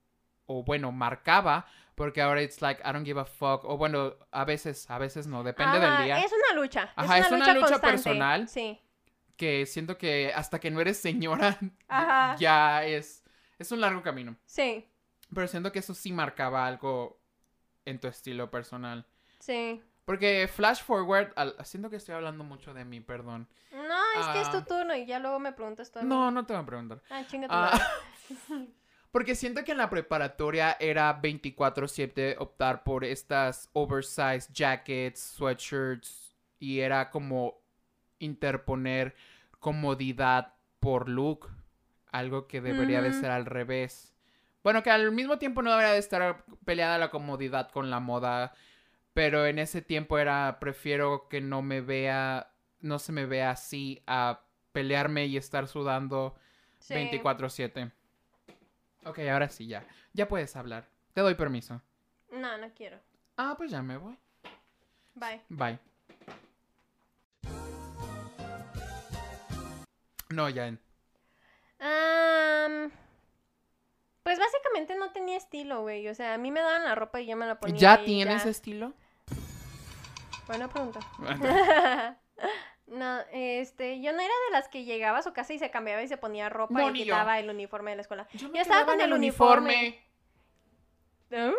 o 0.46 0.64
bueno, 0.64 0.90
marcaba, 0.90 1.66
porque 1.94 2.22
ahora 2.22 2.42
it's 2.42 2.62
like, 2.62 2.80
I 2.84 2.92
don't 2.92 3.04
give 3.04 3.20
a 3.20 3.24
fuck, 3.24 3.64
o 3.64 3.76
bueno, 3.76 4.14
a 4.32 4.44
veces, 4.44 4.90
a 4.90 4.98
veces 4.98 5.26
no, 5.26 5.44
depende 5.44 5.76
Ajá, 5.76 5.98
del 5.98 6.04
día. 6.06 6.24
Es 6.24 6.32
una 6.32 6.60
lucha. 6.60 6.92
Ajá, 6.96 7.18
es 7.18 7.26
es 7.26 7.32
una, 7.32 7.44
una 7.44 7.54
lucha, 7.54 7.60
lucha 7.60 7.80
constante. 7.80 7.90
personal. 7.92 8.48
Sí. 8.48 8.80
Que 9.38 9.64
siento 9.64 9.96
que 9.96 10.30
hasta 10.34 10.58
que 10.60 10.70
no 10.70 10.80
eres 10.82 10.98
señora, 10.98 11.58
Ajá. 11.88 12.36
ya 12.38 12.84
es, 12.84 13.24
es 13.58 13.72
un 13.72 13.80
largo 13.80 14.02
camino. 14.02 14.36
Sí. 14.44 14.86
Pero 15.34 15.48
siento 15.48 15.72
que 15.72 15.78
eso 15.78 15.94
sí 15.94 16.12
marcaba 16.12 16.66
algo 16.66 17.18
en 17.86 17.98
tu 17.98 18.08
estilo 18.08 18.50
personal. 18.50 19.06
Sí. 19.38 19.82
Porque 20.04 20.48
flash 20.52 20.82
forward, 20.82 21.32
al- 21.36 21.54
siento 21.64 21.88
que 21.88 21.96
estoy 21.96 22.14
hablando 22.16 22.42
mucho 22.44 22.74
de 22.74 22.84
mí, 22.84 23.00
perdón. 23.00 23.48
No, 23.72 24.20
es 24.20 24.26
que 24.28 24.40
es 24.40 24.50
tu 24.50 24.56
Ah. 24.58 24.64
turno 24.64 24.94
y 24.96 25.06
ya 25.06 25.18
luego 25.18 25.38
me 25.38 25.52
preguntas 25.52 25.90
mí. 25.94 26.02
No, 26.04 26.30
no 26.30 26.44
te 26.44 26.52
voy 26.54 26.62
a 26.62 26.66
preguntar. 26.66 27.00
Ah, 27.10 27.22
chinga 27.26 27.46
tu 27.48 27.54
Ah. 27.54 27.78
Porque 29.12 29.34
siento 29.34 29.64
que 29.64 29.72
en 29.72 29.78
la 29.78 29.88
preparatoria 29.88 30.76
era 30.80 31.12
24/7 31.22 32.36
optar 32.38 32.82
por 32.84 33.04
estas 33.04 33.70
oversized 33.72 34.52
jackets, 34.52 35.20
sweatshirts 35.36 36.34
y 36.58 36.80
era 36.80 37.08
como 37.10 37.60
interponer 38.18 39.14
comodidad 39.60 40.54
por 40.80 41.08
look, 41.08 41.48
algo 42.10 42.46
que 42.46 42.60
debería 42.60 43.02
de 43.02 43.12
ser 43.12 43.30
al 43.30 43.46
revés. 43.46 44.14
Bueno, 44.62 44.82
que 44.82 44.90
al 44.90 45.12
mismo 45.12 45.38
tiempo 45.38 45.62
no 45.62 45.70
debería 45.70 45.92
de 45.92 45.98
estar 45.98 46.44
peleada 46.64 46.98
la 46.98 47.10
comodidad 47.10 47.70
con 47.70 47.90
la 47.90 48.00
moda, 48.00 48.54
pero 49.14 49.46
en 49.46 49.58
ese 49.58 49.82
tiempo 49.82 50.18
era 50.18 50.58
prefiero 50.60 51.28
que 51.28 51.40
no 51.40 51.62
me 51.62 51.80
vea, 51.80 52.52
no 52.80 52.98
se 52.98 53.12
me 53.12 53.26
vea 53.26 53.50
así 53.50 54.02
a 54.06 54.40
pelearme 54.72 55.26
y 55.26 55.36
estar 55.36 55.66
sudando 55.66 56.36
Sí. 56.78 56.94
24/7. 56.94 57.92
Ok, 59.04 59.18
ahora 59.30 59.48
sí, 59.48 59.66
ya. 59.66 59.84
Ya 60.12 60.28
puedes 60.28 60.54
hablar. 60.56 60.88
Te 61.12 61.20
doy 61.20 61.34
permiso. 61.34 61.82
No, 62.30 62.56
no 62.58 62.72
quiero. 62.74 62.98
Ah, 63.36 63.54
pues 63.56 63.70
ya 63.70 63.82
me 63.82 63.96
voy. 63.96 64.16
Bye. 65.14 65.40
Bye. 65.48 65.78
No, 70.46 70.46
Am, 71.80 72.90
pues 74.22 74.38
básicamente 74.38 74.94
no 74.96 75.10
tenía 75.12 75.36
estilo, 75.36 75.82
güey. 75.82 76.08
O 76.08 76.14
sea, 76.14 76.34
a 76.34 76.38
mí 76.38 76.50
me 76.50 76.60
daban 76.60 76.84
la 76.84 76.94
ropa 76.94 77.20
y 77.20 77.26
yo 77.26 77.36
me 77.36 77.46
la 77.46 77.58
ponía. 77.58 77.76
¿Ya 77.76 78.04
tienes 78.04 78.44
ya. 78.44 78.50
estilo? 78.50 78.92
Buena 80.46 80.68
pregunta. 80.68 81.00
no, 82.86 83.18
este, 83.32 84.00
yo 84.00 84.12
no 84.12 84.20
era 84.20 84.32
de 84.46 84.52
las 84.52 84.68
que 84.68 84.84
llegaba 84.84 85.18
a 85.18 85.22
su 85.22 85.32
casa 85.32 85.52
y 85.52 85.58
se 85.58 85.70
cambiaba 85.70 86.02
y 86.02 86.08
se 86.08 86.16
ponía 86.16 86.48
ropa 86.48 86.74
No, 86.74 86.88
y 86.88 86.92
ni 86.92 86.98
yo. 87.00 87.04
quitaba 87.06 87.38
el 87.38 87.50
uniforme 87.50 87.90
de 87.90 87.96
la 87.96 88.02
escuela. 88.02 88.26
Yo, 88.32 88.52
Yo 88.52 88.60
estaba 88.60 88.84
con 88.86 89.00
el 89.00 89.12
uniforme. 89.12 90.00
Me- 91.30 91.54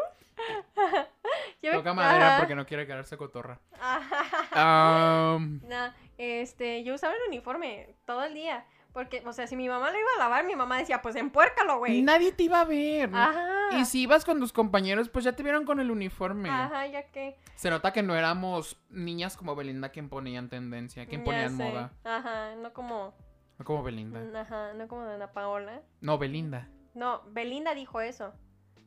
Toca 1.74 1.94
madera 1.94 2.28
Ajá. 2.30 2.38
porque 2.40 2.56
no 2.56 2.66
quiere 2.66 2.88
quedarse 2.88 3.18
cotorra. 3.18 3.60
Am, 4.52 5.60
No, 5.68 5.94
este, 6.20 6.84
yo 6.84 6.96
usaba 6.96 7.14
el 7.14 7.30
uniforme 7.30 7.96
todo 8.06 8.24
el 8.26 8.34
día. 8.34 8.66
Porque, 8.92 9.24
o 9.26 9.32
sea, 9.32 9.48
si 9.48 9.56
mi 9.56 9.70
mamá 9.70 9.92
lo 9.92 9.98
iba 9.98 10.10
a 10.18 10.20
lavar, 10.20 10.46
mi 10.46 10.56
mamá 10.56 10.78
decía, 10.78 11.02
pues 11.02 11.16
empuércalo, 11.16 11.78
güey. 11.78 12.02
nadie 12.02 12.34
te 12.34 12.44
iba 12.44 12.60
a 12.60 12.66
ver. 12.66 13.10
Ajá. 13.14 13.80
Y 13.80 13.86
si 13.86 14.02
ibas 14.02 14.26
con 14.26 14.40
tus 14.40 14.52
compañeros, 14.52 15.10
pues 15.10 15.24
ya 15.24 15.34
te 15.34 15.44
vieron 15.44 15.64
con 15.64 15.80
el 15.80 15.92
uniforme. 15.92 16.50
Ajá, 16.50 16.88
ya 16.88 17.04
que. 17.04 17.38
Se 17.56 17.70
nota 17.70 17.94
que 17.94 18.04
no 18.04 18.16
éramos 18.16 18.78
niñas 18.90 19.38
como 19.38 19.56
Belinda 19.56 19.92
que 19.92 20.00
imponían 20.00 20.50
tendencia, 20.50 21.06
que 21.06 21.16
imponían 21.16 21.56
moda. 21.56 21.94
Ajá, 22.04 22.56
no 22.56 22.74
como. 22.74 23.14
No 23.58 23.66
como 23.66 23.84
Belinda. 23.84 24.42
Ajá, 24.42 24.74
no 24.74 24.88
como 24.88 25.06
Dana 25.06 25.32
Paola. 25.32 25.82
No, 26.02 26.18
Belinda. 26.18 26.68
No, 26.96 27.22
Belinda 27.28 27.76
dijo 27.76 28.02
eso. 28.02 28.34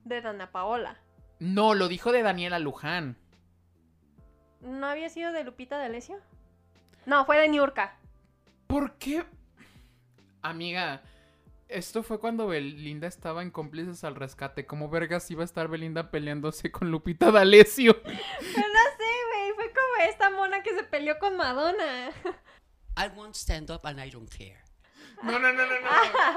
De 0.04 0.20
Dana 0.20 0.50
Paola. 0.50 1.00
No, 1.38 1.74
lo 1.74 1.88
dijo 1.88 2.12
de 2.12 2.22
Daniela 2.22 2.58
Luján. 2.58 3.16
¿No 4.60 4.86
había 4.86 5.08
sido 5.08 5.32
de 5.32 5.44
Lupita 5.44 5.78
D'Alessio? 5.78 6.18
No, 7.06 7.24
fue 7.24 7.38
de 7.38 7.48
Niurka. 7.48 7.96
¿Por 8.66 8.96
qué? 8.98 9.24
Amiga, 10.40 11.02
esto 11.68 12.02
fue 12.02 12.20
cuando 12.20 12.46
Belinda 12.46 13.06
estaba 13.06 13.42
en 13.42 13.50
cómplices 13.50 14.04
al 14.04 14.14
rescate. 14.14 14.66
¿Cómo 14.66 14.88
vergas 14.88 15.30
iba 15.30 15.42
a 15.42 15.44
estar 15.44 15.68
Belinda 15.68 16.10
peleándose 16.10 16.70
con 16.70 16.90
Lupita 16.90 17.30
D'Alessio? 17.30 17.96
No 18.04 18.12
sé, 18.12 19.10
güey. 19.30 19.52
Fue 19.54 19.72
como 19.72 20.08
esta 20.08 20.30
mona 20.30 20.62
que 20.62 20.74
se 20.74 20.84
peleó 20.84 21.18
con 21.18 21.36
Madonna. 21.36 22.10
I 22.96 23.08
won't 23.16 23.34
stand 23.34 23.70
up 23.70 23.80
and 23.84 24.00
I 24.00 24.10
don't 24.10 24.28
care. 24.30 24.60
No, 25.22 25.38
no, 25.38 25.52
no, 25.52 25.66
no, 25.66 25.80
no. 25.80 25.88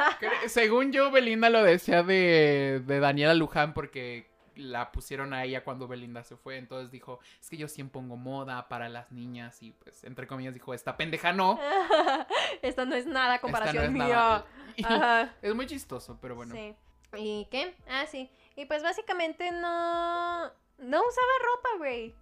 Según 0.47 0.91
yo, 0.91 1.11
Belinda 1.11 1.49
lo 1.49 1.63
decía 1.63 2.03
de, 2.03 2.81
de 2.85 2.99
Daniela 2.99 3.33
Luján 3.33 3.73
porque 3.73 4.29
la 4.55 4.91
pusieron 4.91 5.33
a 5.33 5.43
ella 5.43 5.63
cuando 5.63 5.87
Belinda 5.87 6.23
se 6.23 6.35
fue. 6.37 6.57
Entonces 6.57 6.91
dijo, 6.91 7.19
es 7.39 7.49
que 7.49 7.57
yo 7.57 7.67
siempre 7.67 7.93
pongo 7.99 8.17
moda 8.17 8.67
para 8.67 8.89
las 8.89 9.11
niñas. 9.11 9.61
Y 9.63 9.71
pues, 9.71 10.03
entre 10.03 10.27
comillas, 10.27 10.53
dijo, 10.53 10.73
esta 10.73 10.97
pendeja 10.97 11.33
no. 11.33 11.59
Esta 12.61 12.85
no 12.85 12.95
es 12.95 13.05
nada 13.05 13.35
no 13.35 13.41
comparación 13.41 13.83
es 13.85 13.91
mía. 13.91 14.07
nada". 14.07 14.45
Y- 14.75 14.83
Ajá. 14.85 15.33
Es 15.41 15.53
muy 15.55 15.67
chistoso, 15.67 16.17
pero 16.21 16.35
bueno. 16.35 16.53
Sí. 16.55 16.75
¿Y 17.17 17.47
qué? 17.51 17.75
Ah, 17.89 18.05
sí. 18.07 18.29
Y 18.55 18.65
pues 18.65 18.83
básicamente 18.83 19.51
no. 19.51 20.45
No 20.77 20.99
usaba 21.01 21.33
ropa, 21.43 21.69
güey. 21.77 22.15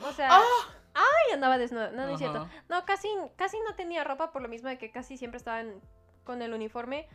O 0.00 0.12
sea. 0.12 0.28
¡Ah! 0.32 0.42
Ay, 0.94 1.34
andaba 1.34 1.58
desnuda. 1.58 1.90
No, 1.92 2.06
no 2.06 2.12
es 2.14 2.18
cierto. 2.18 2.48
No, 2.68 2.84
casi, 2.84 3.08
casi 3.36 3.56
no 3.60 3.74
tenía 3.74 4.02
ropa 4.04 4.32
por 4.32 4.42
lo 4.42 4.48
mismo 4.48 4.68
de 4.68 4.78
que 4.78 4.90
casi 4.90 5.16
siempre 5.18 5.38
estaba 5.38 5.60
en- 5.60 5.80
con 6.24 6.42
el 6.42 6.52
uniforme. 6.54 7.06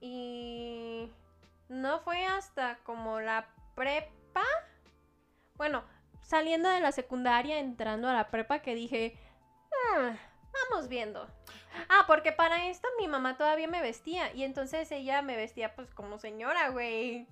Y 0.00 1.10
no 1.68 2.00
fue 2.00 2.24
hasta 2.26 2.78
como 2.84 3.20
la 3.20 3.48
prepa. 3.74 4.44
Bueno, 5.54 5.84
saliendo 6.22 6.68
de 6.68 6.80
la 6.80 6.92
secundaria, 6.92 7.58
entrando 7.58 8.08
a 8.08 8.12
la 8.14 8.30
prepa, 8.30 8.60
que 8.60 8.74
dije, 8.74 9.18
"Ah, 9.96 10.16
Vamos 10.70 10.88
viendo. 10.88 11.26
Ah, 11.88 12.04
porque 12.06 12.30
para 12.32 12.68
esto 12.68 12.86
mi 12.98 13.08
mamá 13.08 13.36
todavía 13.38 13.68
me 13.68 13.80
vestía. 13.80 14.32
Y 14.34 14.44
entonces 14.44 14.90
ella 14.92 15.22
me 15.22 15.36
vestía 15.36 15.74
pues 15.74 15.92
como 15.94 16.18
señora, 16.18 16.68
güey. 16.68 17.26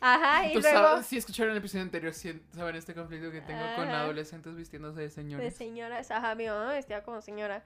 Ajá, 0.00 0.46
y 0.46 0.54
luego... 0.54 0.78
sabes, 0.78 1.06
si 1.06 1.18
escucharon 1.18 1.52
el 1.52 1.58
episodio 1.58 1.84
anterior, 1.84 2.14
sí 2.14 2.42
saben 2.54 2.76
este 2.76 2.94
conflicto 2.94 3.30
que 3.30 3.42
tengo 3.42 3.62
con 3.76 3.88
adolescentes 3.90 4.56
vistiéndose 4.56 5.00
de 5.00 5.04
De 5.04 5.10
señores. 5.10 5.54
señoras, 5.56 6.10
ajá, 6.10 6.34
mi 6.34 6.46
mamá 6.46 6.68
me 6.68 6.74
vestía 6.74 7.02
como 7.02 7.20
señora. 7.20 7.62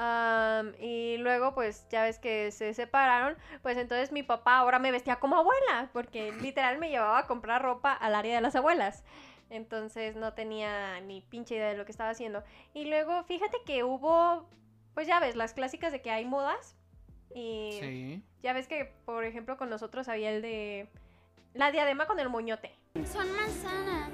Am, 0.00 0.74
y 0.80 1.16
luego, 1.18 1.54
pues, 1.54 1.84
ya 1.90 2.04
ves 2.04 2.20
que 2.20 2.52
se 2.52 2.72
separaron. 2.72 3.36
Pues 3.62 3.76
entonces 3.76 4.12
mi 4.12 4.22
papá 4.22 4.58
ahora 4.58 4.78
me 4.78 4.92
vestía 4.92 5.16
como 5.16 5.36
abuela. 5.36 5.90
Porque 5.92 6.30
literal 6.32 6.78
me 6.78 6.88
llevaba 6.88 7.18
a 7.18 7.26
comprar 7.26 7.62
ropa 7.62 7.92
al 7.92 8.14
área 8.14 8.36
de 8.36 8.40
las 8.40 8.54
abuelas. 8.54 9.02
Entonces 9.50 10.14
no 10.14 10.34
tenía 10.34 11.00
ni 11.00 11.20
pinche 11.22 11.56
idea 11.56 11.70
de 11.70 11.76
lo 11.76 11.84
que 11.84 11.90
estaba 11.90 12.10
haciendo. 12.10 12.44
Y 12.74 12.84
luego, 12.84 13.24
fíjate 13.24 13.58
que 13.66 13.82
hubo, 13.82 14.48
pues 14.94 15.08
ya 15.08 15.18
ves, 15.20 15.34
las 15.34 15.52
clásicas 15.52 15.90
de 15.90 16.00
que 16.00 16.10
hay 16.12 16.24
modas. 16.24 16.76
Y 17.34 17.76
Sí. 17.80 18.22
ya 18.42 18.52
ves 18.52 18.68
que, 18.68 18.92
por 19.04 19.24
ejemplo, 19.24 19.56
con 19.56 19.68
nosotros 19.68 20.08
había 20.08 20.30
el 20.30 20.42
de 20.42 20.88
la 21.54 21.72
diadema 21.72 22.06
con 22.06 22.20
el 22.20 22.28
moñote. 22.28 22.72
Son 23.10 23.30
manzanas. 23.34 24.10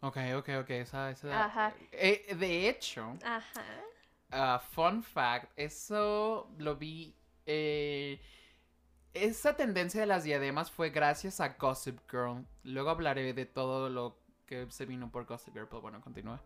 Ok, 0.00 0.16
ok, 0.36 0.48
ok. 0.60 0.70
Esa, 0.70 1.10
esa. 1.10 1.44
Ajá. 1.44 1.72
Eh, 1.92 2.34
de 2.34 2.68
hecho, 2.68 3.14
Ajá. 3.24 3.64
Ah, 4.30 4.58
fun 4.58 5.02
fact, 5.02 5.52
eso 5.56 6.50
lo 6.58 6.76
vi. 6.76 7.14
eh, 7.46 8.20
esa 9.14 9.56
tendencia 9.56 10.00
de 10.00 10.06
las 10.06 10.24
diademas 10.24 10.70
fue 10.70 10.90
gracias 10.90 11.40
a 11.40 11.50
Gossip 11.58 11.98
Girl. 12.10 12.46
Luego 12.62 12.90
hablaré 12.90 13.32
de 13.32 13.46
todo 13.46 13.88
lo 13.88 14.18
que 14.46 14.70
se 14.70 14.86
vino 14.86 15.10
por 15.10 15.26
Gossip 15.26 15.54
Girl, 15.54 15.68
pero 15.68 15.80
bueno, 15.80 16.00
continúa. 16.00 16.42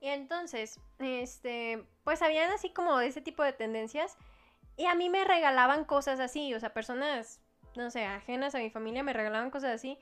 Y 0.00 0.08
entonces, 0.08 0.80
este, 0.98 1.86
pues 2.04 2.20
habían 2.22 2.50
así 2.50 2.70
como 2.70 3.00
ese 3.00 3.22
tipo 3.22 3.42
de 3.42 3.52
tendencias. 3.52 4.16
Y 4.76 4.86
a 4.86 4.94
mí 4.94 5.08
me 5.08 5.24
regalaban 5.24 5.84
cosas 5.84 6.20
así, 6.20 6.52
o 6.52 6.60
sea, 6.60 6.74
personas, 6.74 7.40
no 7.76 7.90
sé, 7.90 8.04
ajenas 8.04 8.54
a 8.54 8.58
mi 8.58 8.70
familia 8.70 9.02
me 9.02 9.12
regalaban 9.12 9.50
cosas 9.50 9.70
así. 9.70 9.98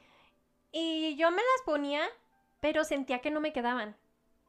Y 0.73 1.15
yo 1.17 1.31
me 1.31 1.37
las 1.37 1.63
ponía, 1.67 2.03
pero 2.61 2.85
sentía 2.85 3.21
que 3.21 3.31
no 3.31 3.41
me 3.41 3.53
quedaban. 3.53 3.97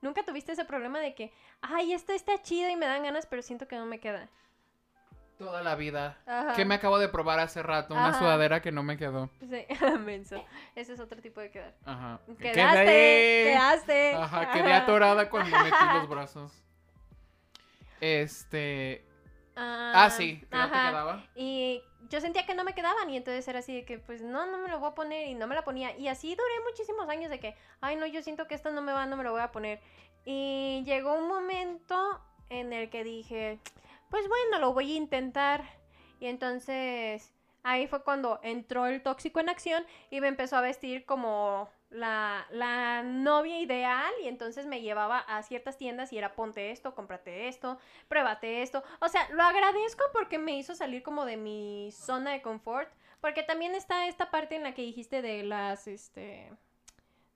¿Nunca 0.04 0.22
tuviste 0.24 0.52
ese 0.52 0.66
problema 0.66 1.00
de 1.00 1.16
que, 1.16 1.32
ay, 1.62 1.94
esto 1.94 2.12
está 2.12 2.39
chido 2.42 2.70
y 2.70 2.76
me 2.76 2.86
dan 2.86 3.04
ganas, 3.04 3.26
pero 3.26 3.42
siento 3.42 3.68
que 3.70 3.78
no 3.78 3.86
me 3.86 4.00
queda? 4.00 4.28
Toda 5.38 5.63
la 5.63 5.76
vida. 5.76 6.18
Ajá. 6.28 6.54
Que 6.54 6.66
me 6.66 6.76
acabo 6.76 7.00
de 7.00 7.08
probar 7.08 7.39
hace 7.39 7.63
rato, 7.63 7.94
una 7.94 8.10
Ajá. 8.10 8.20
sudadera 8.20 8.62
que 8.62 8.72
no 8.74 8.84
me 8.84 8.98
quedó. 8.98 9.30
Sí, 9.39 9.66
menso. 10.06 10.44
Ese 10.76 10.94
es 10.94 11.00
otro 11.00 11.22
tipo 11.22 11.39
de 11.39 11.50
quedar. 11.52 11.74
Ajá. 11.86 12.20
Quedaste, 12.38 12.84
Quedé- 12.86 13.44
quedaste. 13.54 14.13
Ajá, 14.16 14.52
quedé 14.52 14.74
atorada 14.74 15.30
cuando 15.30 15.58
metí 15.63 15.86
los 15.94 16.10
brazos. 16.10 16.52
Este. 18.02 19.06
Ah, 19.56 20.10
sí, 20.10 20.39
que 20.50 20.58
no 20.58 20.70
te 20.70 20.78
ajá. 20.78 20.89
quedaba. 20.89 21.24
Y 21.36 21.82
yo 22.10 22.20
sentía 22.22 22.46
que 22.46 22.56
no 22.56 22.63
me 22.63 22.74
quedaban 22.74 23.10
y 23.10 23.18
entonces 23.18 23.48
era 23.48 23.60
así 23.60 23.74
de 23.74 23.86
que 23.86 24.00
pues 24.00 24.22
no, 24.22 24.46
no 24.46 24.58
me 24.58 24.70
lo 24.70 24.80
voy 24.80 24.89
a 24.89 24.96
poner 24.96 25.28
y 25.28 25.36
no 25.36 25.48
me 25.48 25.56
la 25.56 25.63
ponía. 25.63 25.98
Y 25.98 26.08
así 26.08 26.30
duré 26.36 26.63
muchísimos 26.70 27.08
años 27.10 27.30
de 27.30 27.39
que, 27.39 27.56
ay 27.82 27.96
no, 27.96 28.06
yo 28.06 28.22
siento 28.24 28.48
que 28.48 28.56
esto 28.56 28.72
no 28.72 28.82
me 28.82 28.94
va, 28.94 29.06
no 29.06 29.18
me 29.18 29.24
lo 29.24 29.32
voy 29.32 29.42
a 29.42 29.52
poner. 29.52 29.80
Y 30.26 30.84
llegó 30.86 31.13
un 31.13 31.28
momento 31.28 32.20
en 32.50 32.74
el 32.74 32.89
que 32.89 33.04
dije, 33.04 33.60
pues 34.10 34.28
bueno, 34.28 34.60
lo 34.60 34.74
voy 34.74 34.94
a 34.94 34.96
intentar. 34.96 35.63
Y 36.20 36.28
entonces 36.28 37.33
ahí 37.63 37.88
fue 37.88 38.04
cuando 38.04 38.39
entró 38.43 38.86
el 38.86 39.02
tóxico 39.02 39.39
en 39.39 39.49
acción 39.49 39.84
y 40.10 40.21
me 40.21 40.28
empezó 40.28 40.58
a 40.58 40.62
vestir 40.62 41.06
como 41.06 41.69
la, 41.89 42.45
la 42.52 43.04
novia 43.04 43.60
ideal 43.60 44.12
y 44.23 44.28
entonces 44.28 44.65
me 44.65 44.82
llevaba 44.82 45.19
a 45.19 45.41
ciertas 45.43 45.78
tiendas 45.78 46.12
y 46.12 46.17
era 46.17 46.36
ponte 46.36 46.71
esto, 46.71 46.95
cómprate 46.95 47.47
esto, 47.47 47.78
pruébate 48.08 48.62
esto. 48.62 48.84
O 48.99 49.08
sea, 49.08 49.28
lo 49.32 49.43
agradezco 49.43 50.04
porque 50.12 50.38
me 50.39 50.58
hizo 50.58 50.76
salir 50.76 51.04
como 51.04 51.26
de 51.26 51.38
mi 51.38 51.91
zona 51.91 52.32
de 52.32 52.41
confort, 52.41 52.89
porque 53.21 53.43
también 53.43 53.76
está 53.76 54.08
esta 54.08 54.32
parte 54.32 54.56
en 54.56 54.63
la 54.63 54.73
que 54.73 54.82
dijiste 54.82 55.21
de 55.21 55.43
las, 55.43 55.88
este, 55.88 56.52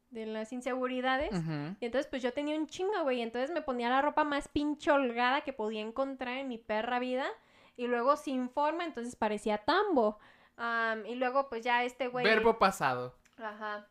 de 0.09 0.25
las 0.25 0.51
inseguridades. 0.51 1.31
Y 1.79 1.85
entonces, 1.85 2.07
pues 2.07 2.21
yo 2.21 2.33
tenía 2.33 2.57
un 2.57 2.67
chingo, 2.67 3.03
güey. 3.03 3.21
Entonces 3.21 3.51
me 3.51 3.61
ponía 3.61 3.89
la 3.89 4.01
ropa 4.01 4.23
más 4.23 4.47
pinche 4.47 4.91
holgada 4.91 5.41
que 5.41 5.53
podía 5.53 5.81
encontrar 5.81 6.37
en 6.37 6.47
mi 6.47 6.57
perra 6.57 6.99
vida. 6.99 7.27
Y 7.77 7.87
luego 7.87 8.17
sin 8.17 8.49
forma, 8.49 8.83
entonces 8.83 9.15
parecía 9.15 9.59
tambo. 9.59 10.19
Am, 10.57 11.05
y 11.05 11.15
luego, 11.15 11.47
pues 11.47 11.63
ya 11.63 11.83
este 11.83 12.07
güey. 12.07 12.25
Verbo 12.25 12.57
pasado. 12.57 13.15
Ajá. 13.37 13.87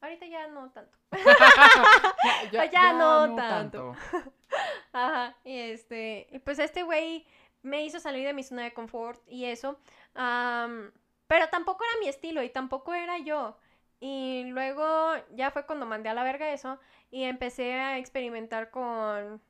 Ahorita 0.00 0.26
ya 0.26 0.46
no 0.48 0.70
tanto. 0.70 0.96
Ya, 2.52 2.70
Ya 2.70 2.92
no 2.92 3.34
tanto. 3.34 3.96
Ajá. 4.92 5.34
Y 5.42 5.58
este. 5.58 6.28
Y 6.30 6.38
pues 6.38 6.58
este 6.58 6.82
güey 6.82 7.26
me 7.62 7.82
hizo 7.84 7.98
salir 7.98 8.26
de 8.26 8.34
mi 8.34 8.42
zona 8.42 8.62
de 8.64 8.74
confort 8.74 9.20
y 9.26 9.46
eso. 9.46 9.78
pero 10.14 11.48
tampoco 11.50 11.82
era 11.84 12.00
mi 12.00 12.08
estilo 12.08 12.42
y 12.42 12.50
tampoco 12.50 12.92
era 12.92 13.18
yo. 13.18 13.56
Y 14.00 14.44
luego 14.48 15.14
ya 15.30 15.50
fue 15.50 15.64
cuando 15.64 15.86
mandé 15.86 16.10
a 16.10 16.14
la 16.14 16.24
verga 16.24 16.52
eso 16.52 16.78
y 17.10 17.24
empecé 17.24 17.72
a 17.72 17.96
experimentar 17.96 18.70
con, 18.70 19.40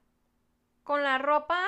con 0.85 1.03
la 1.03 1.19
ropa 1.19 1.67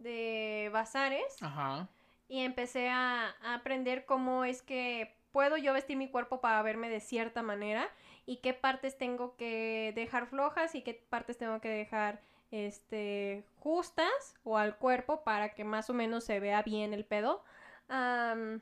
de 0.00 0.68
bazares 0.72 1.40
Ajá. 1.40 1.88
y 2.28 2.40
empecé 2.40 2.88
a, 2.90 3.34
a 3.42 3.54
aprender 3.54 4.04
cómo 4.04 4.44
es 4.44 4.62
que 4.62 5.14
puedo 5.32 5.56
yo 5.56 5.72
vestir 5.72 5.96
mi 5.96 6.08
cuerpo 6.08 6.40
para 6.40 6.60
verme 6.62 6.88
de 6.90 7.00
cierta 7.00 7.42
manera 7.42 7.88
y 8.26 8.38
qué 8.38 8.52
partes 8.54 8.98
tengo 8.98 9.36
que 9.36 9.92
dejar 9.94 10.26
flojas 10.26 10.74
y 10.74 10.82
qué 10.82 10.94
partes 10.94 11.38
tengo 11.38 11.60
que 11.60 11.68
dejar 11.68 12.20
este 12.50 13.44
justas 13.60 14.34
o 14.42 14.58
al 14.58 14.76
cuerpo 14.76 15.22
para 15.22 15.54
que 15.54 15.64
más 15.64 15.88
o 15.88 15.94
menos 15.94 16.24
se 16.24 16.40
vea 16.40 16.62
bien 16.62 16.92
el 16.94 17.04
pedo. 17.04 17.44
Am, 17.88 18.60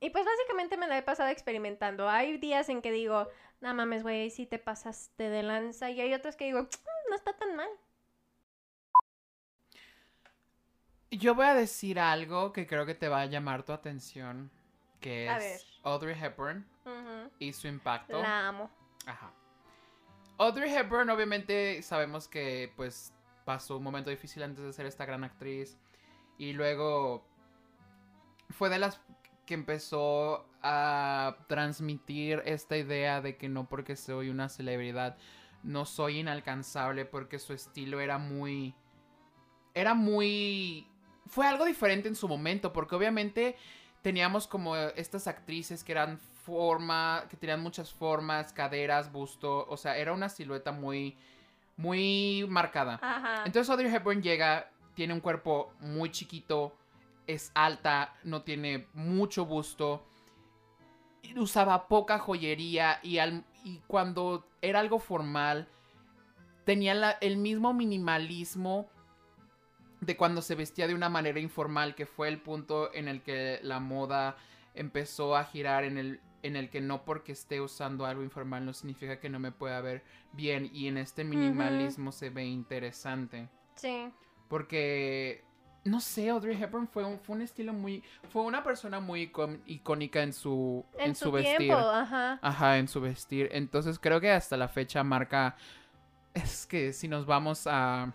y 0.00 0.10
pues 0.10 0.24
básicamente 0.24 0.76
me 0.76 0.86
la 0.86 0.98
he 0.98 1.02
pasado 1.02 1.28
experimentando. 1.30 2.08
Hay 2.08 2.38
días 2.38 2.68
en 2.68 2.82
que 2.82 2.92
digo, 2.92 3.28
no 3.60 3.74
mames, 3.74 4.04
güey, 4.04 4.30
si 4.30 4.46
te 4.46 4.58
pasaste 4.60 5.28
de 5.28 5.42
lanza. 5.42 5.90
Y 5.90 6.00
hay 6.00 6.14
otros 6.14 6.36
que 6.36 6.44
digo, 6.44 6.62
"Mm, 6.62 7.10
no 7.10 7.16
está 7.16 7.32
tan 7.32 7.56
mal. 7.56 7.68
Yo 11.10 11.34
voy 11.34 11.46
a 11.46 11.54
decir 11.54 11.98
algo 11.98 12.52
que 12.52 12.66
creo 12.66 12.84
que 12.84 12.94
te 12.94 13.08
va 13.08 13.22
a 13.22 13.26
llamar 13.26 13.62
tu 13.62 13.72
atención, 13.72 14.50
que 15.00 15.28
A 15.28 15.38
es 15.38 15.42
ver. 15.42 15.60
Audrey 15.84 16.16
Hepburn 16.20 16.66
y 17.38 17.52
su 17.52 17.68
impacto. 17.68 18.20
La 18.20 18.48
amo. 18.48 18.70
Ajá. 19.06 19.32
Audrey 20.38 20.72
Hepburn, 20.72 21.10
obviamente, 21.10 21.82
sabemos 21.82 22.28
que 22.28 22.72
pues 22.76 23.12
pasó 23.44 23.78
un 23.78 23.82
momento 23.82 24.10
difícil 24.10 24.42
antes 24.42 24.62
de 24.62 24.72
ser 24.72 24.86
esta 24.86 25.06
gran 25.06 25.24
actriz. 25.24 25.78
Y 26.36 26.52
luego 26.52 27.26
fue 28.50 28.68
de 28.68 28.78
las 28.78 29.00
que 29.46 29.54
empezó 29.54 30.46
a 30.62 31.38
transmitir 31.48 32.42
esta 32.44 32.76
idea 32.76 33.20
de 33.20 33.36
que 33.36 33.48
no 33.48 33.68
porque 33.68 33.96
soy 33.96 34.28
una 34.28 34.48
celebridad, 34.48 35.16
no 35.62 35.86
soy 35.86 36.18
inalcanzable, 36.18 37.06
porque 37.06 37.38
su 37.38 37.54
estilo 37.54 38.00
era 38.00 38.18
muy... 38.18 38.74
Era 39.74 39.94
muy... 39.94 40.86
Fue 41.28 41.46
algo 41.46 41.64
diferente 41.64 42.08
en 42.08 42.16
su 42.16 42.26
momento, 42.28 42.72
porque 42.72 42.94
obviamente 42.96 43.56
teníamos 44.02 44.46
como 44.46 44.76
estas 44.76 45.26
actrices 45.26 45.84
que 45.84 45.92
eran 45.92 46.18
forma, 46.18 47.24
que 47.28 47.36
tenían 47.36 47.60
muchas 47.60 47.92
formas, 47.92 48.52
caderas, 48.52 49.12
busto, 49.12 49.66
o 49.68 49.76
sea, 49.76 49.96
era 49.98 50.12
una 50.12 50.28
silueta 50.28 50.72
muy, 50.72 51.16
muy 51.76 52.46
marcada. 52.48 52.98
Ajá. 53.02 53.42
Entonces 53.44 53.68
Audrey 53.70 53.92
Hepburn 53.94 54.22
llega, 54.22 54.70
tiene 54.94 55.12
un 55.14 55.20
cuerpo 55.20 55.72
muy 55.80 56.10
chiquito, 56.10 56.74
es 57.26 57.50
alta, 57.54 58.14
no 58.24 58.42
tiene 58.42 58.86
mucho 58.94 59.44
busto, 59.44 60.06
usaba 61.36 61.88
poca 61.88 62.18
joyería 62.18 63.00
y, 63.02 63.18
al- 63.18 63.44
y 63.64 63.80
cuando 63.86 64.46
era 64.62 64.80
algo 64.80 64.98
formal, 64.98 65.68
tenía 66.64 66.94
la- 66.94 67.18
el 67.20 67.36
mismo 67.36 67.74
minimalismo 67.74 68.88
de 70.00 70.16
cuando 70.16 70.42
se 70.42 70.54
vestía 70.54 70.86
de 70.86 70.94
una 70.94 71.08
manera 71.08 71.40
informal, 71.40 71.94
que 71.94 72.06
fue 72.06 72.28
el 72.28 72.40
punto 72.40 72.92
en 72.94 73.08
el 73.08 73.22
que 73.22 73.58
la 73.62 73.80
moda 73.80 74.36
empezó 74.74 75.36
a 75.36 75.44
girar 75.44 75.84
en 75.84 75.98
el 75.98 76.20
en 76.44 76.54
el 76.54 76.70
que 76.70 76.80
no 76.80 77.04
porque 77.04 77.32
esté 77.32 77.60
usando 77.60 78.06
algo 78.06 78.22
informal 78.22 78.64
no 78.64 78.72
significa 78.72 79.18
que 79.18 79.28
no 79.28 79.40
me 79.40 79.50
pueda 79.50 79.80
ver 79.80 80.04
bien 80.32 80.70
y 80.72 80.86
en 80.86 80.96
este 80.96 81.24
minimalismo 81.24 82.12
se 82.12 82.30
ve 82.30 82.44
interesante 82.44 83.48
Sí. 83.74 84.08
porque 84.48 85.42
no 85.84 86.00
sé 86.00 86.28
Audrey 86.30 86.60
Hepburn 86.62 86.86
fue 86.86 87.04
un, 87.04 87.18
fue 87.18 87.34
un 87.34 87.42
estilo 87.42 87.72
muy 87.72 88.04
fue 88.30 88.42
una 88.42 88.62
persona 88.62 89.00
muy 89.00 89.32
icónica 89.66 90.22
en 90.22 90.32
su 90.32 90.84
En, 90.98 91.08
en, 91.08 91.14
su, 91.16 91.24
su, 91.24 91.32
vestir 91.32 91.56
tiempo, 91.58 91.76
ajá. 91.76 92.38
Ajá, 92.40 92.78
en 92.78 92.86
su 92.86 93.00
vestir. 93.00 93.48
Entonces 93.52 93.98
creo 93.98 94.20
que 94.20 94.30
hasta 94.30 94.56
la 94.56 94.68
fecha 94.68 95.02
marca. 95.02 95.56
Es 96.34 96.66
que 96.66 96.92
si 96.92 97.08
nos 97.08 97.26
vamos 97.26 97.66
a. 97.66 98.12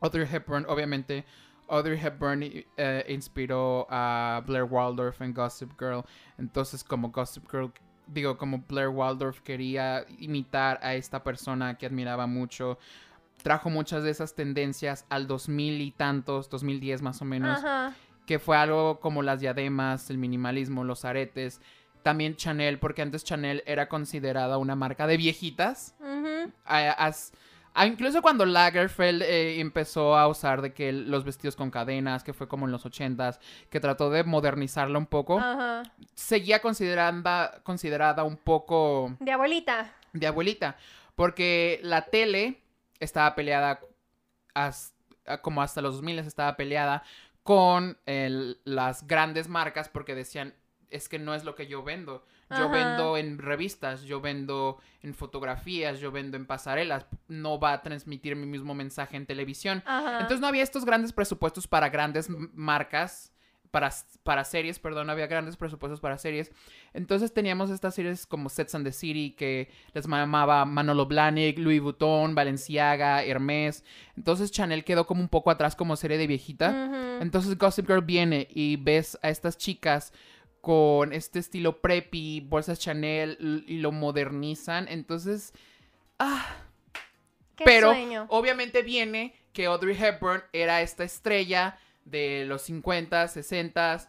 Audrey 0.00 0.26
Hepburn, 0.30 0.66
obviamente. 0.68 1.24
Audrey 1.68 1.98
Hepburn 2.02 2.42
eh, 2.42 3.04
inspiró 3.08 3.86
a 3.90 4.42
Blair 4.46 4.64
Waldorf 4.64 5.20
en 5.22 5.32
Gossip 5.32 5.70
Girl. 5.78 6.02
Entonces, 6.38 6.82
como 6.82 7.10
Gossip 7.10 7.48
Girl. 7.50 7.72
Digo, 8.06 8.36
como 8.36 8.64
Blair 8.68 8.88
Waldorf 8.88 9.40
quería 9.40 10.04
imitar 10.18 10.80
a 10.82 10.94
esta 10.94 11.22
persona 11.22 11.78
que 11.78 11.86
admiraba 11.86 12.26
mucho. 12.26 12.76
trajo 13.42 13.70
muchas 13.70 14.02
de 14.02 14.10
esas 14.10 14.34
tendencias 14.34 15.06
al 15.08 15.26
2000 15.26 15.80
y 15.80 15.92
tantos, 15.92 16.50
2010 16.50 17.00
más 17.02 17.22
o 17.22 17.24
menos, 17.24 17.58
Ajá. 17.64 17.94
que 18.26 18.38
fue 18.38 18.56
algo 18.56 19.00
como 19.00 19.22
las 19.22 19.40
diademas, 19.40 20.10
el 20.10 20.18
minimalismo, 20.18 20.84
los 20.84 21.04
aretes. 21.06 21.60
También 22.02 22.34
Chanel, 22.36 22.78
porque 22.78 23.00
antes 23.02 23.24
Chanel 23.24 23.62
era 23.64 23.88
considerada 23.88 24.58
una 24.58 24.74
marca 24.74 25.06
de 25.06 25.16
viejitas. 25.16 25.94
A- 26.66 27.12
a- 27.74 27.86
incluso 27.86 28.20
cuando 28.22 28.44
Lagerfeld 28.46 29.22
eh, 29.22 29.60
empezó 29.60 30.16
a 30.16 30.26
usar 30.28 30.60
de 30.62 30.72
que 30.72 30.92
los 30.92 31.24
vestidos 31.24 31.56
con 31.56 31.70
cadenas, 31.70 32.24
que 32.24 32.32
fue 32.32 32.48
como 32.48 32.66
en 32.66 32.72
los 32.72 32.84
80s, 32.84 33.38
que 33.70 33.80
trató 33.80 34.10
de 34.10 34.24
modernizarla 34.24 34.98
un 34.98 35.06
poco, 35.06 35.38
Ajá. 35.38 35.82
seguía 36.14 36.60
considerada, 36.60 37.60
considerada 37.62 38.24
un 38.24 38.36
poco 38.36 39.14
De 39.20 39.32
abuelita. 39.32 39.92
de 40.12 40.26
abuelita, 40.26 40.76
porque 41.14 41.80
la 41.82 42.06
tele 42.06 42.60
estaba 42.98 43.34
peleada 43.34 43.80
como 45.42 45.62
hasta 45.62 45.80
los 45.80 45.94
2000 45.94 46.18
estaba 46.18 46.56
peleada 46.56 47.02
con 47.42 47.98
el- 48.06 48.58
las 48.64 49.06
grandes 49.06 49.48
marcas 49.48 49.88
porque 49.88 50.14
decían 50.14 50.54
es 50.90 51.08
que 51.08 51.18
no 51.18 51.34
es 51.34 51.44
lo 51.44 51.54
que 51.54 51.66
yo 51.68 51.82
vendo. 51.84 52.24
Yo 52.50 52.64
Ajá. 52.64 52.68
vendo 52.68 53.16
en 53.16 53.38
revistas, 53.38 54.02
yo 54.02 54.20
vendo 54.20 54.78
en 55.02 55.14
fotografías, 55.14 56.00
yo 56.00 56.10
vendo 56.10 56.36
en 56.36 56.46
pasarelas. 56.46 57.06
No 57.28 57.60
va 57.60 57.74
a 57.74 57.82
transmitir 57.82 58.34
mi 58.34 58.46
mismo 58.46 58.74
mensaje 58.74 59.16
en 59.16 59.24
televisión. 59.26 59.82
Ajá. 59.86 60.14
Entonces 60.14 60.40
no 60.40 60.48
había 60.48 60.62
estos 60.62 60.84
grandes 60.84 61.12
presupuestos 61.12 61.68
para 61.68 61.88
grandes 61.88 62.28
marcas, 62.54 63.32
para, 63.70 63.92
para 64.24 64.44
series, 64.44 64.78
perdón, 64.78 65.06
no 65.06 65.12
había 65.12 65.26
grandes 65.28 65.56
presupuestos 65.56 66.00
para 66.00 66.18
series. 66.18 66.50
Entonces 66.92 67.32
teníamos 67.32 67.70
estas 67.70 67.94
series 67.94 68.26
como 68.26 68.48
Sets 68.48 68.74
and 68.74 68.84
the 68.84 68.92
City, 68.92 69.30
que 69.30 69.70
les 69.94 70.06
llamaba 70.08 70.64
Manolo 70.64 71.06
Blahnik, 71.06 71.58
Louis 71.58 71.80
Vuitton, 71.80 72.34
Balenciaga, 72.34 73.22
Hermes. 73.22 73.84
Entonces 74.16 74.50
Chanel 74.50 74.84
quedó 74.84 75.06
como 75.06 75.20
un 75.20 75.28
poco 75.28 75.50
atrás 75.50 75.76
como 75.76 75.96
serie 75.96 76.18
de 76.18 76.26
viejita. 76.26 77.20
Entonces 77.20 77.56
Gossip 77.56 77.86
Girl 77.86 78.02
viene 78.02 78.48
y 78.50 78.76
ves 78.76 79.18
a 79.22 79.30
estas 79.30 79.56
chicas 79.56 80.12
con 80.60 81.12
este 81.12 81.38
estilo 81.38 81.80
preppy, 81.80 82.40
bolsas 82.40 82.78
Chanel 82.78 83.64
y 83.66 83.78
lo 83.78 83.92
modernizan. 83.92 84.86
Entonces, 84.88 85.52
ah, 86.18 86.46
Qué 87.56 87.64
pero 87.64 87.88
sueño. 87.90 88.26
obviamente 88.30 88.82
viene 88.82 89.34
que 89.52 89.66
Audrey 89.66 89.96
Hepburn 90.00 90.42
era 90.52 90.82
esta 90.82 91.04
estrella 91.04 91.78
de 92.04 92.44
los 92.46 92.62
50, 92.62 93.28
60 93.28 94.08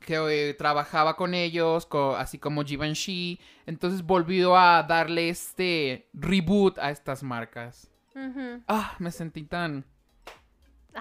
que 0.00 0.50
eh, 0.50 0.54
trabajaba 0.54 1.16
con 1.16 1.32
ellos, 1.34 1.86
co- 1.86 2.14
así 2.16 2.38
como 2.38 2.62
Givenchy. 2.64 3.40
Entonces 3.66 4.02
volvió 4.02 4.56
a 4.56 4.82
darle 4.82 5.28
este 5.30 6.08
reboot 6.12 6.78
a 6.78 6.90
estas 6.90 7.22
marcas. 7.22 7.90
Ah, 8.68 8.94
me 8.98 9.10
sentí 9.10 9.42
tan... 9.44 9.84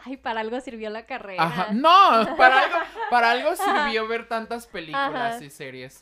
Ay, 0.06 0.18
para 0.18 0.40
algo 0.42 0.60
sirvió 0.62 0.90
la 0.90 1.06
carrera. 1.06 1.44
Ajá. 1.44 1.68
No, 1.72 2.36
para 2.36 2.60
algo, 2.62 2.78
para 3.10 3.32
algo 3.32 3.56
sirvió 3.56 4.08
ver 4.08 4.28
tantas 4.28 4.68
películas 4.68 5.36
Ajá. 5.36 5.44
y 5.44 5.50
series. 5.50 6.00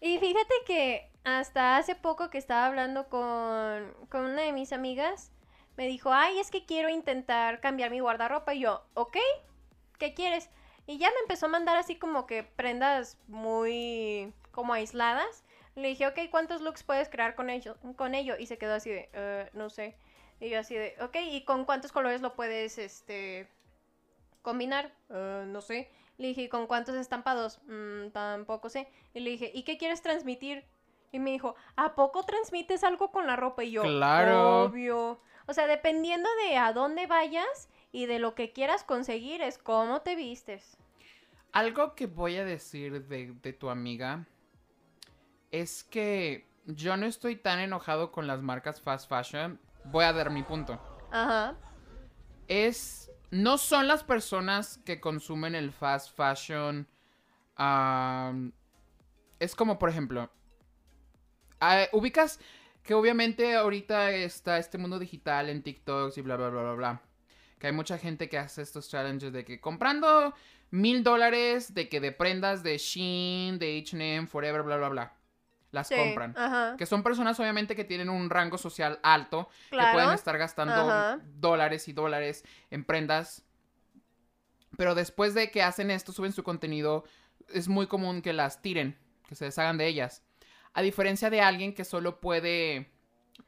Y 0.00 0.18
fíjate 0.18 0.54
que 0.66 1.10
hasta 1.24 1.76
hace 1.76 1.94
poco 1.94 2.28
que 2.30 2.38
estaba 2.38 2.66
hablando 2.66 3.08
con, 3.08 3.94
con 4.08 4.24
una 4.24 4.42
de 4.42 4.52
mis 4.52 4.72
amigas, 4.72 5.30
me 5.76 5.86
dijo, 5.86 6.12
ay, 6.12 6.38
es 6.38 6.50
que 6.50 6.66
quiero 6.66 6.88
intentar 6.88 7.60
cambiar 7.60 7.90
mi 7.90 8.00
guardarropa. 8.00 8.54
Y 8.54 8.60
yo, 8.60 8.84
ok, 8.94 9.16
¿qué 9.98 10.14
quieres? 10.14 10.50
Y 10.86 10.98
ya 10.98 11.08
me 11.10 11.20
empezó 11.22 11.46
a 11.46 11.50
mandar 11.50 11.76
así 11.76 11.96
como 11.96 12.26
que 12.26 12.42
prendas 12.42 13.18
muy 13.28 14.32
como 14.50 14.72
aisladas. 14.72 15.44
Le 15.76 15.88
dije, 15.88 16.06
ok, 16.06 16.18
¿cuántos 16.30 16.60
looks 16.60 16.82
puedes 16.82 17.08
crear 17.08 17.34
con 17.34 17.48
ello? 17.48 17.76
Con 17.96 18.14
ello? 18.14 18.34
Y 18.38 18.46
se 18.46 18.58
quedó 18.58 18.74
así 18.74 18.90
de, 18.90 19.08
"Eh, 19.12 19.48
no 19.54 19.70
sé. 19.70 19.96
Y 20.42 20.50
yo 20.50 20.58
así 20.58 20.74
de, 20.74 20.96
ok, 21.00 21.14
¿y 21.30 21.44
con 21.44 21.64
cuántos 21.64 21.92
colores 21.92 22.20
lo 22.20 22.34
puedes, 22.34 22.76
este, 22.76 23.48
combinar? 24.42 24.92
"Eh, 25.08 25.44
no 25.46 25.60
sé. 25.60 25.88
Le 26.18 26.26
dije, 26.28 26.42
¿y 26.42 26.48
con 26.48 26.66
cuántos 26.66 26.96
estampados? 26.96 27.60
"Mm, 27.68 28.08
tampoco 28.10 28.68
sé. 28.68 28.88
Y 29.14 29.20
le 29.20 29.30
dije, 29.30 29.52
¿y 29.54 29.62
qué 29.62 29.78
quieres 29.78 30.02
transmitir? 30.02 30.64
Y 31.12 31.20
me 31.20 31.30
dijo, 31.30 31.54
¿a 31.76 31.94
poco 31.94 32.24
transmites 32.24 32.82
algo 32.82 33.12
con 33.12 33.28
la 33.28 33.36
ropa? 33.36 33.62
Y 33.62 33.70
yo, 33.70 33.82
Claro. 33.82 34.64
obvio. 34.64 35.20
O 35.46 35.52
sea, 35.54 35.68
dependiendo 35.68 36.28
de 36.48 36.56
a 36.56 36.72
dónde 36.72 37.06
vayas 37.06 37.68
y 37.92 38.06
de 38.06 38.18
lo 38.18 38.34
que 38.34 38.52
quieras 38.52 38.82
conseguir, 38.82 39.42
es 39.42 39.58
cómo 39.58 40.00
te 40.02 40.16
vistes. 40.16 40.76
Algo 41.52 41.94
que 41.94 42.06
voy 42.08 42.36
a 42.36 42.44
decir 42.44 43.06
de, 43.06 43.32
de 43.32 43.52
tu 43.52 43.70
amiga 43.70 44.26
es 45.52 45.84
que 45.84 46.48
yo 46.66 46.96
no 46.96 47.06
estoy 47.06 47.36
tan 47.36 47.60
enojado 47.60 48.10
con 48.10 48.26
las 48.26 48.42
marcas 48.42 48.80
fast 48.80 49.08
fashion. 49.08 49.60
Voy 49.84 50.04
a 50.04 50.12
dar 50.12 50.30
mi 50.30 50.42
punto. 50.42 50.80
Ajá. 51.10 51.56
Es. 52.48 53.10
No 53.30 53.56
son 53.56 53.88
las 53.88 54.04
personas 54.04 54.78
que 54.84 55.00
consumen 55.00 55.54
el 55.54 55.72
fast 55.72 56.14
fashion. 56.14 56.86
es 59.38 59.54
como, 59.56 59.78
por 59.78 59.88
ejemplo. 59.88 60.30
ah, 61.60 61.86
ubicas 61.92 62.38
que 62.82 62.94
obviamente 62.94 63.54
ahorita 63.54 64.10
está 64.10 64.58
este 64.58 64.76
mundo 64.76 64.98
digital 64.98 65.48
en 65.48 65.62
TikToks 65.62 66.18
y 66.18 66.22
bla, 66.22 66.36
bla, 66.36 66.48
bla, 66.50 66.62
bla, 66.62 66.74
bla. 66.74 67.02
Que 67.58 67.68
hay 67.68 67.72
mucha 67.72 67.96
gente 67.96 68.28
que 68.28 68.38
hace 68.38 68.62
estos 68.62 68.90
challenges 68.90 69.32
de 69.32 69.44
que 69.44 69.60
comprando 69.60 70.34
mil 70.70 71.04
dólares 71.04 71.74
de 71.74 71.88
que 71.88 72.00
de 72.00 72.10
prendas 72.12 72.62
de 72.62 72.76
Shein, 72.78 73.58
de 73.58 73.78
H&M, 73.78 74.26
Forever, 74.26 74.62
bla, 74.62 74.76
bla, 74.78 74.88
bla. 74.88 75.16
Las 75.72 75.88
Sí, 75.88 75.96
compran. 75.96 76.34
Ajá. 76.36 76.76
Que 76.76 76.86
son 76.86 77.02
personas 77.02 77.40
obviamente 77.40 77.74
que 77.74 77.84
tienen 77.84 78.08
un 78.10 78.30
rango 78.30 78.58
social 78.58 79.00
alto 79.02 79.48
Claro. 79.70 79.88
que 79.88 79.92
pueden 79.94 80.10
estar 80.14 80.38
gastando 80.38 80.74
Ajá. 80.74 81.18
dólares 81.34 81.88
y 81.88 81.92
dólares 81.92 82.44
en 82.70 82.84
prendas. 82.84 83.44
Pero 84.76 84.94
después 84.94 85.34
de 85.34 85.50
que 85.50 85.62
hacen 85.62 85.90
esto, 85.90 86.12
suben 86.12 86.32
su 86.32 86.42
contenido, 86.44 87.04
es 87.48 87.68
muy 87.68 87.86
común 87.86 88.22
que 88.22 88.32
las 88.32 88.62
tiren, 88.62 88.98
que 89.26 89.34
se 89.34 89.46
deshagan 89.46 89.78
de 89.78 89.86
ellas. 89.86 90.22
A 90.74 90.82
diferencia 90.82 91.28
de 91.30 91.40
alguien 91.40 91.74
que 91.74 91.84
solo 91.84 92.20
puede 92.20 92.90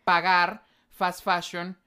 pagar 0.05 0.65
fast 0.91 1.23
fashion 1.25 1.79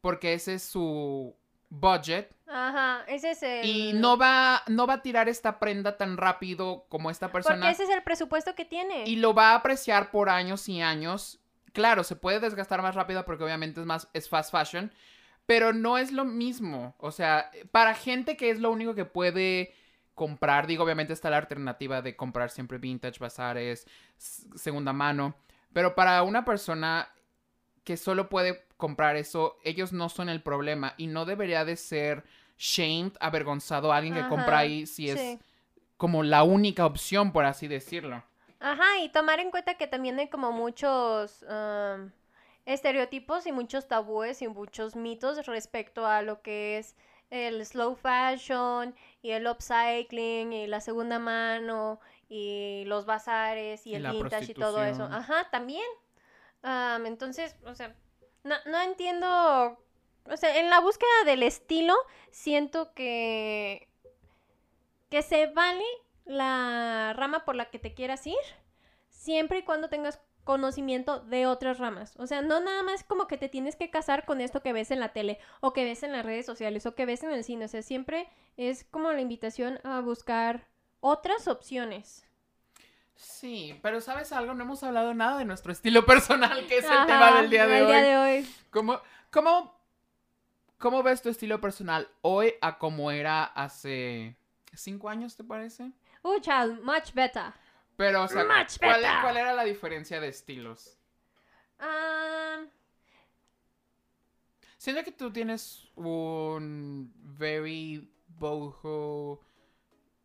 porque 0.00 0.32
ese 0.34 0.54
es 0.54 0.62
su 0.62 1.36
budget 1.68 2.34
Ajá. 2.50 3.04
Ese 3.06 3.30
es 3.30 3.42
el... 3.42 3.64
y 3.64 3.92
no 3.92 4.16
va, 4.16 4.62
no 4.66 4.86
va 4.86 4.94
a 4.94 5.02
tirar 5.02 5.28
esta 5.28 5.58
prenda 5.58 5.96
tan 5.96 6.16
rápido 6.16 6.86
como 6.88 7.10
esta 7.10 7.30
persona 7.30 7.56
Porque 7.56 7.70
ese 7.70 7.84
es 7.84 7.90
el 7.90 8.02
presupuesto 8.02 8.54
que 8.54 8.64
tiene. 8.64 9.04
y 9.06 9.16
lo 9.16 9.34
va 9.34 9.52
a 9.52 9.54
apreciar 9.56 10.10
por 10.10 10.28
años 10.28 10.68
y 10.68 10.82
años. 10.82 11.38
Claro, 11.72 12.02
se 12.02 12.16
puede 12.16 12.40
desgastar 12.40 12.82
más 12.82 12.94
rápido 12.96 13.24
porque 13.24 13.44
obviamente 13.44 13.80
es 13.80 13.86
más 13.86 14.08
es 14.12 14.28
fast 14.28 14.50
fashion, 14.50 14.92
pero 15.46 15.72
no 15.72 15.98
es 15.98 16.10
lo 16.10 16.24
mismo. 16.24 16.94
O 16.98 17.12
sea, 17.12 17.50
para 17.70 17.94
gente 17.94 18.36
que 18.36 18.50
es 18.50 18.58
lo 18.58 18.70
único 18.70 18.94
que 18.94 19.04
puede 19.04 19.72
comprar, 20.14 20.66
digo, 20.66 20.84
obviamente 20.84 21.12
está 21.12 21.30
la 21.30 21.38
alternativa 21.38 22.02
de 22.02 22.16
comprar 22.16 22.50
siempre 22.50 22.78
vintage, 22.78 23.20
bazares, 23.20 23.86
segunda 24.18 24.92
mano, 24.92 25.36
pero 25.72 25.94
para 25.94 26.22
una 26.24 26.44
persona 26.44 27.08
que 27.84 27.96
solo 27.96 28.28
puede 28.28 28.66
comprar 28.76 29.16
eso, 29.16 29.58
ellos 29.64 29.92
no 29.92 30.08
son 30.08 30.28
el 30.28 30.42
problema 30.42 30.94
y 30.96 31.06
no 31.06 31.24
debería 31.24 31.64
de 31.64 31.76
ser 31.76 32.24
shamed, 32.60 33.12
avergonzado 33.20 33.90
a 33.90 33.96
alguien 33.96 34.14
que 34.14 34.28
compra 34.28 34.58
ahí 34.58 34.86
si 34.86 35.08
es 35.08 35.38
como 35.96 36.22
la 36.22 36.42
única 36.42 36.84
opción, 36.84 37.32
por 37.32 37.46
así 37.46 37.68
decirlo. 37.68 38.22
Ajá, 38.60 38.98
y 39.02 39.08
tomar 39.08 39.40
en 39.40 39.50
cuenta 39.50 39.74
que 39.74 39.86
también 39.86 40.18
hay 40.18 40.28
como 40.28 40.52
muchos 40.52 41.42
am, 41.44 42.12
estereotipos 42.66 43.46
y 43.46 43.52
muchos 43.52 43.88
tabúes 43.88 44.42
y 44.42 44.48
muchos 44.48 44.94
mitos 44.94 45.46
respecto 45.46 46.06
a 46.06 46.20
lo 46.20 46.42
que 46.42 46.76
es 46.76 46.96
el 47.30 47.64
slow 47.64 47.96
fashion 47.96 48.94
y 49.22 49.30
el 49.30 49.46
upcycling 49.46 50.52
y 50.52 50.66
la 50.66 50.80
segunda 50.80 51.18
mano 51.18 51.98
y 52.28 52.84
los 52.86 53.06
bazares 53.06 53.86
y 53.86 53.92
Y 53.92 53.94
el 53.94 54.10
vintage 54.10 54.52
y 54.52 54.54
todo 54.54 54.84
eso. 54.84 55.04
Ajá, 55.04 55.48
también. 55.50 55.86
Am, 56.62 57.06
entonces, 57.06 57.56
o 57.64 57.74
sea, 57.74 57.96
no, 58.44 58.56
no 58.66 58.80
entiendo, 58.82 59.82
o 60.24 60.36
sea, 60.36 60.58
en 60.58 60.70
la 60.70 60.80
búsqueda 60.80 61.24
del 61.24 61.42
estilo 61.42 61.94
siento 62.30 62.92
que 62.94 63.88
que 65.10 65.22
se 65.22 65.48
vale 65.48 65.84
la 66.24 67.12
rama 67.16 67.44
por 67.44 67.56
la 67.56 67.70
que 67.70 67.80
te 67.80 67.94
quieras 67.94 68.26
ir, 68.26 68.36
siempre 69.08 69.58
y 69.58 69.62
cuando 69.64 69.88
tengas 69.88 70.20
conocimiento 70.44 71.20
de 71.20 71.46
otras 71.46 71.78
ramas. 71.78 72.14
O 72.16 72.26
sea, 72.26 72.42
no 72.42 72.60
nada 72.60 72.82
más 72.82 73.04
como 73.04 73.26
que 73.26 73.36
te 73.36 73.48
tienes 73.48 73.76
que 73.76 73.90
casar 73.90 74.24
con 74.24 74.40
esto 74.40 74.62
que 74.62 74.72
ves 74.72 74.90
en 74.90 75.00
la 75.00 75.12
tele 75.12 75.38
o 75.60 75.72
que 75.72 75.84
ves 75.84 76.02
en 76.02 76.12
las 76.12 76.24
redes 76.24 76.46
sociales 76.46 76.86
o 76.86 76.94
que 76.94 77.06
ves 77.06 77.22
en 77.22 77.32
el 77.32 77.44
cine. 77.44 77.66
O 77.66 77.68
sea, 77.68 77.82
siempre 77.82 78.28
es 78.56 78.84
como 78.84 79.12
la 79.12 79.20
invitación 79.20 79.80
a 79.84 80.00
buscar 80.00 80.68
otras 81.00 81.48
opciones. 81.48 82.24
Sí, 83.16 83.78
pero 83.82 84.00
¿sabes 84.00 84.32
algo? 84.32 84.54
No 84.54 84.64
hemos 84.64 84.82
hablado 84.82 85.12
nada 85.12 85.38
de 85.38 85.44
nuestro 85.44 85.72
estilo 85.72 86.06
personal, 86.06 86.66
que 86.66 86.78
es 86.78 86.84
el 86.84 87.06
tema 87.06 87.40
del 87.40 87.50
día 87.50 87.66
de 87.66 87.78
el 87.78 87.84
hoy. 87.84 87.92
día 87.92 88.02
de 88.02 88.16
hoy. 88.16 88.54
¿Cómo, 88.70 89.00
cómo, 89.30 89.79
¿Cómo 90.80 91.02
ves 91.02 91.20
tu 91.20 91.28
estilo 91.28 91.60
personal 91.60 92.08
hoy 92.22 92.54
a 92.62 92.78
como 92.78 93.10
era 93.10 93.44
hace 93.44 94.34
cinco 94.72 95.10
años, 95.10 95.36
te 95.36 95.44
parece? 95.44 95.92
Uh, 96.22 96.40
child, 96.40 96.80
much 96.82 97.12
better. 97.12 97.52
Pero, 97.98 98.22
o 98.22 98.28
sea, 98.28 98.44
Much 98.44 98.78
¿cuál, 98.78 99.02
better. 99.02 99.20
cuál 99.20 99.36
era 99.36 99.52
la 99.52 99.64
diferencia 99.64 100.20
de 100.20 100.28
estilos? 100.28 100.96
Siento 104.78 105.04
que 105.04 105.12
tú 105.12 105.30
tienes 105.30 105.86
un 105.96 107.12
very 107.14 108.10
boho, 108.38 109.42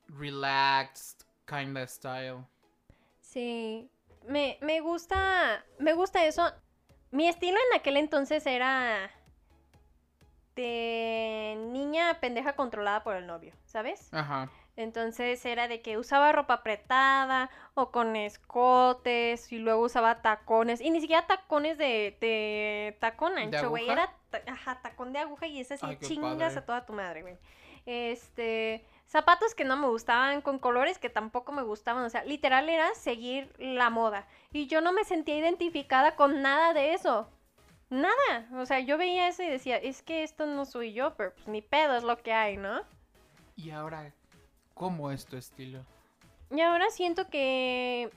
relaxed 0.07 1.25
kind 1.45 1.77
of 1.77 1.89
style. 1.89 2.45
Sí, 3.19 3.89
me, 4.25 4.57
me 4.61 4.79
gusta, 4.79 5.65
me 5.79 5.91
gusta 5.91 6.25
eso. 6.25 6.49
Mi 7.11 7.27
estilo 7.27 7.57
en 7.71 7.77
aquel 7.77 7.97
entonces 7.97 8.45
era 8.45 9.11
de 10.55 11.55
niña 11.71 12.19
pendeja 12.19 12.55
controlada 12.55 13.03
por 13.03 13.15
el 13.15 13.27
novio, 13.27 13.53
¿sabes? 13.65 14.13
Ajá. 14.13 14.49
Entonces 14.77 15.45
era 15.45 15.67
de 15.69 15.81
que 15.81 15.97
usaba 15.97 16.31
ropa 16.33 16.55
apretada 16.55 17.49
o 17.75 17.91
con 17.91 18.15
escotes 18.15 19.51
y 19.51 19.57
luego 19.59 19.83
usaba 19.83 20.21
tacones. 20.21 20.81
Y 20.81 20.89
ni 20.89 20.99
siquiera 20.99 21.25
tacones 21.27 21.77
de, 21.77 22.17
de 22.19 22.97
tacón 22.99 23.37
ancho, 23.37 23.69
güey. 23.69 23.89
Era 23.89 24.13
ajá, 24.47 24.81
tacón 24.81 25.13
de 25.13 25.19
aguja 25.19 25.47
y 25.47 25.61
ese 25.61 25.75
así 25.75 25.85
Ay, 25.85 25.97
chingas 26.01 26.53
padre. 26.53 26.59
a 26.59 26.65
toda 26.65 26.85
tu 26.85 26.93
madre, 26.93 27.21
güey. 27.21 27.37
Este, 27.85 28.85
zapatos 29.05 29.55
que 29.55 29.63
no 29.63 29.77
me 29.77 29.87
gustaban, 29.87 30.41
con 30.41 30.59
colores 30.59 30.97
que 30.99 31.09
tampoco 31.09 31.53
me 31.53 31.61
gustaban. 31.61 32.03
O 32.03 32.09
sea, 32.09 32.25
literal 32.25 32.67
era 32.67 32.93
seguir 32.95 33.53
la 33.57 33.89
moda. 33.89 34.27
Y 34.51 34.67
yo 34.67 34.81
no 34.81 34.91
me 34.91 35.05
sentía 35.05 35.37
identificada 35.37 36.15
con 36.15 36.41
nada 36.41 36.73
de 36.73 36.93
eso. 36.93 37.29
Nada. 37.95 38.49
O 38.61 38.65
sea, 38.65 38.81
yo 38.81 38.97
veía 38.97 39.29
eso 39.29 39.41
y 39.41 39.47
decía, 39.47 39.77
es 39.77 40.01
que 40.03 40.23
esto 40.23 40.45
no 40.45 40.65
soy 40.65 40.91
yo, 40.91 41.15
pero 41.15 41.33
pues 41.33 41.47
ni 41.47 41.61
pedo 41.61 41.95
es 41.95 42.03
lo 42.03 42.17
que 42.17 42.33
hay, 42.33 42.57
¿no? 42.57 42.81
Y 43.55 43.69
ahora, 43.71 44.13
¿cómo 44.73 45.11
es 45.11 45.25
tu 45.25 45.37
estilo? 45.37 45.85
Y 46.51 46.59
ahora 46.59 46.89
siento 46.89 47.29
que 47.29 48.03
Es 48.03 48.11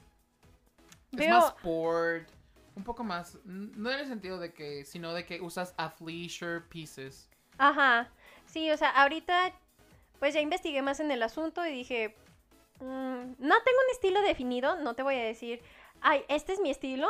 veo 1.13 1.39
más 1.39 1.55
sport, 1.55 2.29
un 2.75 2.83
poco 2.83 3.05
más, 3.05 3.39
no 3.45 3.91
en 3.93 4.01
el 4.01 4.09
sentido 4.09 4.39
de 4.41 4.53
que, 4.53 4.85
sino 4.85 5.15
de 5.15 5.25
que 5.25 5.41
usas 5.41 5.75
athleisure 5.77 6.63
pieces. 6.63 7.31
Ajá. 7.59 8.09
Sí, 8.47 8.69
o 8.73 8.77
sea, 8.77 8.91
ahorita 8.91 9.53
pues 10.19 10.35
ya 10.35 10.41
investigué 10.41 10.83
más 10.83 10.99
en 10.99 11.13
el 11.13 11.23
asunto 11.23 11.65
y 11.65 11.71
dije, 11.71 12.17
"Mm, 12.81 13.35
no 13.39 13.63
tengo 13.63 13.79
un 13.87 13.93
estilo 13.93 14.21
definido, 14.23 14.75
no 14.77 14.95
te 14.95 15.05
voy 15.05 15.15
a 15.15 15.23
decir, 15.23 15.63
ay, 16.01 16.25
este 16.29 16.53
es 16.53 16.61
mi 16.61 16.71
estilo 16.71 17.09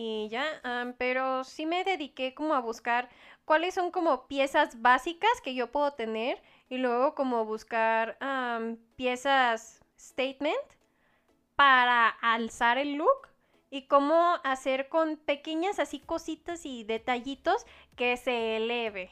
y 0.00 0.28
ya, 0.30 0.94
pero 0.96 1.44
sí 1.44 1.66
me 1.66 1.84
dediqué 1.84 2.34
como 2.34 2.54
a 2.54 2.60
buscar 2.60 3.10
cuáles 3.44 3.74
son 3.74 3.90
como 3.90 4.26
piezas 4.28 4.80
básicas 4.80 5.30
que 5.42 5.54
yo 5.54 5.70
puedo 5.70 5.92
tener 5.92 6.42
y 6.70 6.78
luego 6.78 7.14
como 7.14 7.44
buscar 7.44 8.16
piezas 8.96 9.82
statement 9.98 10.56
para 11.54 12.08
alzar 12.08 12.78
el 12.78 12.94
look 12.94 13.28
y 13.68 13.88
cómo 13.88 14.38
hacer 14.42 14.88
con 14.88 15.16
pequeñas 15.18 15.78
así 15.78 16.00
cositas 16.00 16.64
y 16.64 16.84
detallitos 16.84 17.66
que 17.94 18.16
se 18.16 18.56
eleve. 18.56 19.10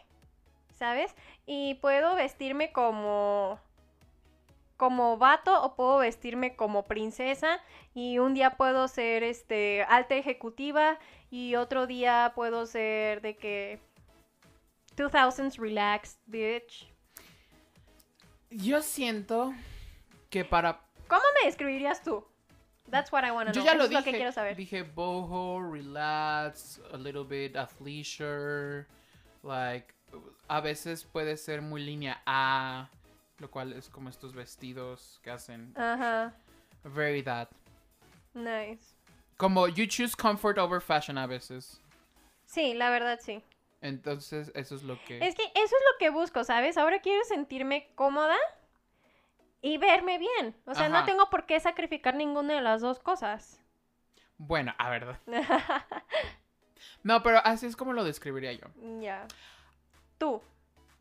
¿sabes? 0.79 1.15
Y 1.45 1.75
puedo 1.75 2.15
vestirme 2.15 2.73
como 2.73 3.59
como 4.79 5.19
vato 5.19 5.63
o 5.63 5.75
puedo 5.75 5.99
vestirme 5.99 6.57
como 6.57 6.87
princesa 6.87 7.61
y 7.93 8.19
un 8.19 8.33
día 8.33 8.57
puedo 8.57 8.89
ser 8.89 9.23
este 9.25 9.83
alta 9.83 10.15
ejecutiva 10.15 10.99
y 11.31 11.57
otro 11.57 11.87
día 11.87 12.33
puedo 12.35 12.65
ser 12.65 13.21
de 13.21 13.37
que 13.37 13.81
2000s 14.97 15.59
relaxed 15.59 16.19
bitch. 16.27 16.89
Yo 18.51 18.81
siento 18.81 19.53
que 20.31 20.45
para... 20.45 20.81
¿Cómo 21.09 21.23
me 21.41 21.47
describirías 21.47 22.03
tú? 22.03 22.25
That's 22.91 23.13
what 23.13 23.25
I 23.25 23.31
want 23.33 23.49
to 23.49 23.53
Yo 23.53 23.63
know. 23.63 23.65
ya 23.67 23.73
Eso 23.73 23.79
lo 23.79 23.85
es 23.85 23.91
dije. 23.91 24.01
lo 24.01 24.05
que 24.05 24.13
quiero 24.17 24.33
saber. 24.33 24.57
Dije 24.57 24.83
boho, 24.83 25.61
relax, 25.61 26.81
a 26.93 26.97
little 26.97 27.25
bit 27.25 27.57
athleisure, 27.57 28.87
like 29.43 29.93
a 30.49 30.61
veces 30.63 31.05
puede 31.05 31.37
ser 31.37 31.61
muy 31.61 31.83
línea 31.83 32.23
A, 32.25 32.89
lo 33.39 33.51
cual 33.51 33.73
es 33.73 33.89
como 33.89 34.09
estos 34.09 34.35
vestidos 34.35 35.21
que 35.23 35.31
hacen 35.31 35.73
Ajá. 35.77 36.35
very 36.85 37.23
that. 37.23 37.49
Nice. 38.35 38.95
Como 39.37 39.69
you 39.69 39.87
choose 39.87 40.15
comfort 40.17 40.59
over 40.59 40.81
fashion 40.81 41.17
a 41.19 41.27
veces. 41.27 41.81
Sí, 42.47 42.75
la 42.75 42.91
verdad 42.91 43.19
sí. 43.23 43.43
Entonces, 43.81 44.51
eso 44.55 44.75
es 44.75 44.83
lo 44.83 44.99
que 45.05 45.19
Es 45.25 45.35
que 45.37 45.45
eso 45.45 45.53
es 45.55 45.73
lo 45.93 45.99
que 45.99 46.11
busco, 46.11 46.43
¿sabes? 46.43 46.77
Ahora 46.77 47.01
quiero 47.01 47.25
sentirme 47.25 47.89
cómoda 47.95 48.37
y 49.63 49.79
verme 49.79 50.19
bien. 50.19 50.57
O 50.67 50.75
sea, 50.75 50.89
no 50.89 51.05
tengo 51.05 51.31
por 51.31 51.47
qué 51.47 51.61
sacrificar 51.61 52.15
ninguna 52.15 52.55
de 52.55 52.61
las 52.61 52.81
dos 52.81 52.99
cosas. 52.99 53.61
Bueno, 54.37 54.75
a 54.79 54.91
ver. 54.91 55.19
No, 57.03 57.23
pero 57.23 57.39
así 57.45 57.67
es 57.67 57.77
como 57.77 57.93
lo 57.93 58.05
describiría 58.05 58.53
yo. 58.53 58.67
ya. 59.01 59.27
Tú. 60.19 60.43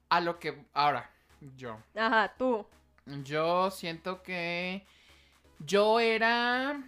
A 0.10 0.21
lo 0.21 0.39
que 0.39 0.63
ahora 0.73 1.10
yo 1.56 1.80
Ajá, 1.95 2.34
tú. 2.38 2.65
Yo 3.23 3.71
siento 3.71 4.21
que 4.21 4.86
yo 5.60 6.00
era 6.00 6.82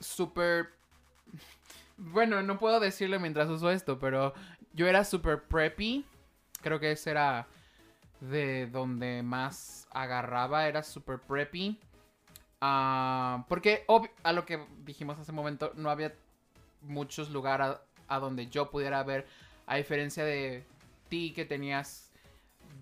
súper... 0.00 0.70
Bueno, 1.96 2.42
no 2.42 2.58
puedo 2.58 2.78
decirlo 2.78 3.18
mientras 3.18 3.48
uso 3.48 3.70
esto, 3.70 3.98
pero 3.98 4.34
yo 4.72 4.86
era 4.86 5.04
súper 5.04 5.42
preppy. 5.42 6.06
Creo 6.62 6.78
que 6.78 6.92
ese 6.92 7.10
era 7.10 7.48
de 8.20 8.66
donde 8.66 9.22
más 9.22 9.88
agarraba, 9.90 10.68
era 10.68 10.82
súper 10.82 11.18
preppy. 11.18 11.80
Ah, 12.60 13.44
porque 13.48 13.84
a 14.22 14.32
lo 14.32 14.44
que 14.44 14.64
dijimos 14.84 15.18
hace 15.18 15.32
un 15.32 15.36
momento, 15.36 15.72
no 15.74 15.90
había 15.90 16.14
muchos 16.82 17.30
lugares 17.30 17.66
a, 17.66 17.82
a 18.08 18.18
donde 18.20 18.48
yo 18.48 18.70
pudiera 18.70 19.02
ver, 19.02 19.26
a 19.66 19.76
diferencia 19.76 20.24
de 20.24 20.64
ti 21.08 21.32
que 21.32 21.44
tenías 21.44 22.07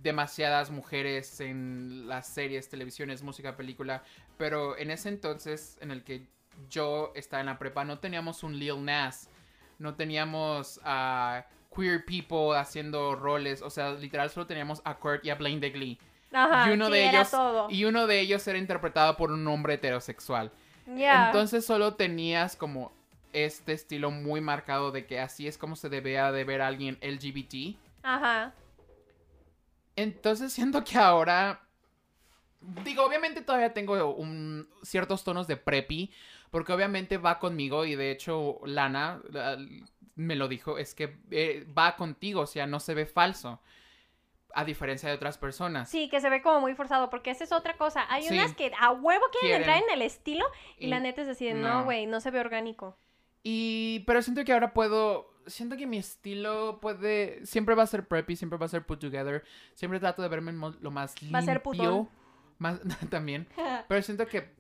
demasiadas 0.06 0.70
mujeres 0.70 1.40
en 1.40 2.08
las 2.08 2.28
series, 2.28 2.68
televisiones, 2.68 3.22
música, 3.22 3.56
película, 3.56 4.04
pero 4.38 4.78
en 4.78 4.92
ese 4.92 5.08
entonces 5.08 5.76
en 5.80 5.90
el 5.90 6.04
que 6.04 6.28
yo 6.70 7.12
estaba 7.16 7.40
en 7.40 7.46
la 7.46 7.58
prepa 7.58 7.84
no 7.84 7.98
teníamos 7.98 8.44
un 8.44 8.56
Lil 8.56 8.84
Nas, 8.84 9.28
no 9.80 9.96
teníamos 9.96 10.80
a 10.84 11.44
queer 11.74 12.04
people 12.04 12.56
haciendo 12.56 13.16
roles, 13.16 13.62
o 13.62 13.68
sea, 13.68 13.92
literal 13.94 14.30
solo 14.30 14.46
teníamos 14.46 14.80
a 14.84 14.94
Kurt 14.94 15.24
y 15.24 15.30
a 15.30 15.34
Blaine 15.34 15.60
de 15.60 15.70
Glee. 15.70 15.98
Ajá, 16.32 16.70
y 16.70 16.74
uno 16.74 16.86
sí, 16.86 16.92
de 16.92 17.08
ellos 17.08 17.32
y 17.68 17.84
uno 17.84 18.06
de 18.06 18.20
ellos 18.20 18.46
era 18.46 18.58
interpretado 18.58 19.16
por 19.16 19.32
un 19.32 19.46
hombre 19.48 19.74
heterosexual. 19.74 20.52
Ya. 20.86 21.26
Entonces 21.26 21.66
solo 21.66 21.94
tenías 21.94 22.54
como 22.54 22.92
este 23.32 23.72
estilo 23.72 24.12
muy 24.12 24.40
marcado 24.40 24.92
de 24.92 25.04
que 25.04 25.18
así 25.18 25.48
es 25.48 25.58
como 25.58 25.74
se 25.74 25.88
debía 25.88 26.30
de 26.30 26.44
ver 26.44 26.62
a 26.62 26.68
alguien 26.68 26.96
LGBT. 27.02 27.76
Ajá. 28.04 28.54
Entonces 29.96 30.52
siento 30.52 30.84
que 30.84 30.98
ahora. 30.98 31.62
Digo, 32.84 33.04
obviamente 33.04 33.42
todavía 33.42 33.72
tengo 33.72 34.14
un, 34.14 34.68
ciertos 34.82 35.24
tonos 35.24 35.46
de 35.46 35.56
preppy. 35.56 36.12
Porque 36.50 36.72
obviamente 36.72 37.18
va 37.18 37.38
conmigo. 37.38 37.84
Y 37.84 37.96
de 37.96 38.10
hecho, 38.10 38.60
Lana 38.64 39.20
la- 39.30 39.58
me 40.14 40.36
lo 40.36 40.48
dijo. 40.48 40.78
Es 40.78 40.94
que 40.94 41.18
eh, 41.30 41.66
va 41.76 41.96
contigo. 41.96 42.42
O 42.42 42.46
sea, 42.46 42.66
no 42.66 42.80
se 42.80 42.94
ve 42.94 43.06
falso. 43.06 43.60
A 44.54 44.64
diferencia 44.64 45.08
de 45.10 45.14
otras 45.14 45.36
personas. 45.36 45.90
Sí, 45.90 46.08
que 46.08 46.18
se 46.20 46.30
ve 46.30 46.40
como 46.40 46.60
muy 46.60 46.74
forzado, 46.74 47.10
porque 47.10 47.30
esa 47.30 47.44
es 47.44 47.52
otra 47.52 47.76
cosa. 47.76 48.06
Hay 48.08 48.22
Sí. 48.22 48.32
unas 48.34 48.54
que 48.54 48.72
a 48.80 48.90
huevo 48.90 49.24
quieren, 49.32 49.62
Quieren. 49.62 49.62
entrar 49.62 49.82
en 49.82 49.94
el 50.00 50.02
estilo 50.06 50.46
y, 50.78 50.86
Y- 50.86 50.88
la 50.88 50.98
neta 50.98 51.20
es 51.22 51.28
así 51.28 51.44
de, 51.44 51.52
no, 51.54 51.68
no. 51.80 51.84
güey, 51.84 52.06
no 52.06 52.20
se 52.20 52.30
ve 52.30 52.40
orgánico. 52.40 52.96
Y. 53.42 54.02
Pero 54.06 54.22
siento 54.22 54.44
que 54.44 54.52
ahora 54.54 54.72
puedo. 54.72 55.35
Siento 55.46 55.76
que 55.76 55.86
mi 55.86 55.98
estilo 55.98 56.78
puede. 56.80 57.44
Siempre 57.46 57.74
va 57.74 57.84
a 57.84 57.86
ser 57.86 58.06
preppy, 58.06 58.36
siempre 58.36 58.58
va 58.58 58.66
a 58.66 58.68
ser 58.68 58.84
put 58.84 59.00
together. 59.00 59.44
Siempre 59.74 60.00
trato 60.00 60.22
de 60.22 60.28
verme 60.28 60.52
lo 60.80 60.90
más 60.90 61.20
limpio. 61.20 61.34
Va 61.34 61.38
a 61.38 61.42
ser 61.42 61.62
putón. 61.62 62.08
Más 62.58 62.80
también. 63.10 63.46
Pero 63.88 64.02
siento 64.02 64.26
que 64.26 64.54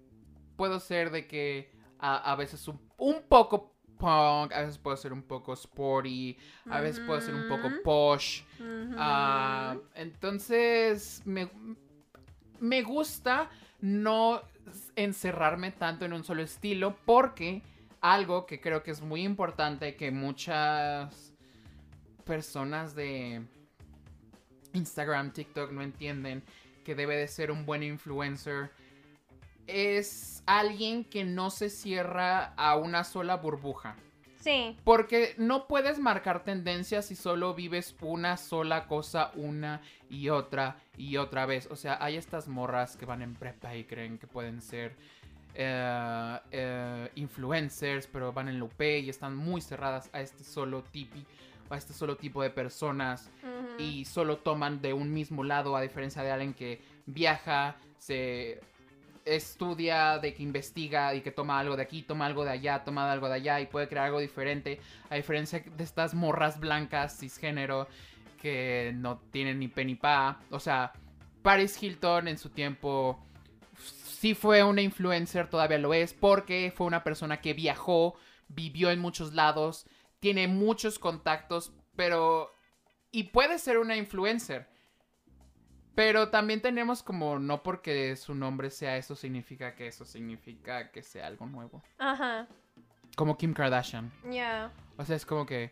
puedo 0.56 0.80
ser 0.80 1.10
de 1.10 1.26
que 1.26 1.70
a, 1.98 2.32
a 2.32 2.36
veces 2.36 2.66
un, 2.68 2.80
un 2.98 3.22
poco 3.28 3.76
punk, 3.98 4.52
a 4.52 4.60
veces 4.60 4.78
puedo 4.78 4.96
ser 4.96 5.12
un 5.12 5.22
poco 5.22 5.54
sporty, 5.54 6.36
a 6.70 6.80
veces 6.80 7.02
puedo 7.06 7.20
ser 7.20 7.34
un 7.34 7.48
poco 7.48 7.70
posh. 7.82 8.42
Ah, 8.96 9.76
entonces, 9.94 11.22
me, 11.24 11.50
me 12.60 12.82
gusta 12.82 13.50
no 13.80 14.42
encerrarme 14.96 15.72
tanto 15.72 16.04
en 16.04 16.12
un 16.12 16.24
solo 16.24 16.42
estilo 16.42 16.96
porque 17.04 17.62
algo 18.00 18.46
que 18.46 18.60
creo 18.60 18.82
que 18.82 18.90
es 18.90 19.00
muy 19.00 19.22
importante 19.22 19.96
que 19.96 20.10
muchas 20.10 21.32
personas 22.24 22.94
de 22.94 23.42
Instagram, 24.72 25.32
TikTok 25.32 25.70
no 25.72 25.82
entienden 25.82 26.42
que 26.84 26.94
debe 26.94 27.16
de 27.16 27.28
ser 27.28 27.50
un 27.50 27.66
buen 27.66 27.82
influencer 27.82 28.70
es 29.66 30.42
alguien 30.46 31.04
que 31.04 31.24
no 31.24 31.50
se 31.50 31.70
cierra 31.70 32.54
a 32.56 32.76
una 32.76 33.04
sola 33.04 33.36
burbuja. 33.36 33.96
Sí, 34.40 34.76
Porque 34.84 35.34
no 35.38 35.66
puedes 35.66 35.98
marcar 35.98 36.44
tendencias 36.44 37.06
si 37.06 37.16
solo 37.16 37.54
vives 37.54 37.96
una 38.00 38.36
sola 38.36 38.86
cosa 38.86 39.32
una 39.34 39.80
y 40.08 40.28
otra 40.28 40.76
y 40.96 41.16
otra 41.16 41.46
vez. 41.46 41.66
O 41.68 41.74
sea, 41.74 41.98
hay 42.00 42.16
estas 42.16 42.46
morras 42.46 42.96
que 42.96 43.06
van 43.06 43.22
en 43.22 43.34
prepa 43.34 43.74
y 43.74 43.82
creen 43.82 44.18
que 44.18 44.28
pueden 44.28 44.62
ser 44.62 44.94
eh, 45.58 46.38
eh, 46.50 47.10
influencers, 47.14 48.06
pero 48.06 48.32
van 48.32 48.48
en 48.48 48.58
la 48.58 48.64
UP 48.64 48.80
y 48.80 49.08
están 49.08 49.34
muy 49.34 49.60
cerradas 49.60 50.10
a 50.12 50.20
este 50.20 50.44
solo 50.44 50.82
tipi. 50.82 51.24
a 51.70 51.76
este 51.76 51.92
solo 51.92 52.16
tipo 52.16 52.42
de 52.42 52.50
personas 52.50 53.28
y 53.78 54.04
solo 54.04 54.36
toman 54.38 54.80
de 54.80 54.92
un 54.92 55.12
mismo 55.12 55.42
lado, 55.42 55.74
a 55.74 55.80
diferencia 55.80 56.22
de 56.22 56.30
alguien 56.30 56.54
que 56.54 56.80
viaja, 57.06 57.74
se 57.98 58.60
estudia, 59.24 60.18
de 60.18 60.32
que 60.32 60.42
investiga 60.42 61.14
y 61.14 61.20
que 61.20 61.32
toma 61.32 61.58
algo 61.58 61.76
de 61.76 61.82
aquí, 61.82 62.02
toma 62.02 62.26
algo 62.26 62.44
de 62.44 62.52
allá, 62.52 62.84
toma 62.84 63.10
algo 63.10 63.28
de 63.28 63.34
allá 63.34 63.60
y 63.60 63.66
puede 63.66 63.88
crear 63.88 64.06
algo 64.06 64.20
diferente, 64.20 64.78
a 65.10 65.16
diferencia 65.16 65.58
de 65.76 65.82
estas 65.82 66.14
morras 66.14 66.60
blancas 66.60 67.18
cisgénero 67.18 67.88
que 68.40 68.92
no 68.94 69.18
tienen 69.32 69.58
ni 69.58 69.66
pe 69.66 69.84
ni 69.84 69.96
pa. 69.96 70.38
O 70.50 70.60
sea, 70.60 70.92
Paris 71.42 71.82
Hilton 71.82 72.28
en 72.28 72.38
su 72.38 72.50
tiempo 72.50 73.25
sí 74.16 74.34
fue 74.34 74.64
una 74.64 74.80
influencer, 74.80 75.48
todavía 75.48 75.78
lo 75.78 75.92
es, 75.92 76.14
porque 76.14 76.72
fue 76.74 76.86
una 76.86 77.04
persona 77.04 77.40
que 77.40 77.52
viajó, 77.52 78.16
vivió 78.48 78.90
en 78.90 78.98
muchos 78.98 79.34
lados, 79.34 79.86
tiene 80.20 80.48
muchos 80.48 80.98
contactos, 80.98 81.72
pero... 81.94 82.52
Y 83.12 83.24
puede 83.24 83.58
ser 83.58 83.78
una 83.78 83.96
influencer. 83.96 84.68
Pero 85.94 86.28
también 86.30 86.60
tenemos 86.60 87.02
como, 87.02 87.38
no 87.38 87.62
porque 87.62 88.16
su 88.16 88.34
nombre 88.34 88.70
sea 88.70 88.96
eso, 88.96 89.14
significa 89.14 89.74
que 89.74 89.86
eso 89.86 90.04
significa 90.04 90.90
que 90.90 91.02
sea 91.02 91.26
algo 91.26 91.46
nuevo. 91.46 91.82
Ajá. 91.98 92.48
Como 93.16 93.36
Kim 93.36 93.54
Kardashian. 93.54 94.12
Ya. 94.30 94.72
O 94.96 95.04
sea, 95.04 95.16
es 95.16 95.26
como 95.26 95.46
que... 95.46 95.70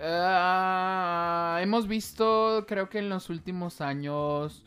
ah, 0.00 1.58
hemos 1.62 1.88
visto, 1.88 2.64
creo 2.68 2.88
que 2.88 2.98
en 2.98 3.08
los 3.08 3.30
últimos 3.30 3.80
años... 3.80 4.64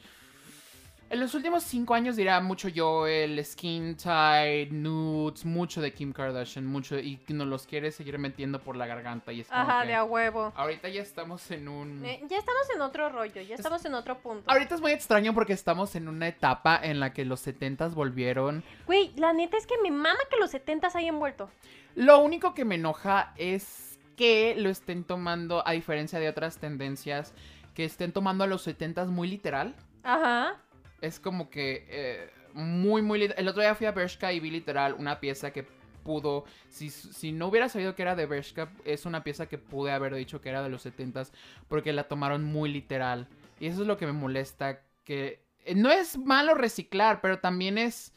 En 1.14 1.20
los 1.20 1.36
últimos 1.36 1.62
cinco 1.62 1.94
años 1.94 2.16
dirá 2.16 2.42
mucho 2.42 2.70
yo 2.70 3.06
el 3.06 3.46
skin 3.46 3.96
tight, 3.96 4.72
nudes, 4.72 5.46
mucho 5.46 5.80
de 5.80 5.94
Kim 5.94 6.12
Kardashian, 6.12 6.66
mucho 6.66 6.98
y 6.98 7.20
nos 7.30 7.46
los 7.46 7.68
quiere 7.68 7.92
seguir 7.92 8.18
metiendo 8.18 8.58
por 8.60 8.76
la 8.76 8.88
garganta 8.88 9.32
y 9.32 9.42
es 9.42 9.48
como 9.48 9.62
Ajá, 9.62 9.82
que 9.84 9.90
de 9.90 9.94
a 9.94 10.06
huevo. 10.06 10.52
ahorita 10.56 10.90
ya 10.90 11.04
estamos 11.04 11.52
en 11.52 11.68
un 11.68 12.04
Eh, 12.04 12.20
ya 12.28 12.40
estamos 12.40 12.68
en 12.74 12.82
otro 12.82 13.10
rollo, 13.10 13.44
ya 13.44 13.54
estamos 13.54 13.86
en 13.86 13.94
otro 13.94 14.18
punto. 14.18 14.50
ahorita 14.50 14.74
es 14.74 14.82
muy 14.82 14.92
extraño 14.92 15.36
porque 15.36 15.54
estamos 15.54 15.94
en 15.96 16.08
una 16.08 16.28
etapa 16.28 16.80
en 16.82 17.00
la 17.00 17.14
que 17.14 17.26
los 17.26 17.46
70s 17.46 17.94
volvieron. 17.94 18.64
Güey, 18.88 19.12
la 19.16 19.34
neta 19.34 19.56
es 19.58 19.68
que 19.68 19.76
me 19.84 19.92
mama 19.92 20.18
que 20.32 20.38
los 20.38 20.52
70s 20.52 20.96
hayan 20.96 21.20
vuelto. 21.20 21.48
Lo 21.94 22.22
único 22.22 22.56
que 22.56 22.66
me 22.66 22.74
enoja 22.74 23.36
es 23.38 24.00
que 24.18 24.56
lo 24.58 24.72
estén 24.72 25.04
tomando 25.04 25.62
a 25.68 25.74
diferencia 25.74 26.18
de 26.18 26.28
otras 26.28 26.58
tendencias 26.58 27.36
que 27.76 27.86
estén 27.86 28.14
tomando 28.14 28.46
a 28.46 28.48
los 28.48 28.66
70s 28.68 29.10
muy 29.10 29.28
literal. 29.28 29.76
Ajá. 30.02 30.60
Es 31.04 31.20
como 31.20 31.50
que 31.50 31.86
eh, 31.90 32.30
muy, 32.54 33.02
muy... 33.02 33.24
El 33.36 33.48
otro 33.48 33.62
día 33.62 33.76
fui 33.76 33.88
a 33.88 33.92
Bershka 33.92 34.32
y 34.32 34.40
vi 34.40 34.52
literal 34.52 34.94
una 34.98 35.20
pieza 35.20 35.52
que 35.52 35.64
pudo... 36.04 36.46
Si, 36.70 36.90
si 36.90 37.32
no 37.32 37.48
hubiera 37.48 37.68
sabido 37.70 37.96
que 37.96 38.04
era 38.04 38.16
de 38.16 38.26
Bershka, 38.26 38.72
es 38.86 39.06
una 39.06 39.24
pieza 39.24 39.48
que 39.48 39.58
pude 39.58 39.92
haber 39.92 40.16
dicho 40.16 40.40
que 40.42 40.50
era 40.50 40.64
de 40.64 40.70
los 40.70 40.82
70s 40.86 41.32
porque 41.68 41.94
la 41.94 42.08
tomaron 42.08 42.44
muy 42.46 42.72
literal. 42.72 43.28
Y 43.60 43.68
eso 43.68 43.82
es 43.82 43.88
lo 43.88 43.98
que 43.98 44.06
me 44.06 44.14
molesta, 44.14 44.82
que... 45.04 45.44
eh, 45.66 45.76
No 45.76 45.92
es 45.92 46.18
malo 46.18 46.54
reciclar, 46.56 47.22
pero 47.22 47.40
también 47.40 47.78
es... 47.78 48.14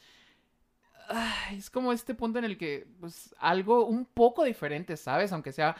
es 1.52 1.70
como 1.70 1.92
este 1.92 2.14
punto 2.14 2.38
en 2.38 2.44
el 2.44 2.58
que, 2.58 2.86
pues, 3.00 3.34
algo 3.38 3.86
un 3.86 4.04
poco 4.06 4.44
diferente, 4.44 4.96
¿sabes? 4.96 5.32
Aunque 5.32 5.52
sea 5.52 5.76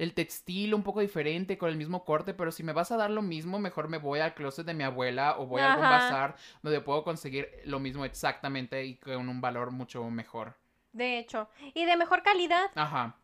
el 0.00 0.14
textil 0.14 0.72
un 0.72 0.82
poco 0.82 1.00
diferente, 1.00 1.58
con 1.58 1.68
el 1.68 1.76
mismo 1.76 2.06
corte, 2.06 2.32
pero 2.32 2.52
si 2.52 2.62
me 2.62 2.72
vas 2.72 2.90
a 2.90 2.96
dar 2.96 3.10
lo 3.10 3.20
mismo, 3.20 3.58
mejor 3.58 3.88
me 3.88 3.98
voy 3.98 4.20
al 4.20 4.32
closet 4.32 4.64
de 4.64 4.72
mi 4.72 4.82
abuela 4.82 5.36
o 5.38 5.46
voy 5.46 5.60
a 5.60 5.74
algún 5.74 5.84
Ajá. 5.84 5.98
bazar 5.98 6.36
donde 6.62 6.80
puedo 6.80 7.04
conseguir 7.04 7.50
lo 7.66 7.80
mismo 7.80 8.06
exactamente 8.06 8.82
y 8.82 8.96
con 8.96 9.28
un 9.28 9.42
valor 9.42 9.72
mucho 9.72 10.02
mejor. 10.08 10.56
De 10.92 11.18
hecho. 11.18 11.50
Y 11.74 11.84
de 11.84 11.98
mejor 11.98 12.22
calidad. 12.22 12.70
Ajá. 12.76 13.14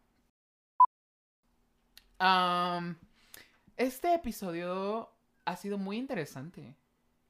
Am, 2.18 2.98
este 3.78 4.12
episodio 4.12 5.10
ha 5.46 5.56
sido 5.56 5.78
muy 5.78 5.96
interesante. 5.96 6.74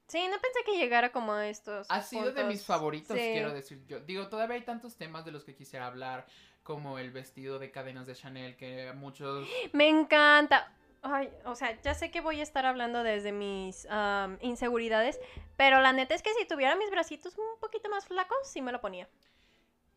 Sí, 0.07 0.25
no 0.27 0.39
pensé 0.39 0.59
que 0.65 0.77
llegara 0.77 1.11
como 1.11 1.33
a 1.33 1.47
estos. 1.47 1.85
Ha 1.89 2.01
sido 2.01 2.31
de 2.31 2.43
mis 2.45 2.65
favoritos, 2.65 3.17
Sí. 3.17 3.23
quiero 3.33 3.53
decir 3.53 3.85
yo. 3.87 3.99
Digo, 3.99 4.27
todavía 4.27 4.55
hay 4.55 4.61
tantos 4.63 4.95
temas 4.95 5.25
de 5.25 5.31
los 5.31 5.43
que 5.43 5.53
quisiera 5.55 5.87
hablar, 5.87 6.25
como 6.63 6.97
el 6.99 7.11
vestido 7.11 7.59
de 7.59 7.71
cadenas 7.71 8.07
de 8.07 8.15
Chanel, 8.15 8.55
que 8.55 8.91
muchos... 8.93 9.47
Me 9.73 9.89
encanta. 9.89 10.71
Ay, 11.01 11.29
o 11.45 11.55
sea, 11.55 11.79
ya 11.81 11.93
sé 11.93 12.09
que 12.11 12.21
voy 12.21 12.39
a 12.39 12.43
estar 12.43 12.65
hablando 12.65 13.03
desde 13.03 13.31
mis 13.31 13.87
inseguridades, 14.41 15.19
pero 15.55 15.79
la 15.79 15.93
neta 15.93 16.15
es 16.15 16.21
que 16.23 16.33
si 16.33 16.45
tuviera 16.45 16.75
mis 16.75 16.89
bracitos 16.89 17.37
un 17.37 17.59
poquito 17.59 17.89
más 17.89 18.05
flacos, 18.05 18.37
sí 18.43 18.61
me 18.61 18.71
lo 18.71 18.81
ponía. 18.81 19.07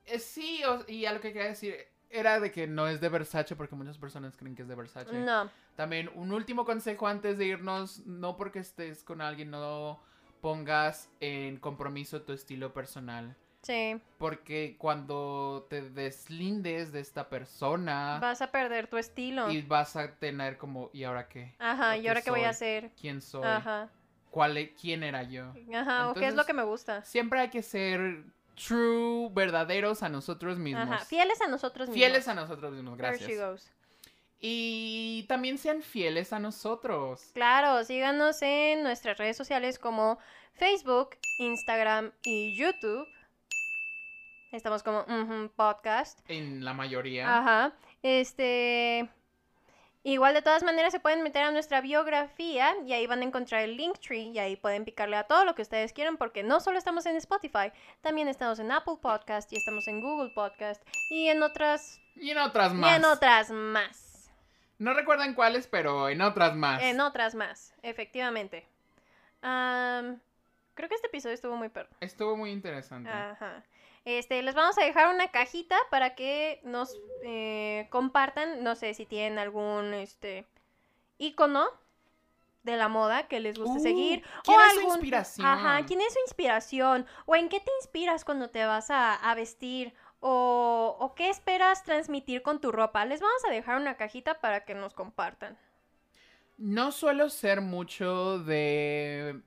Eh, 0.07 0.19
sí, 0.19 0.61
y 0.89 1.07
a 1.07 1.13
lo 1.13 1.21
que 1.21 1.33
quería 1.33 1.49
decir 1.49 1.89
era 2.11 2.41
de 2.41 2.51
que 2.51 2.67
no 2.67 2.89
es 2.89 3.01
de 3.01 3.09
Versace, 3.09 3.57
porque 3.57 3.75
muchas 3.75 3.99
personas 3.99 4.37
creen 4.37 4.55
que 4.55 4.63
es 4.63 4.69
de 4.69 4.75
Versace. 4.75 5.13
No. 5.13 5.51
También 5.77 6.11
un 6.15 6.33
último 6.33 6.65
consejo 6.65 7.07
antes 7.07 7.39
de 7.39 7.47
irnos, 7.47 8.05
no 8.07 8.37
porque 8.37 8.59
estés 8.59 9.03
con 9.05 9.21
alguien, 9.21 9.51
no 9.51 10.01
pongas 10.41 11.09
en 11.21 11.59
compromiso 11.59 12.23
tu 12.23 12.33
estilo 12.33 12.73
personal. 12.73 13.37
Sí. 13.63 14.01
Porque 14.19 14.77
cuando 14.79 15.67
te 15.69 15.83
deslindes 15.91 16.93
de 16.93 17.01
esta 17.01 17.29
persona 17.29 18.19
Vas 18.19 18.41
a 18.41 18.51
perder 18.51 18.87
tu 18.87 18.97
estilo. 18.97 19.51
y 19.51 19.61
vas 19.63 19.97
a 19.97 20.15
tener 20.17 20.57
como, 20.57 20.91
¿y 20.95 21.05
ahora 21.05 21.29
qué? 21.29 21.55
Ajá, 21.59 21.93
¿O 21.93 21.95
¿y 21.97 22.09
ahora 22.09 22.23
qué 22.23 22.31
voy 22.31 22.45
a 22.45 22.51
hacer? 22.51 22.91
¿Quién 22.99 23.21
soy? 23.21 23.45
Ajá. 23.45 23.91
¿Cuál 24.31 24.57
e- 24.57 24.75
¿Quién 24.75 25.03
era 25.03 25.25
yo? 25.25 25.53
Ajá, 25.75 26.09
o 26.11 26.15
qué 26.15 26.29
es 26.29 26.35
lo 26.35 26.45
que 26.47 26.55
me 26.55 26.63
gusta. 26.63 27.05
Siempre 27.05 27.41
hay 27.41 27.51
que 27.51 27.63
ser 27.63 28.25
true, 28.67 29.29
verdaderos 29.33 30.03
a 30.03 30.09
nosotros 30.09 30.59
mismos. 30.59 30.89
Ajá, 30.89 31.05
fieles 31.05 31.41
a 31.41 31.47
nosotros 31.49 31.89
mismos. 31.89 31.95
Fieles 31.97 32.29
a 32.29 32.35
nosotros 32.35 32.73
mismos, 32.73 32.99
There 32.99 33.19
she 33.19 33.25
gracias. 33.25 33.41
goes. 33.41 33.71
Y 34.41 35.25
también 35.29 35.59
sean 35.59 35.83
fieles 35.83 36.33
a 36.33 36.39
nosotros. 36.39 37.31
Claro, 37.35 37.85
síganos 37.85 38.41
en 38.43 38.83
nuestras 38.83 39.19
redes 39.19 39.37
sociales 39.37 39.79
como 39.79 40.19
Facebook, 40.55 41.11
Instagram 41.39 42.13
y 42.25 42.57
YouTube. 42.57 43.07
Estamos 44.53 44.83
como 44.83 45.05
podcast. 45.57 46.19
En 46.29 46.65
la 46.65 46.73
mayoría. 46.73 47.39
Ajá. 47.39 47.73
Este. 48.03 49.09
Igual 50.03 50.33
de 50.33 50.41
todas 50.41 50.63
maneras 50.63 50.93
se 50.93 51.01
pueden 51.01 51.23
meter 51.23 51.43
a 51.43 51.51
nuestra 51.51 51.83
biografía 51.83 52.75
y 52.87 52.95
ahí 52.95 53.07
van 53.07 53.21
a 53.21 53.25
encontrar 53.25 53.61
el 53.63 53.77
Linktree 53.77 54.31
y 54.31 54.39
ahí 54.39 54.57
pueden 54.57 54.87
picarle 54.87 55.17
a 55.17 55.25
todo 55.25 55.45
lo 55.45 55.55
que 55.55 55.61
ustedes 55.61 55.93
quieran 55.93 56.17
porque 56.17 56.43
no 56.43 56.61
solo 56.61 56.79
estamos 56.79 57.05
en 57.05 57.17
Spotify, 57.17 57.71
también 58.01 58.27
estamos 58.27 58.59
en 58.61 58.73
Apple 58.73 58.97
Podcast 59.03 59.53
y 59.53 59.57
estamos 59.57 59.87
en 59.89 60.01
Google 60.01 60.31
Podcast 60.35 60.83
y 61.11 61.29
en 61.29 61.43
otras 61.43 62.01
Y 62.17 62.31
en 62.31 62.39
otras 62.39 62.73
y 62.73 62.77
más. 62.77 62.97
en 62.97 63.05
otras 63.05 63.51
más. 63.51 64.31
No 64.79 64.95
recuerdan 64.95 65.35
cuáles, 65.35 65.67
pero 65.67 66.09
en 66.09 66.23
otras 66.23 66.57
más. 66.57 66.83
En 66.83 66.99
otras 67.03 67.35
más, 67.35 67.75
efectivamente. 67.83 68.67
Am, 69.43 70.19
creo 70.75 70.89
que 70.89 70.95
este 70.95 71.09
episodio 71.09 71.35
estuvo 71.35 71.57
muy 71.57 71.69
perro. 71.69 71.91
Estuvo 72.01 72.39
muy 72.39 72.51
interesante. 72.53 73.11
Ajá. 73.11 73.63
Este, 74.05 74.43
les 74.43 74.55
vamos 74.55 74.79
a 74.79 74.85
dejar 74.85 75.15
una 75.15 75.29
cajita 75.29 75.77
para 75.91 76.15
que 76.15 76.61
nos 76.65 76.99
eh, 77.23 77.87
compartan, 77.91 78.65
no 78.65 78.75
sé 78.75 78.95
si 78.95 79.05
tienen 79.07 79.39
algún 79.39 79.93
este 79.95 80.47
icono 81.19 81.67
de 82.63 82.77
la 82.77 82.89
moda 82.89 83.29
que 83.29 83.41
les 83.41 83.59
guste 83.59 83.79
Uh, 83.79 83.83
seguir 83.83 84.25
¿quién 84.43 84.59
o 84.59 84.63
es 84.63 84.73
su 84.73 84.81
algún 84.81 84.93
inspiración? 84.95 85.47
Ajá, 85.47 85.85
¿quién 85.87 86.01
es 86.01 86.13
su 86.13 86.19
inspiración? 86.21 87.07
¿O 87.27 87.37
en 87.37 87.49
qué 87.49 87.61
te 87.61 87.71
inspiras 87.81 88.25
cuando 88.25 88.51
te 88.51 88.65
vas 88.65 88.91
a, 88.91 89.15
a 89.15 89.35
vestir? 89.35 89.95
O, 90.21 90.97
¿O 90.99 91.15
qué 91.15 91.31
esperas 91.31 91.83
transmitir 91.85 92.43
con 92.43 92.61
tu 92.61 92.73
ropa? 92.73 93.05
Les 93.07 93.21
vamos 93.21 93.43
a 93.47 93.51
dejar 93.51 93.81
una 93.81 93.97
cajita 93.97 94.41
para 94.41 94.65
que 94.65 94.75
nos 94.75 94.93
compartan. 94.95 95.59
No 96.59 96.93
suelo 96.93 97.31
ser 97.31 97.63
mucho 97.63 98.39
de, 98.41 99.41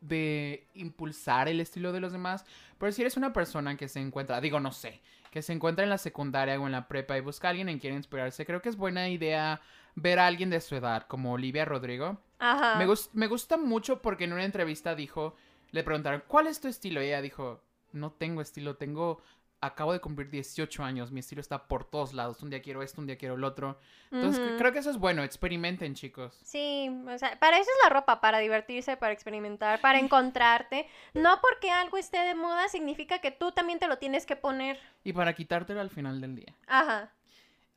de 0.00 0.68
impulsar 0.74 1.48
el 1.48 1.60
estilo 1.60 1.92
de 1.92 2.00
los 2.00 2.12
demás, 2.12 2.44
pero 2.78 2.92
si 2.92 3.02
eres 3.02 3.16
una 3.16 3.32
persona 3.32 3.76
que 3.76 3.88
se 3.88 4.00
encuentra, 4.00 4.40
digo, 4.40 4.60
no 4.60 4.72
sé, 4.72 5.00
que 5.30 5.42
se 5.42 5.52
encuentra 5.52 5.84
en 5.84 5.90
la 5.90 5.98
secundaria 5.98 6.60
o 6.60 6.66
en 6.66 6.72
la 6.72 6.88
prepa 6.88 7.16
y 7.16 7.20
busca 7.20 7.48
a 7.48 7.50
alguien 7.50 7.68
en 7.68 7.78
quien 7.78 7.94
inspirarse, 7.94 8.46
creo 8.46 8.60
que 8.62 8.68
es 8.68 8.76
buena 8.76 9.08
idea 9.08 9.60
ver 9.94 10.18
a 10.18 10.26
alguien 10.26 10.50
de 10.50 10.60
su 10.60 10.74
edad, 10.76 11.06
como 11.06 11.32
Olivia 11.32 11.64
Rodrigo. 11.64 12.18
Ajá. 12.38 12.76
Me, 12.76 12.86
me 13.12 13.26
gusta 13.26 13.56
mucho 13.56 14.02
porque 14.02 14.24
en 14.24 14.32
una 14.32 14.44
entrevista 14.44 14.94
dijo, 14.94 15.36
le 15.70 15.84
preguntaron, 15.84 16.22
¿cuál 16.26 16.46
es 16.46 16.60
tu 16.60 16.68
estilo? 16.68 17.02
Y 17.02 17.06
ella 17.06 17.22
dijo, 17.22 17.62
no 17.92 18.12
tengo 18.12 18.40
estilo, 18.40 18.76
tengo, 18.76 19.22
acabo 19.62 19.92
de 19.92 20.00
cumplir 20.00 20.30
18 20.30 20.82
años, 20.82 21.10
mi 21.12 21.20
estilo 21.20 21.40
está 21.40 21.66
por 21.68 21.84
todos 21.84 22.14
lados, 22.14 22.42
un 22.42 22.48
día 22.50 22.62
quiero 22.62 22.82
esto, 22.82 23.00
un 23.00 23.06
día 23.06 23.18
quiero 23.18 23.34
el 23.34 23.44
otro. 23.44 23.78
Entonces 24.10 24.52
creo 24.58 24.72
que 24.72 24.78
eso 24.78 24.90
es 24.90 24.96
bueno, 24.96 25.22
experimenten 25.22 25.94
chicos. 25.94 26.38
Sí, 26.42 26.88
o 27.06 27.18
sea, 27.18 27.38
para 27.38 27.58
eso 27.58 27.70
es 27.70 27.76
la 27.84 27.90
ropa, 27.90 28.20
para 28.20 28.38
divertirse, 28.38 28.96
para 28.96 29.12
experimentar, 29.12 29.80
para 29.80 29.98
encontrarte. 30.00 30.88
No 31.14 31.40
porque 31.42 31.70
algo 31.70 31.96
esté 31.98 32.18
de 32.20 32.34
moda 32.34 32.68
significa 32.68 33.18
que 33.20 33.30
tú 33.30 33.52
también 33.52 33.78
te 33.78 33.86
lo 33.88 33.98
tienes 33.98 34.24
que 34.26 34.36
poner. 34.36 34.78
Y 35.04 35.12
para 35.12 35.34
quitártelo 35.34 35.80
al 35.80 35.90
final 35.90 36.20
del 36.20 36.36
día. 36.36 36.54
Ajá. 36.66 37.10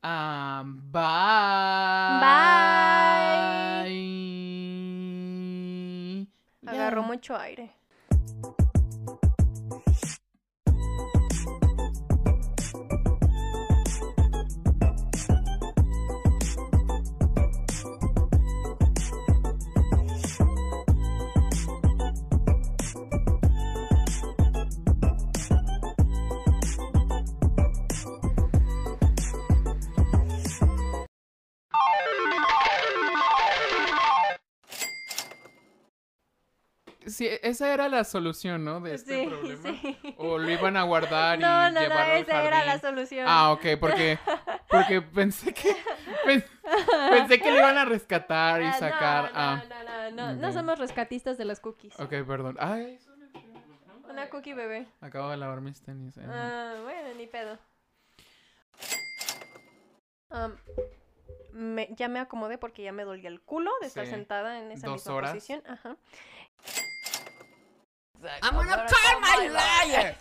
Ah, 0.01 0.63
bye. 5.33 6.27
Agarró 6.65 7.01
Ya. 7.01 7.07
mucho 7.07 7.37
aire. 7.37 7.71
Esa 37.43 37.73
era 37.73 37.89
la 37.89 38.03
solución, 38.03 38.63
¿no? 38.65 38.79
De 38.79 38.95
este 38.95 39.23
Sí, 39.23 39.27
problema. 39.29 39.69
sí. 39.81 40.15
O 40.17 40.37
lo 40.37 40.49
iban 40.49 40.75
a 40.77 40.83
guardar 40.83 41.37
y 41.39 41.41
No, 41.41 41.69
no, 41.71 41.71
no, 41.71 41.79
esa 41.81 42.43
era 42.43 42.65
la 42.65 42.79
solución. 42.79 43.25
Ah, 43.29 43.51
ok, 43.51 43.65
porque, 43.79 44.17
porque 44.69 45.01
pensé 45.01 45.53
que 45.53 45.75
pen- 46.25 46.45
pensé 47.11 47.39
que 47.39 47.51
le 47.51 47.57
iban 47.59 47.77
a 47.77 47.85
rescatar 47.85 48.61
y 48.61 48.65
Ah, 48.65 48.73
sacar. 48.73 49.23
No, 49.25 49.29
ah, 49.39 49.63
no, 49.69 49.83
no, 49.83 50.33
no, 50.33 50.41
no 50.41 50.47
ok. 50.47 50.53
somos 50.53 50.79
rescatistas 50.79 51.37
de 51.37 51.45
las 51.45 51.59
cookies. 51.59 51.99
ok, 51.99 52.09
perdón. 52.27 52.57
Ay, 52.59 52.97
Una 54.09 54.29
cookie 54.29 54.53
bebé. 54.53 54.87
acabo 55.01 55.29
de 55.29 55.37
lavar 55.37 55.61
mis 55.61 55.81
tenis. 55.81 56.15
eh. 56.17 56.25
Ah, 56.27 56.75
bueno, 56.83 57.13
ni 57.17 57.27
pedo. 57.27 57.57
Me- 61.51 61.89
ya 61.95 62.07
me 62.07 62.19
acomodé 62.19 62.57
porque 62.57 62.81
ya 62.83 62.91
me 62.91 63.03
dolía 63.03 63.29
el 63.29 63.39
culo 63.41 63.71
de 63.81 63.87
estar 63.87 64.05
Sí. 64.05 64.11
sentada 64.11 64.59
en 64.59 64.71
esa 64.71 64.87
Dos 64.87 64.95
misma 65.01 65.13
horas. 65.13 65.33
posición. 65.33 65.61
Ajá. 65.67 65.95
I'm 68.41 68.53
gonna 68.53 68.87
call 68.89 69.19
my 69.19 69.49
liar. 69.51 70.15